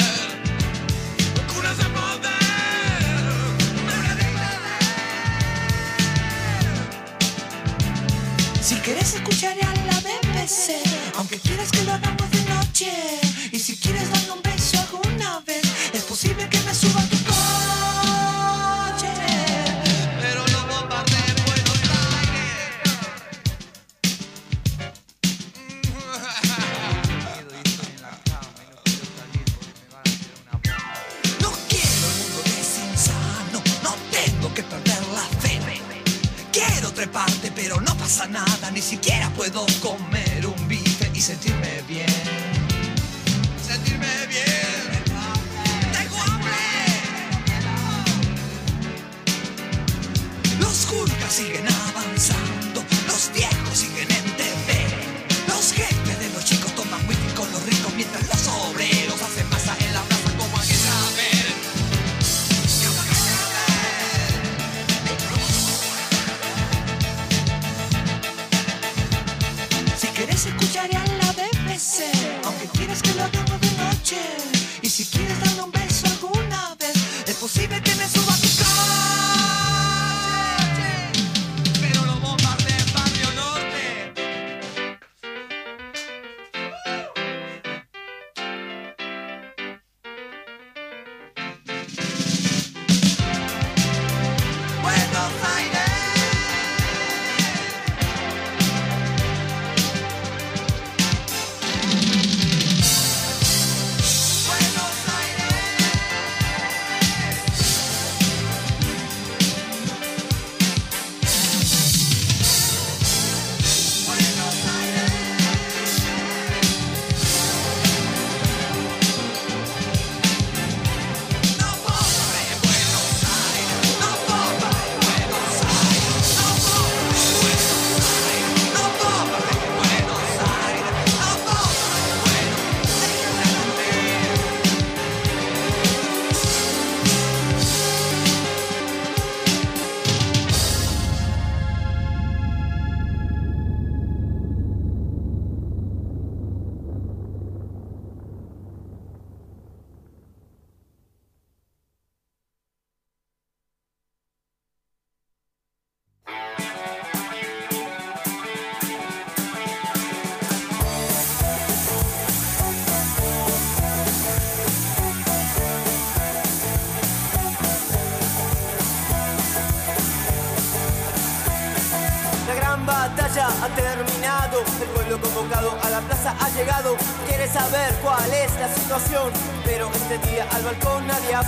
[1.53, 2.33] Cuna de poder.
[8.63, 10.81] Si quieres escucharé a la BBC,
[11.17, 13.28] aunque quieras que lo hagamos de noche.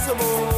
[0.09, 0.50] impossible.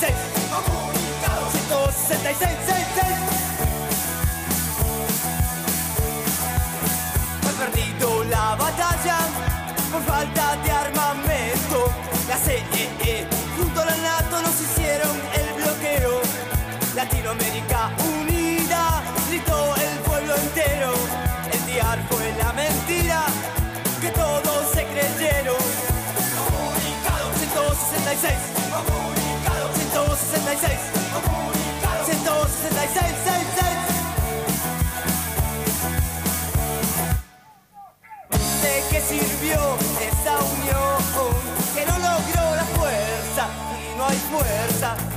[0.00, 0.14] 66
[1.66, 2.67] 166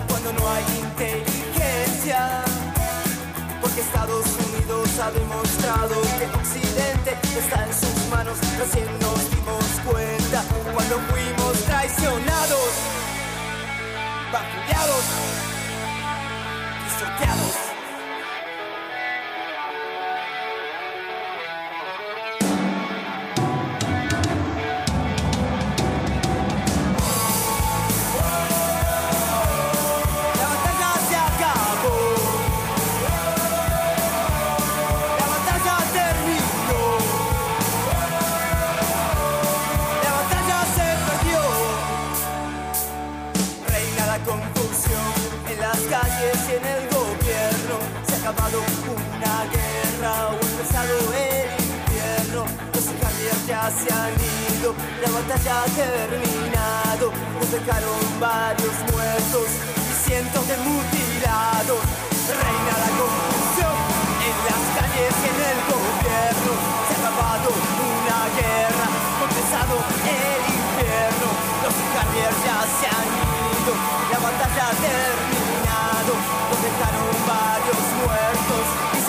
[0.08, 2.44] cuando no hay inteligencia.
[3.62, 8.38] Porque Estados Unidos ha demostrado que Occidente está en sus manos.
[8.58, 10.44] Recién nos dimos cuenta
[10.74, 12.72] cuando fuimos traicionados,
[14.32, 15.32] vacunados.
[48.60, 52.44] una guerra o empezado el infierno.
[52.76, 54.12] Los Javier ya se han
[54.52, 57.12] ido, la batalla ha terminado.
[57.40, 59.48] Nos dejaron varios muertos
[59.88, 61.80] y cientos de mutilados.
[62.28, 63.78] Reina la confusión
[64.20, 66.52] en las calles y en el gobierno.
[66.88, 69.74] Se ha acabado una guerra, ha empezado
[70.12, 71.28] el infierno.
[71.64, 73.72] Los Javier ya se han ido,
[74.12, 75.51] la batalla ha terminado.
[76.02, 79.01] Comenzaron varios muertos.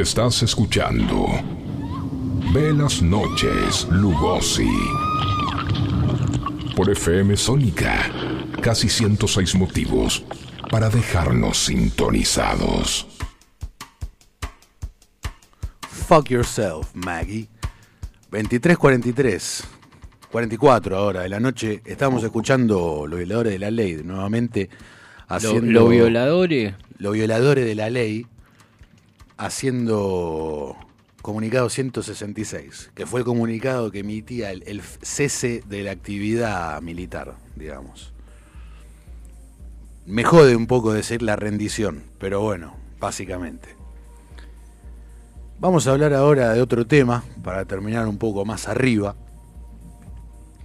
[0.00, 1.26] Estás escuchando
[2.54, 4.66] Velas Noches Lugosi
[6.74, 8.10] por FM Sónica.
[8.62, 10.24] Casi 106 motivos
[10.70, 13.06] para dejarnos sintonizados.
[15.82, 17.48] Fuck yourself, Maggie.
[18.32, 19.64] 23.43,
[20.32, 21.82] 44 ahora de la noche.
[21.84, 24.70] Estamos escuchando Los Violadores de la Ley, nuevamente
[25.28, 25.72] haciendo...
[25.72, 26.74] Los violadores.
[26.96, 28.26] Los Violadores de la Ley,
[29.40, 30.76] haciendo
[31.22, 37.36] comunicado 166, que fue el comunicado que emitía el, el cese de la actividad militar,
[37.56, 38.12] digamos.
[40.04, 43.76] Me jode un poco decir la rendición, pero bueno, básicamente.
[45.58, 49.16] Vamos a hablar ahora de otro tema, para terminar un poco más arriba.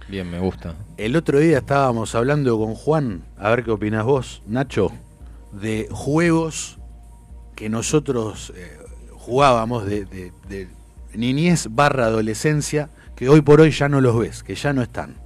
[0.08, 0.74] Bien, me gusta.
[0.98, 4.90] El otro día estábamos hablando con Juan, a ver qué opinas vos, Nacho,
[5.52, 6.78] de juegos
[7.56, 8.78] que nosotros eh,
[9.12, 10.68] jugábamos de, de- de
[11.14, 15.16] niñez barra adolescencia, que hoy por hoy ya no los ves, que ya no están.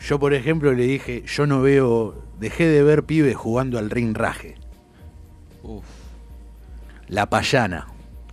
[0.00, 4.16] Yo, por ejemplo, le dije, yo no veo, dejé de ver pibes jugando al ring
[4.16, 4.56] raje.
[7.08, 7.86] La payana.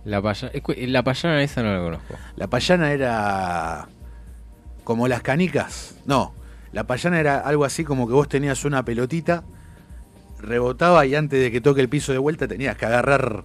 [0.04, 2.14] La, paya- la payana esa no la conozco.
[2.36, 3.88] La payana era
[4.84, 5.96] como las canicas.
[6.06, 6.34] No,
[6.72, 9.44] la payana era algo así como que vos tenías una pelotita,
[10.44, 13.44] rebotaba y antes de que toque el piso de vuelta tenías que agarrar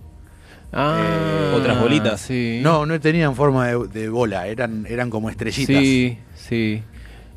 [0.71, 2.21] Ah, Otras bolitas.
[2.21, 2.59] Sí.
[2.61, 5.77] No, no tenían forma de, de bola, eran, eran como estrellitas.
[5.77, 6.83] Sí, sí.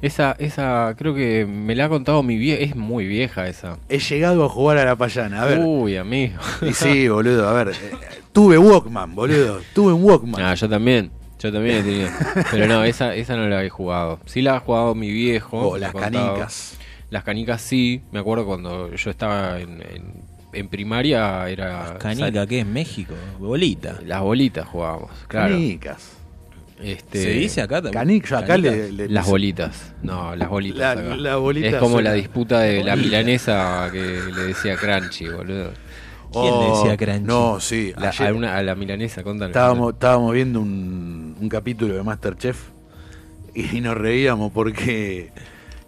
[0.02, 2.60] Esa, esa, creo que me la ha contado mi vieja.
[2.62, 3.78] Es muy vieja esa.
[3.88, 5.60] He llegado a jugar a la payana, a ver.
[5.64, 6.34] Uy, amigo.
[6.60, 7.68] Y sí, boludo, a ver.
[7.68, 7.72] eh,
[8.32, 9.60] tuve Walkman, boludo.
[9.74, 10.42] Tuve un Walkman.
[10.42, 11.10] Ah, yo también.
[11.38, 12.10] Yo también he tenido.
[12.50, 14.18] Pero no, esa, esa no la he jugado.
[14.26, 15.56] Sí la ha jugado mi viejo.
[15.58, 16.76] O me las canicas.
[17.12, 18.00] Las canicas sí.
[18.10, 20.14] Me acuerdo cuando yo estaba en, en,
[20.54, 21.98] en primaria era...
[21.98, 23.12] Canica, ¿qué es México?
[23.38, 23.98] Bolita.
[24.06, 25.52] Las bolitas jugábamos, claro.
[25.54, 26.12] Canicas.
[26.80, 28.22] Este, ¿Se dice acá también?
[28.24, 28.72] Acá Canicas.
[28.74, 29.92] le, le- Las bolitas.
[30.02, 30.78] No, las bolitas.
[30.80, 31.16] La- acá.
[31.16, 34.00] la bolita es como suena- la disputa de la milanesa que
[34.34, 35.70] le decía Crunchy, boludo.
[36.32, 37.24] ¿Quién le decía Crunchy?
[37.30, 37.92] Oh, No, sí.
[37.98, 39.50] La- ayer a, una- a la milanesa, contale.
[39.50, 42.58] estábamos, estábamos viendo un, un capítulo de Masterchef
[43.54, 45.30] y nos reíamos porque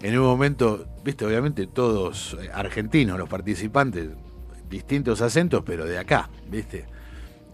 [0.03, 4.09] en un momento, viste, obviamente todos eh, argentinos, los participantes,
[4.69, 6.87] distintos acentos, pero de acá, viste.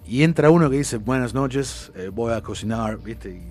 [0.06, 3.43] Y entra uno que dice, buenas noches, eh, voy a cocinar, viste, y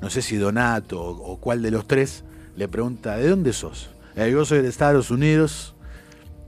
[0.00, 2.24] no sé si Donato o, o cuál de los tres
[2.56, 3.90] le pregunta, ¿de dónde sos?
[4.16, 5.74] "Eh, yo soy de Estados Unidos.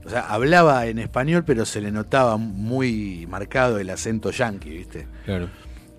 [0.05, 5.07] O sea, hablaba en español, pero se le notaba muy marcado el acento yankee, ¿viste?
[5.25, 5.49] Claro.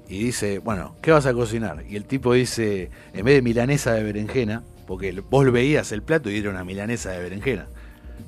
[0.09, 1.85] Y dice, bueno, ¿qué vas a cocinar?
[1.89, 6.29] Y el tipo dice, en vez de milanesa de berenjena, porque vos veías el plato
[6.31, 7.69] y era una milanesa de berenjena,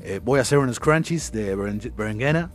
[0.05, 2.53] eh, voy a hacer unos crunchies de beren- berenjena.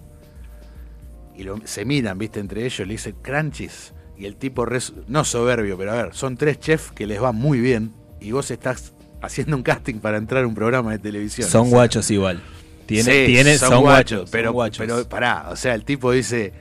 [1.35, 2.39] Y lo- se miran, ¿viste?
[2.39, 3.93] Entre ellos, le dice crunchies.
[4.17, 7.33] Y el tipo, res- no soberbio, pero a ver, son tres chefs que les va
[7.33, 7.91] muy bien.
[8.21, 11.49] Y vos estás haciendo un casting para entrar a un programa de televisión.
[11.49, 12.41] Son O sea, guachos igual.
[12.85, 14.77] Tiene, Sí, tiene, son, guachos, pero, son guachos.
[14.87, 16.53] pero pará, o sea, el tipo dice,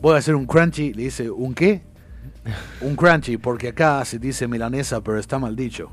[0.00, 1.82] voy a hacer un crunchy, le dice, ¿un qué?
[2.82, 5.90] Un crunchy, porque acá se dice milanesa, pero está mal dicho.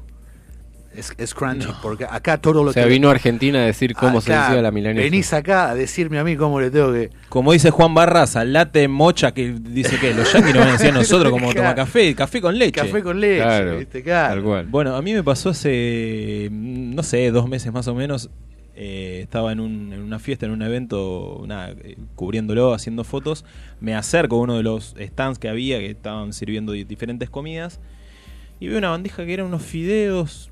[0.93, 2.89] Es, es crunchy, porque acá todo lo O sea, que...
[2.89, 5.03] vino a Argentina a decir cómo se acá decía la milanesa.
[5.03, 7.09] Venís acá a decirme a mí cómo le tengo que...
[7.29, 10.89] Como dice Juan Barraza, late mocha que dice que los yanquis nos van a decir
[10.89, 12.81] a nosotros como toma café, café con leche.
[12.81, 14.03] Café con leche, Claro, ¿viste?
[14.03, 14.33] Claro.
[14.35, 14.65] Tal cual.
[14.67, 18.29] Bueno, a mí me pasó hace, no sé, dos meses más o menos.
[18.75, 23.45] eh, estaba en, un- en una fiesta, en un evento, nada, eh, cubriéndolo, haciendo fotos.
[23.79, 27.79] Me acerco a uno de los stands que había, que estaban sirviendo di- diferentes comidas.
[28.59, 30.50] Y veo una bandeja que eran unos fideos,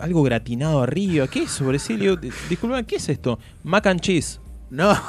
[0.00, 1.28] algo gratinado arriba.
[1.28, 1.70] ¿Qué es eso?
[2.48, 3.38] Disculpa, ¿qué es esto?
[3.64, 4.40] Mac and cheese.
[4.70, 4.92] No.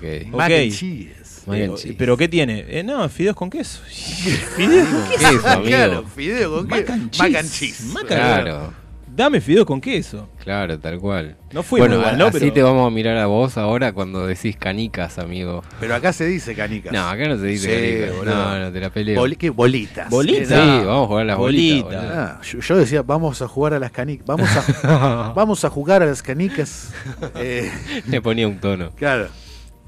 [0.00, 0.26] Ok.
[0.32, 1.42] Mac and cheese.
[1.46, 1.94] Mac and Pero- cheese.
[1.98, 2.64] ¿Pero qué tiene?
[2.68, 3.80] Eh, no, fideos con queso.
[3.88, 5.68] ¿Fideos con ¿Qué es eso, amigo?
[5.68, 6.74] Claro, fideo con qué?
[6.76, 7.38] Mac and Mac cheese.
[7.38, 7.82] and cheese.
[7.92, 8.72] Mac and- Claro,
[9.12, 10.28] Dame fideos con queso.
[10.42, 11.36] claro, tal cual.
[11.52, 12.26] No fuimos bueno, igual, ¿no?
[12.26, 15.62] así Pero- te vamos a mirar a vos ahora cuando decís canicas, amigo.
[15.80, 16.92] Pero acá se dice canicas.
[16.92, 18.16] No, acá no se dice Sí, canicas.
[18.18, 18.34] boludo.
[18.34, 19.20] No, no, te la peleo.
[19.20, 19.50] Boli- ¿qué?
[19.50, 20.08] Bolitas.
[20.10, 20.48] Bolitas.
[20.48, 20.54] Sí,
[20.86, 21.82] vamos a jugar a las bolitas.
[21.84, 22.00] Bolita.
[22.02, 22.20] boludo.
[22.20, 24.26] Ah, yo, yo decía, vamos a jugar a las canicas.
[24.26, 26.92] Vamos a, vamos a jugar a las canicas.
[27.36, 27.70] Eh,
[28.06, 28.90] Le ponía un tono.
[28.96, 29.28] claro.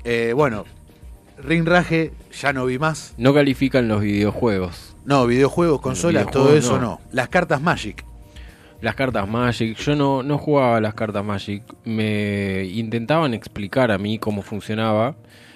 [0.05, 0.65] Eh, bueno,
[1.39, 3.15] Ringraje ya no vi más.
[3.17, 4.97] No califican los videojuegos.
[5.05, 6.83] No, videojuegos, consolas, todo eso no.
[6.83, 7.01] no.
[7.13, 8.05] Las cartas Magic.
[8.83, 11.63] Las cartas Magic, yo no, no jugaba las cartas Magic.
[11.85, 15.15] Me intentaban explicar a mí cómo funcionaba.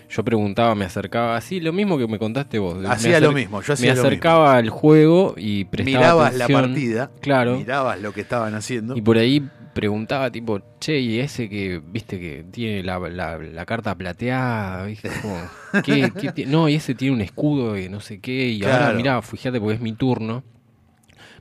[0.09, 2.79] Yo preguntaba, me acercaba, así lo mismo que me contaste vos.
[2.87, 7.11] Hacía lo mismo, yo hacía Me lo acercaba al juego y prestaba Mirabas la partida.
[7.21, 7.57] Claro.
[7.59, 8.97] Mirabas lo que estaban haciendo.
[8.97, 9.43] Y por ahí
[9.75, 15.11] preguntaba tipo, che, y ese que, viste, que tiene la, la- la carta plateada, ¿viste?
[15.21, 15.37] Como,
[15.85, 19.21] ¿qué- qué no, y ese tiene un escudo de no sé qué, y ahora mirá,
[19.23, 20.45] fíjate porque es mi turno,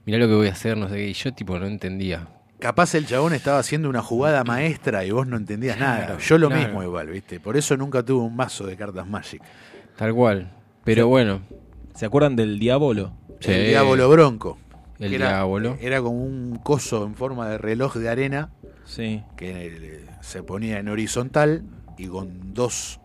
[0.05, 2.27] mirá lo que voy a hacer, no sé qué, y yo tipo no entendía.
[2.59, 6.05] Capaz el chabón estaba haciendo una jugada maestra y vos no entendías nada.
[6.05, 6.63] Claro, Yo lo claro.
[6.63, 7.39] mismo igual, ¿viste?
[7.39, 9.41] Por eso nunca tuve un mazo de cartas Magic.
[9.97, 10.51] Tal cual.
[10.83, 11.41] Pero bueno.
[11.93, 13.13] ¿Se acuerdan del Diabolo?
[13.41, 14.57] El Diablo Bronco.
[14.99, 15.77] El era, Diablo.
[15.81, 18.49] Era como un coso en forma de reloj de arena
[18.85, 19.21] Sí.
[19.35, 21.63] que eh, se ponía en horizontal
[21.97, 22.99] y con dos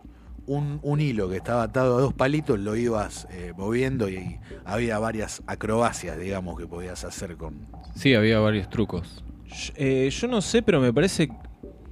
[0.51, 4.99] un, un hilo que estaba atado a dos palitos lo ibas eh, moviendo y había
[4.99, 7.67] varias acrobacias, digamos, que podías hacer con...
[7.95, 9.23] Sí, había varios trucos.
[9.47, 11.29] Yo, eh, yo no sé, pero me parece.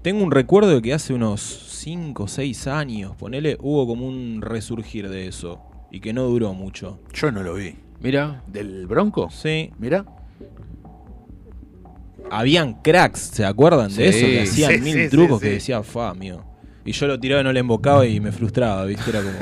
[0.01, 4.41] Tengo un recuerdo de que hace unos 5 o 6 años, ponele, hubo como un
[4.41, 5.61] resurgir de eso.
[5.91, 6.99] Y que no duró mucho.
[7.13, 7.75] Yo no lo vi.
[8.01, 8.43] Mira.
[8.47, 9.29] ¿Del Bronco?
[9.31, 9.71] Sí.
[9.79, 10.05] Mira.
[12.29, 14.25] Habían cracks, ¿se acuerdan de eso?
[14.25, 16.43] Que hacían Sí, mil sí, trucos sí, que decía, fa, mío.
[16.85, 19.09] Y yo lo tiraba y no le embocaba y me frustraba, ¿viste?
[19.09, 19.35] Era como.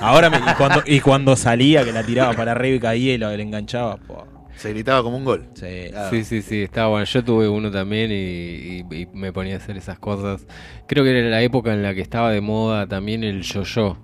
[0.00, 3.18] Ahora, me- y, cuando, y cuando salía, que la tiraba para arriba y caía y
[3.18, 4.26] la, le enganchaba, po.
[4.56, 5.46] Se gritaba como un gol.
[5.54, 5.90] Sí.
[6.10, 7.04] Sí, sí, sí, estaba bueno.
[7.06, 10.46] Yo tuve uno también y, y- y me ponía a hacer esas cosas.
[10.86, 13.96] Creo que era la época en la que estaba de moda también el yo-yo.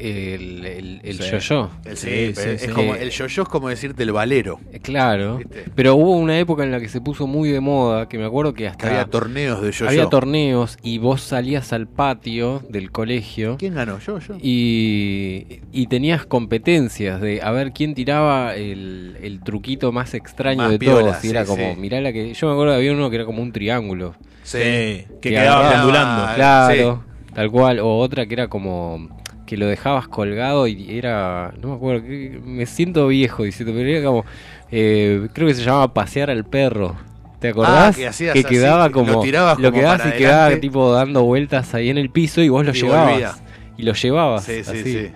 [0.00, 1.30] El, el, el Sí.
[1.30, 1.70] yo-yo.
[1.84, 2.68] El, sí, Sí, pero sí, es sí.
[2.68, 4.58] como, el yo-yo es como decirte el valero.
[4.72, 5.36] Eh, Claro.
[5.38, 5.64] ¿Viste?
[5.74, 8.54] Pero hubo una época en la que se puso muy de moda, que me acuerdo
[8.54, 9.88] que Que hasta había torneos de yo-yo.
[9.88, 13.98] había torneos y vos salías al patio del colegio ¿Quién ganó?
[13.98, 14.36] Yo, yo.
[14.40, 20.70] y, y tenías competencias de a ver quién tiraba el, el truquito más extraño Más
[20.70, 21.24] de piola, todos.
[21.24, 21.80] Y era como, sí.
[21.80, 22.32] mirá la que.
[22.34, 24.14] Yo me acuerdo que había uno que era como un triángulo.
[24.42, 24.58] Sí.
[24.58, 26.34] que Que quedaba ondulando.
[26.34, 27.04] Claro,
[27.34, 27.78] tal cual.
[27.80, 29.19] O otra que era como
[29.50, 31.52] que lo dejabas colgado y era.
[31.60, 34.24] No me acuerdo, que- me siento viejo diciendo, pero era como.
[34.70, 36.94] eh, creo que se llamaba pasear al perro.
[37.40, 37.96] ¿Te acordás?
[37.96, 39.20] Ah, que hacías así, quedaba lo como.
[39.22, 42.64] tirabas lo como quedabas y quedaba tipo dando vueltas ahí en el piso y vos
[42.64, 43.10] lo Y llevabas.
[43.10, 43.32] volvía.
[43.76, 44.44] Y lo llevabas.
[44.44, 44.82] Sí, sí, así.
[44.84, 45.10] sí.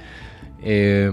[0.64, 1.10] Eh,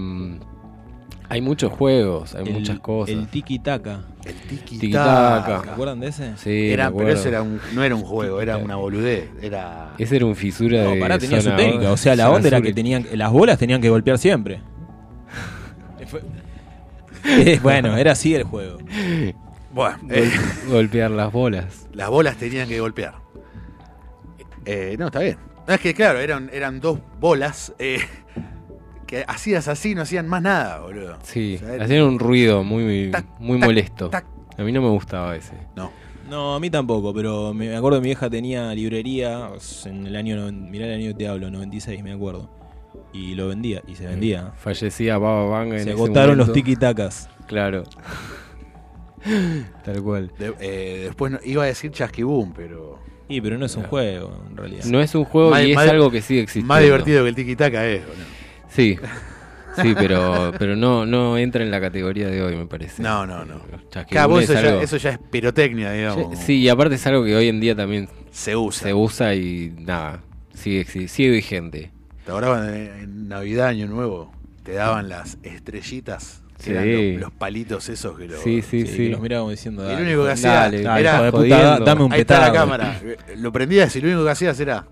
[1.32, 3.14] hay muchos juegos, hay El- muchas cosas.
[3.14, 4.00] El tiki taka.
[4.24, 5.62] El tiki Tiki-taka.
[5.64, 6.36] ¿Se acuerdan de ese?
[6.36, 9.28] Sí, Era, me pero ese era un- no era un juego, era una boludez.
[9.40, 9.94] Era.
[9.98, 11.00] Ese era un fisura No, de.
[11.00, 11.90] pará, tenía su técnica.
[11.90, 14.60] O sea, la onda era que tenían, las bolas tenían que golpear siempre.
[17.62, 18.78] Bueno, era así el juego.
[19.72, 20.30] Bueno, Gol- eh,
[20.68, 21.88] golpear las bolas.
[21.92, 23.14] las bolas tenían que golpear.
[24.64, 25.38] Eh, no, está bien.
[25.66, 28.00] No, es que claro, eran, eran dos bolas eh,
[29.12, 31.18] que hacías así, no hacían más nada, boludo.
[31.22, 34.08] Sí, O sea, era- hacían un ruido muy, Tac, muy tac, molesto.
[34.08, 34.24] tac.
[34.56, 35.52] A mí no me gustaba ese.
[35.76, 35.92] No.
[36.30, 39.50] No, a mí tampoco, pero me acuerdo que mi vieja tenía librería
[39.84, 42.48] en el año, mirá el año que te hablo, 96, me acuerdo.
[43.12, 44.52] Y lo vendía, y se vendía.
[44.56, 46.70] Fallecía Baba Vanga en Se agotaron los momento.
[46.70, 47.28] tiki-takas.
[47.46, 47.82] Claro.
[49.84, 50.32] Tal cual.
[50.38, 52.98] De- eh, después no- iba a decir chasquibum, pero.
[53.28, 54.84] Y pero no es un juego, en realidad.
[54.86, 56.68] No es un juego Más- y es algo que sigue existiendo.
[56.68, 58.24] Más divertido que el tiki taka es, boludo.
[58.74, 58.98] Sí.
[59.80, 63.02] Sí, pero, pero no, no entra en la categoría de hoy, me parece.
[63.02, 63.60] No, no, no.
[64.08, 66.38] Claro, eso, ya, algo- eso ya es pirotecnia, digamos.
[66.38, 68.88] Sí, y aparte es algo que hoy en día también Se usa.
[68.88, 70.20] se usa y nada,
[70.52, 71.90] sigue, sigue vigente.
[72.26, 74.30] ¿Te acordabas de- en Navidad, Año Nuevo?
[74.62, 76.40] Te daban las estrellitas.
[76.58, 76.70] Sí.
[76.70, 78.36] eran los, los palitos esos que lo.
[78.40, 78.96] Sí, sí, Sí, sí.
[78.98, 79.82] que los mirábamos diciendo.
[79.82, 80.32] Y dale, lo único que joder.
[80.34, 81.22] hacía Dale, Dale, era.
[81.22, 83.00] de puta, dame un Ahí está la cámara.
[83.38, 84.84] Lo prendías y lo único que hacías era.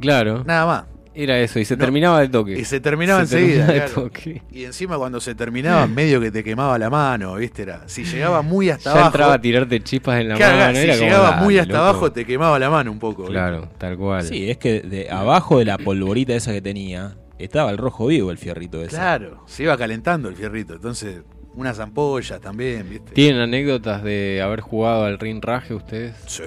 [0.00, 0.84] Claro, Nada más.
[1.16, 2.58] Era eso, y se No, terminaba de toque.
[2.58, 3.66] Y se terminaba Se enseguida.
[3.66, 4.02] terminaba claro.
[4.02, 4.42] toque.
[4.52, 7.62] Y encima cuando se terminaba, medio que te quemaba la mano, ¿viste?
[7.62, 9.06] Era, si llegaba muy hasta Ya abajo.
[9.08, 10.74] entraba a tirarte chispas en la claro, mano.
[10.78, 11.84] si era llegaba muy hasta loco.
[11.84, 13.22] abajo, te quemaba la mano un poco.
[13.22, 13.32] ¿viste?
[13.34, 14.22] Claro, tal cual.
[14.24, 18.30] Sí, es que de abajo de la polvorita esa que tenía, estaba el rojo vivo,
[18.30, 18.90] el fierrito ese.
[18.96, 20.74] Claro, se iba calentando el fierrito.
[20.74, 21.22] Entonces,
[21.54, 23.12] unas ampollas también, ¿viste?
[23.12, 26.14] ¿Tienen anécdotas de haber jugado al ring raje ustedes?
[26.26, 26.42] Sí.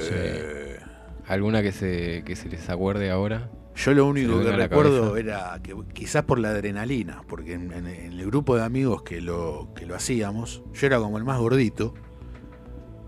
[1.28, 3.50] ¿Alguna que se, que se les acuerde ahora?
[3.84, 8.12] Yo lo único que recuerdo era que quizás por la adrenalina, porque en, en- en
[8.14, 11.94] el grupo de amigos que lo, que lo hacíamos, yo era como el más gordito,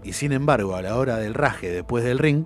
[0.04, 2.46] y sin embargo, a la hora del raje después del ring,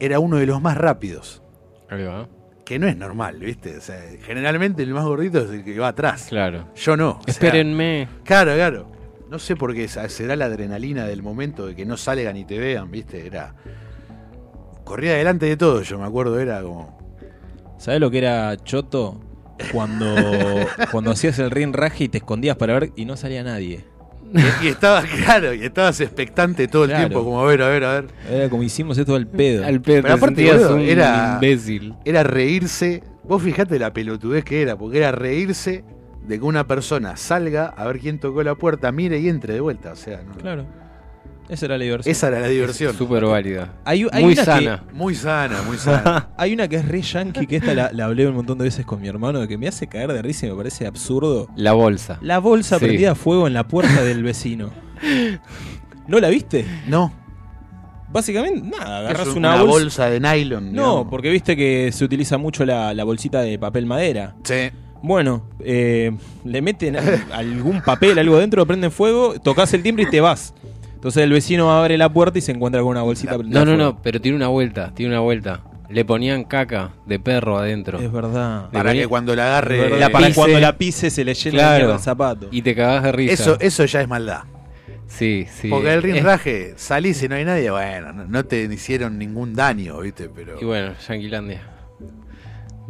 [0.00, 1.42] era uno de los más rápidos,
[1.90, 2.26] Ahí va.
[2.64, 3.76] que no es normal, ¿viste?
[3.76, 6.26] O sea, generalmente el más gordito es el que va atrás.
[6.30, 6.68] Claro.
[6.74, 7.10] Yo no.
[7.10, 8.08] o sea, Espérenme.
[8.24, 8.90] Claro, claro.
[9.28, 12.44] No sé por qué esa- será la adrenalina del momento de que no salgan y
[12.46, 13.26] te vean, ¿viste?
[13.26, 13.54] Era.
[14.84, 16.98] Corría delante de todo, yo me acuerdo, era como.
[17.80, 19.20] ¿Sabes lo que era choto?
[19.72, 20.06] Cuando,
[20.92, 23.84] cuando hacías el ring raje y te escondías para ver y no salía nadie.
[24.62, 27.08] Y, y estaba, claro, y estabas expectante todo el Claro.
[27.08, 28.06] tiempo, como a ver, a ver, a ver.
[28.30, 29.64] Era como hicimos esto al pedo.
[29.66, 31.94] Al pedo, Pero te aparte, sentías boludo, un era- imbécil.
[32.04, 33.02] Era reírse.
[33.24, 35.84] Vos fijate la pelotudez que era, porque era reírse
[36.26, 39.60] de que una persona salga a ver quién tocó la puerta, mire y entre de
[39.60, 39.92] vuelta.
[39.92, 40.64] O sea, no, Claro.
[41.50, 42.12] Esa era la diversión.
[42.12, 42.96] Esa era la diversión.
[42.96, 43.72] Súper válida.
[43.84, 44.84] Hay, hay Muy una que- sana.
[44.92, 46.28] Muy sana, muy sana.
[46.36, 48.86] hay una que es re yankee, que esta la, la hablé un montón de veces
[48.86, 51.48] con mi hermano, que me hace caer de risa y me parece absurdo.
[51.56, 52.18] La bolsa.
[52.22, 52.84] La bolsa Sí.
[52.84, 54.70] prendida a fuego en la puerta del vecino.
[56.06, 56.64] ¿No la viste?
[56.86, 57.12] No.
[58.12, 59.72] Básicamente, nada, agarras Es una, una bolsa.
[59.72, 60.72] bolsa de nylon.
[60.72, 61.06] No, digamos.
[61.10, 64.34] porque viste que se utiliza mucho la, la bolsita de papel madera.
[64.42, 64.70] Sí.
[65.02, 66.10] Bueno, eh,
[66.44, 66.96] le meten
[67.32, 70.52] algún papel, algo dentro, prenden fuego, tocas el timbre y te vas.
[71.00, 73.76] Entonces el vecino abre la puerta y se encuentra con una bolsita prendida No, no,
[73.76, 75.62] no, pero tiene una vuelta, tiene una vuelta.
[75.88, 77.98] Le ponían caca de perro adentro.
[77.98, 78.66] Es verdad.
[78.66, 79.98] Le Para ponía- que cuando la agarre.
[79.98, 81.76] La para pise- cuando la pise se le llena de Claro.
[81.78, 82.48] mierda el zapato.
[82.52, 83.32] Y te cagás de risa.
[83.32, 84.42] Eso, eso ya es maldad.
[85.08, 85.68] Sí, sí.
[85.68, 89.54] Porque el Es- rinraje, salís y no hay nadie, bueno, no, no te hicieron ningún
[89.54, 90.28] daño, ¿viste?
[90.28, 91.62] Pero Y bueno, Yanquilandia.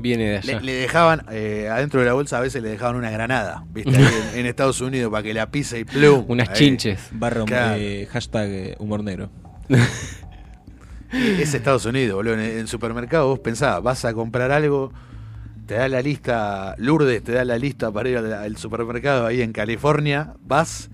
[0.01, 0.61] Viene de allá.
[0.61, 3.97] le, le dejaban, eh, adentro de la bolsa a veces le dejaban una granada, ¿viste?
[3.97, 4.05] Ahí
[4.35, 6.25] en, en Estados Unidos para que la pise y plum.
[6.29, 6.55] Unas ahí.
[6.57, 7.09] chinches.
[7.13, 7.77] Barra Claro.
[7.79, 9.31] eh, hashtag eh, humor negro.
[11.13, 12.35] Es Estados Unidos, boludo.
[12.35, 14.93] En el supermercado vos pensás, vas a comprar algo,
[15.67, 19.43] te da la lista, Lourdes te da la lista para ir al, al supermercado ahí
[19.43, 20.89] en California, vas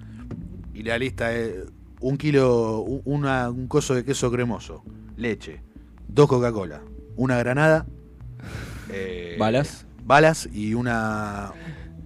[0.73, 1.55] y la lista es
[2.01, 4.83] un kilo, una, un coso de queso cremoso,
[5.19, 5.61] leche,
[6.09, 6.81] dos Coca-Cola,
[7.16, 7.85] una granada,
[8.90, 9.86] eh, Balas.
[10.04, 11.52] balas y una,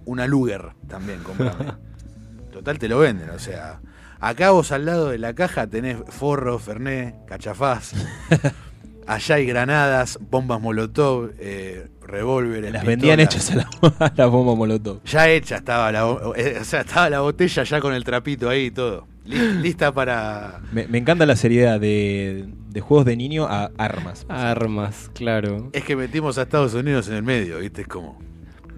[0.05, 1.73] una Luger también comprame.
[2.51, 3.79] Total te lo venden, o sea.
[4.19, 7.93] Acá vos al lado de la caja tenés forro, ferné, cachafaz.
[9.07, 12.71] Allá hay granadas, bombas molotov, eh, revólveres.
[12.71, 15.03] Las vendían hechas a la, a la bomba molotov.
[15.05, 16.01] Ya hecha estaba la,
[16.35, 19.07] eh, o sea, estaba la botella ya con el trapito ahí y todo.
[19.25, 20.61] Li- Lista para.
[20.71, 24.25] Me, me encanta la seriedad de, de juegos de niño a armas.
[24.29, 25.69] Armas, claro.
[25.73, 27.81] Es que metimos a Estados Unidos en el medio, ¿viste?
[27.81, 28.19] Es como.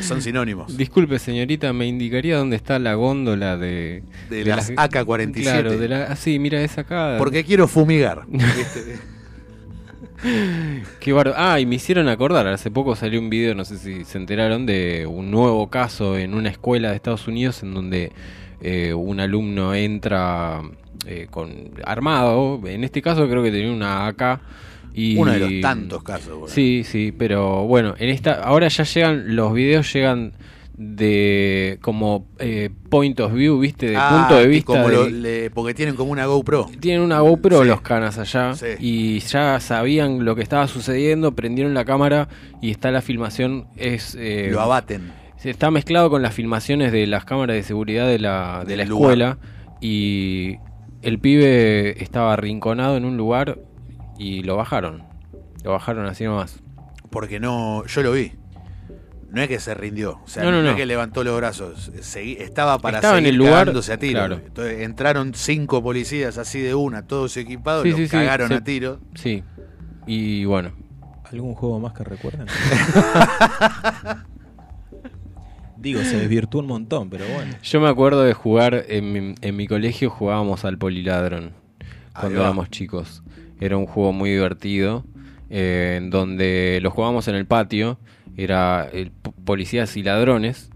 [0.00, 0.76] Son sinónimos.
[0.76, 4.02] Disculpe, señorita, ¿me indicaría dónde está la góndola de...
[4.28, 5.42] De las AK-47.
[5.42, 6.04] Claro, de la...
[6.06, 7.14] ah, sí, mira, es acá.
[7.18, 8.22] Porque quiero fumigar.
[8.28, 8.98] ¿viste?
[11.00, 14.04] Qué bar- Ah, y me hicieron acordar, hace poco salió un video, no sé si
[14.04, 18.10] se enteraron, de un nuevo caso en una escuela de Estados Unidos en donde
[18.60, 20.62] eh, un alumno entra
[21.06, 24.40] eh, con armado, en este caso creo que tenía una AK.
[24.96, 26.50] Y, Uno de los tantos casos.
[26.52, 30.34] Sí, sí, pero bueno, en esta ahora ya llegan los videos llegan
[30.76, 33.90] de como eh, point of view, ¿viste?
[33.90, 36.68] De Ah, punto de vista como lo- del- le- porque tienen como una GoPro.
[36.80, 37.68] tienen una GoPro Sí.
[37.68, 38.66] los canas allá Sí.
[38.78, 42.28] y ya sabían lo que estaba sucediendo, prendieron la cámara
[42.60, 45.12] y está la filmación es eh, Lo abaten.
[45.36, 48.78] se está mezclado con las filmaciones de las cámaras de seguridad de la, de Del
[48.78, 49.10] la lugar.
[49.12, 49.38] escuela
[49.80, 50.56] y
[51.04, 53.58] el pibe estaba arrinconado en un lugar
[54.18, 55.02] y lo bajaron.
[55.62, 56.60] Lo bajaron así nomás.
[57.10, 57.84] Porque no.
[57.86, 58.32] Yo lo vi.
[59.30, 60.20] No es que se rindió.
[60.24, 60.70] O sea, No, no, no, no.
[60.70, 61.90] es que levantó los brazos.
[62.00, 64.20] Segui- estaba para Estaba en el lugar, cagándose a tiro.
[64.20, 64.40] claro.
[64.46, 69.00] Entonces entraron cinco policías así de una, todos equipados, Sí, los sí, cagaron a tiro.
[69.14, 69.42] Sí.
[70.06, 70.72] Y bueno,
[71.32, 72.46] ¿Algún juego más que recuerden?
[75.84, 77.54] Digo, se desvirtuó un montón, pero bueno.
[77.62, 81.52] yo me acuerdo de jugar en mi, en mi colegio jugábamos al Poliladron
[82.18, 83.22] cuando éramos chicos.
[83.60, 85.04] Era un juego muy divertido
[85.50, 87.98] eh, en donde lo jugábamos en el patio.
[88.36, 89.12] Era el
[89.44, 90.70] policías y ladrones.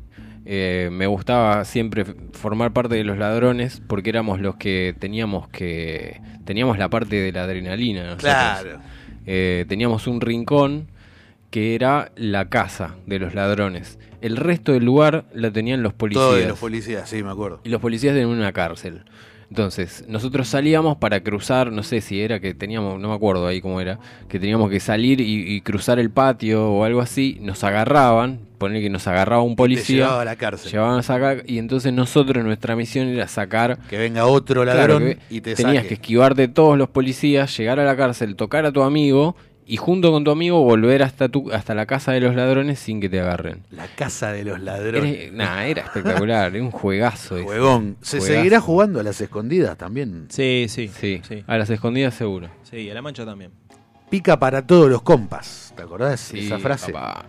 [0.44, 6.20] Eh, me gustaba siempre formar parte de los ladrones porque éramos los que teníamos que
[6.44, 8.02] teníamos la parte de la adrenalina.
[8.02, 8.30] nosotros.
[8.30, 8.80] Claro.
[9.26, 10.88] Eh, teníamos un rincón
[11.50, 13.98] que era la casa de los ladrones.
[14.20, 16.24] El resto del lugar la tenían los policías.
[16.24, 17.60] Todo de los policías, sí, me acuerdo.
[17.64, 19.02] Y los policías tenían una cárcel.
[19.50, 23.62] Entonces, nosotros salíamos para cruzar, no sé si era que teníamos, no me acuerdo ahí
[23.62, 27.64] cómo era, que teníamos que salir y, y cruzar el patio o algo así, nos
[27.64, 30.70] agarraban, poner que nos agarraba un policía, llevaba a la cárcel.
[30.70, 35.02] llevaban a sacar, y entonces nosotros, nuestra misión era sacar Que venga otro Claro, ladrón
[35.14, 35.88] que y te tenías saque.
[35.88, 39.34] que esquivar de todos los policías, llegar a la cárcel, tocar a tu amigo
[39.68, 43.00] y junto con tu amigo volver hasta tu hasta la casa de los ladrones sin
[43.00, 43.62] que te agarren.
[43.70, 45.32] La casa de los ladrones.
[45.32, 47.36] Nah, era espectacular, era un juegazo.
[47.36, 47.44] ese.
[47.44, 47.96] Juegón.
[48.00, 48.34] ¿Se Juegazo.
[48.38, 50.26] seguirá jugando a las escondidas también?
[50.30, 50.88] Sí, sí.
[50.88, 51.44] Sí, Sí.
[51.46, 52.48] a las escondidas seguro.
[52.64, 53.50] Sí, a la mancha también.
[54.10, 55.72] Pica para todos los compas.
[55.76, 56.92] ¿Te acordás Sí, esa frase?
[56.92, 57.26] papá.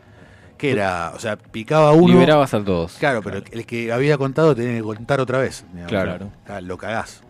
[0.57, 2.13] Que era, o sea, picaba uno.
[2.15, 2.93] Liberabas a todos.
[2.99, 5.63] Claro, pero el que había contado tenía que contar otra vez.
[5.71, 5.89] digamos.
[5.89, 6.31] Claro.
[6.47, 7.21] Ah, Lo cagás.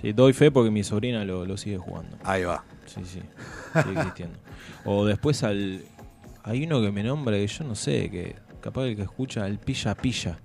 [0.00, 2.16] Sí, doy fe porque mi sobrina lo, lo sigue jugando.
[2.24, 2.64] Ahí va.
[2.86, 3.20] Sí, sí.
[3.82, 4.38] Sigue existiendo.
[4.84, 5.82] O después al.
[6.44, 9.58] Hay uno que me nombra que yo no sé, que capaz el que escucha, el
[9.58, 10.38] pilla pilla.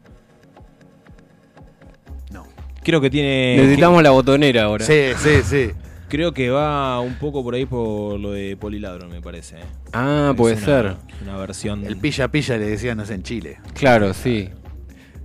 [2.32, 2.46] No.
[2.84, 3.58] Creo que tiene.
[3.58, 4.86] Necesitamos la botonera ahora.
[4.86, 5.72] Sí, sí, sí.
[6.10, 9.58] Creo que va un poco por ahí por lo de Poliladron, me parece.
[9.60, 9.64] ¿eh?
[9.94, 10.96] Ah, Es puede una- ser.
[11.24, 11.86] Una versión.
[11.86, 13.60] El pilla pilla le decían, no sé, en Chile.
[13.76, 14.50] Claro, sí.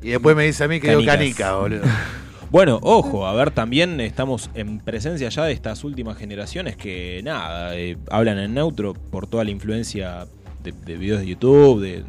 [0.02, 1.16] Y después me dice a mí que dio Canicas.
[1.38, 1.82] canica, boludo.
[2.50, 7.76] Bueno, ojo, a ver, también estamos en presencia ya de estas últimas generaciones que, nada,
[7.76, 10.26] eh, hablan en neutro por toda la influencia
[10.62, 12.02] de, de videos de YouTube, de, de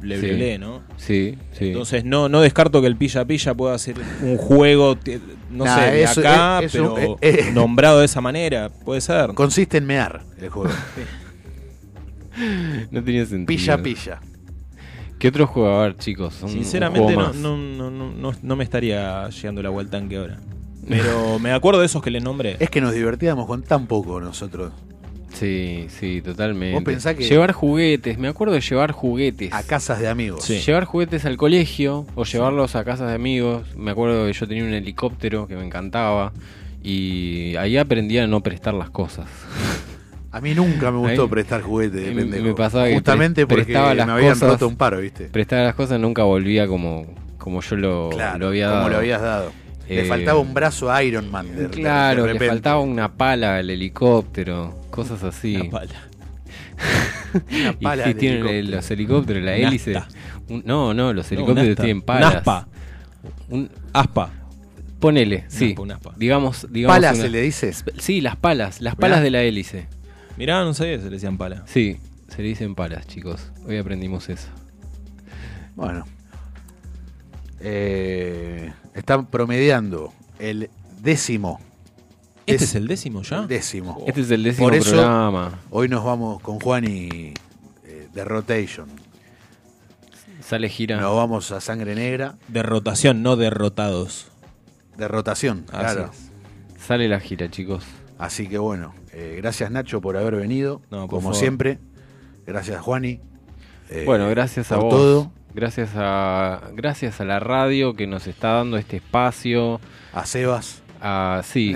[0.00, 0.34] ble, ble, Sí.
[0.36, 0.82] ble, ¿no?
[0.98, 1.68] Sí, sí.
[1.68, 4.96] Entonces no, no descarto que el Pilla Pilla pueda ser un juego,
[5.50, 7.50] no Nah, sé, de eso- acá, eso, pero eh, eh.
[7.52, 9.32] nombrado de esa manera, puede ser.
[9.34, 10.70] Consiste en mear el juego.
[12.90, 13.46] no tenía sentido.
[13.46, 14.20] Pilla, pilla.
[15.18, 15.68] ¿Qué otro juego?
[15.80, 16.38] A ver, chicos.
[16.42, 19.98] un- un Sinceramente juego no, no, no, no, no- no me estaría llegando la vuelta
[19.98, 20.38] en que ahora.
[20.88, 22.56] Pero me acuerdo de esos que les nombré.
[22.60, 24.72] Es que nos divertíamos con tan poco nosotros.
[25.34, 26.74] Sí, sí, totalmente.
[26.74, 29.52] Vos pensás que- Llevar juguetes, me acuerdo de llevar juguetes.
[29.52, 30.48] A casas de amigos.
[30.48, 33.66] Llevar juguetes al colegio o llevarlos a casas de amigos.
[33.76, 36.32] Me acuerdo que yo tenía un helicóptero que me encantaba
[36.82, 39.28] y ahí aprendí a no prestar las cosas.
[40.30, 42.44] A mí nunca me gustó prestar juguetes pendejo.
[42.44, 45.24] me pasaba que Justamente pre- porque las me habían cosas- roto un paro, ¿viste?
[45.26, 47.06] Prestaba las cosas nunca volvía como,
[47.38, 48.88] como yo lo, Claro, lo había como dado.
[48.90, 49.52] lo habías dado.
[49.88, 51.56] Le Eh, faltaba un brazo a Iron Man.
[51.56, 55.56] de- Claro, de le faltaba una pala al helicóptero, cosas así.
[55.56, 55.94] Una pala.
[57.50, 58.76] Una pala y tienen helicóptero.
[58.76, 60.02] los helicópteros, la Un hélice.
[60.48, 62.34] Un- no, no, los un helicópteros tienen Un palas.
[62.36, 62.68] aspa.
[63.48, 64.30] Un- Aspa.
[65.00, 65.70] ponele, sí.
[65.70, 66.12] aspa, un aspa.
[66.16, 67.72] Digamos, digamos ¿Pala una- se le dice?
[67.98, 69.86] Sí, las palas, las palas de la hélice.
[70.38, 71.64] Mirá, no sabía que se le decían pala.
[71.66, 71.98] Sí,
[72.28, 73.50] se le dicen palas, chicos.
[73.66, 74.46] Hoy aprendimos eso.
[75.74, 76.04] Bueno.
[77.58, 80.70] Eh, están promediando el
[81.00, 81.58] décimo.
[82.46, 83.38] ¿Este es el décimo ya?
[83.40, 84.04] el décimo.
[84.06, 85.58] Este es el décimo Por eso, programa.
[85.70, 87.34] Hoy nos vamos con Juan y
[87.84, 88.86] eh, de Rotation.
[90.40, 91.00] Sale gira.
[91.00, 92.36] Nos vamos a Sangre Negra.
[92.46, 94.28] De rotación, no derrotados.
[94.96, 96.10] De rotación, Así claro.
[96.12, 96.30] es.
[96.80, 97.84] Sale la gira, chicos.
[98.18, 101.36] Así que bueno, eh, gracias Nacho por haber venido, No, por como favor.
[101.36, 101.78] siempre.
[102.46, 103.20] Gracias Juani.
[103.90, 104.90] Eh, Bueno, gracias a vos.
[104.90, 105.32] todo.
[105.54, 109.80] Gracias a gracias a la radio que nos está dando este espacio.
[110.12, 111.74] A Sebas, A, sí,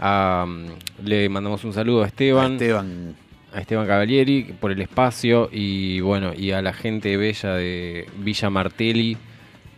[0.00, 3.14] a, mm, le mandamos un saludo a Esteban, a Esteban.
[3.54, 8.50] a Esteban Cavalieri por el espacio y bueno, y a la gente bella de Villa
[8.50, 9.16] Martelli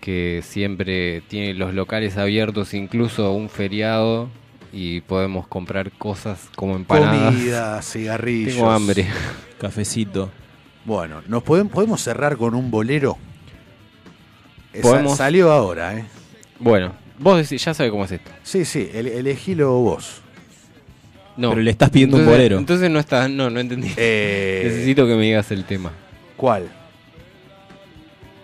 [0.00, 4.28] que siempre tiene los locales abiertos, incluso un feriado
[4.78, 7.34] y podemos comprar cosas como empanadas.
[7.34, 8.56] Comida, cigarrillos.
[8.56, 9.06] Tengo hambre.
[9.58, 10.30] Cafecito.
[10.84, 13.16] Bueno, nos podemos, podemos cerrar con un bolero.
[14.74, 15.16] Eh, Podemos.
[15.16, 16.04] salió ahora, ¿eh?
[16.60, 18.30] Bueno, vos decís, ya sabes cómo es esto.
[18.42, 20.20] Sí, sí, el, elegilo vos.
[21.38, 21.48] No.
[21.50, 22.58] Pero le estás pidiendo un bolero.
[22.58, 23.90] Entonces no está, no, no entendí.
[23.96, 25.90] Eh, Necesito que me digas el tema.
[26.36, 26.68] ¿Cuál?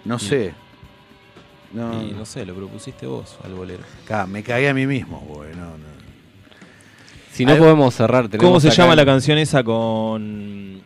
[0.06, 0.54] No sé.
[1.74, 3.82] No, Y no sé, lo propusiste vos al bolero.
[4.06, 5.50] Ca- me cagué a mí mismo, güey.
[5.54, 5.91] No, no.
[7.32, 10.82] Si no podemos cerrar, tenemos ¿Cómo se llama el- la canción esa con.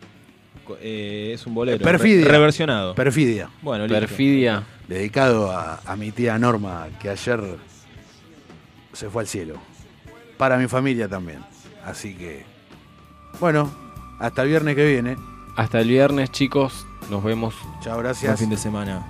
[0.65, 1.83] co- eh, es un bolero.
[1.83, 2.25] Perfidia.
[2.25, 2.95] re- reversionado.
[2.95, 3.49] Perfidia.
[3.61, 3.99] bueno, listo.
[3.99, 4.63] Perfidia.
[4.87, 7.41] Dedicado a, a mi tía Norma, que ayer
[8.93, 9.55] se fue al cielo.
[10.37, 11.39] Para mi familia también.
[11.85, 12.45] Así que.
[13.39, 13.69] Bueno,
[14.19, 15.17] hasta el viernes que viene.
[15.57, 16.85] Hasta el viernes, chicos.
[17.09, 17.53] Nos vemos.
[17.81, 18.39] Chao, Buen gracias.
[18.39, 19.05] fin de semana.